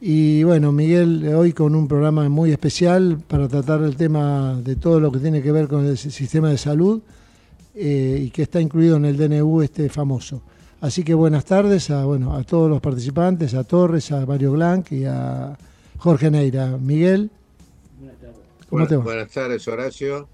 Y 0.00 0.42
bueno, 0.44 0.72
Miguel, 0.72 1.34
hoy 1.34 1.52
con 1.52 1.74
un 1.74 1.86
programa 1.86 2.26
muy 2.30 2.50
especial 2.50 3.18
para 3.28 3.46
tratar 3.46 3.82
el 3.82 3.96
tema 3.96 4.58
de 4.64 4.76
todo 4.76 5.00
lo 5.00 5.12
que 5.12 5.18
tiene 5.18 5.42
que 5.42 5.52
ver 5.52 5.68
con 5.68 5.84
el 5.84 5.98
sistema 5.98 6.48
de 6.48 6.56
salud 6.56 7.02
eh, 7.74 8.18
y 8.26 8.30
que 8.30 8.42
está 8.42 8.60
incluido 8.60 8.96
en 8.96 9.04
el 9.04 9.16
DNU 9.16 9.62
este 9.62 9.88
famoso. 9.88 10.42
Así 10.80 11.04
que 11.04 11.14
buenas 11.14 11.44
tardes 11.44 11.90
a, 11.90 12.04
bueno, 12.04 12.34
a 12.34 12.42
todos 12.42 12.68
los 12.68 12.80
participantes, 12.80 13.54
a 13.54 13.64
Torres, 13.64 14.10
a 14.10 14.26
Mario 14.26 14.52
Blanc 14.52 14.90
y 14.92 15.04
a 15.04 15.56
Jorge 15.98 16.30
Neira. 16.30 16.76
Miguel. 16.76 17.30
¿Cómo 18.68 18.86
te 18.86 18.96
va? 18.96 19.04
Buenas 19.04 19.30
tardes, 19.30 19.68
Horacio. 19.68 20.28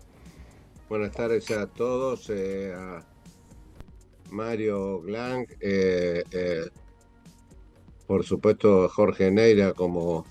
Buenas 0.89 1.13
tardes 1.13 1.51
a 1.51 1.67
todos. 1.67 2.31
eh, 2.31 2.73
a 2.75 3.05
Mario 4.31 5.01
Blanc, 5.01 5.51
eh, 5.61 6.23
eh, 6.31 6.65
por 8.07 8.25
supuesto 8.25 8.85
a 8.85 8.89
Jorge 8.89 9.31
Neira 9.31 9.73
como 9.73 10.25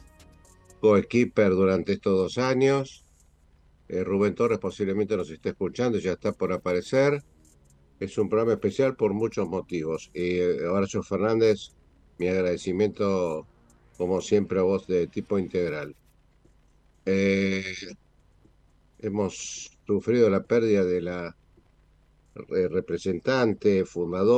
coequiper 0.80 1.52
durante 1.52 1.94
estos 1.94 2.18
dos 2.18 2.38
años. 2.38 3.04
Eh, 3.90 4.04
Rubén 4.04 4.36
Torres 4.36 4.60
posiblemente 4.60 5.16
nos 5.16 5.30
esté 5.30 5.50
escuchando, 5.50 5.98
ya 5.98 6.14
está 6.14 6.32
por 6.34 6.52
aparecer. 6.52 7.24
Es 8.00 8.18
un 8.18 8.30
programa 8.30 8.54
especial 8.54 8.96
por 8.96 9.14
muchos 9.14 9.48
motivos. 9.48 10.12
Y 10.14 10.38
eh, 10.38 10.68
Horacio 10.68 11.04
Fernández, 11.04 11.72
mi 12.18 12.28
agradecimiento 12.28 13.48
como 13.98 14.22
siempre 14.22 14.60
a 14.60 14.64
vos 14.64 14.88
de 14.88 15.08
tipo 15.08 15.40
integral. 15.40 15.96
Eh, 17.06 17.64
hemos 19.00 19.72
sufrido 19.86 20.30
la 20.30 20.44
pérdida 20.44 20.84
de 20.84 21.02
la 21.02 21.36
representante, 22.70 23.86
fundadora. 23.86 24.38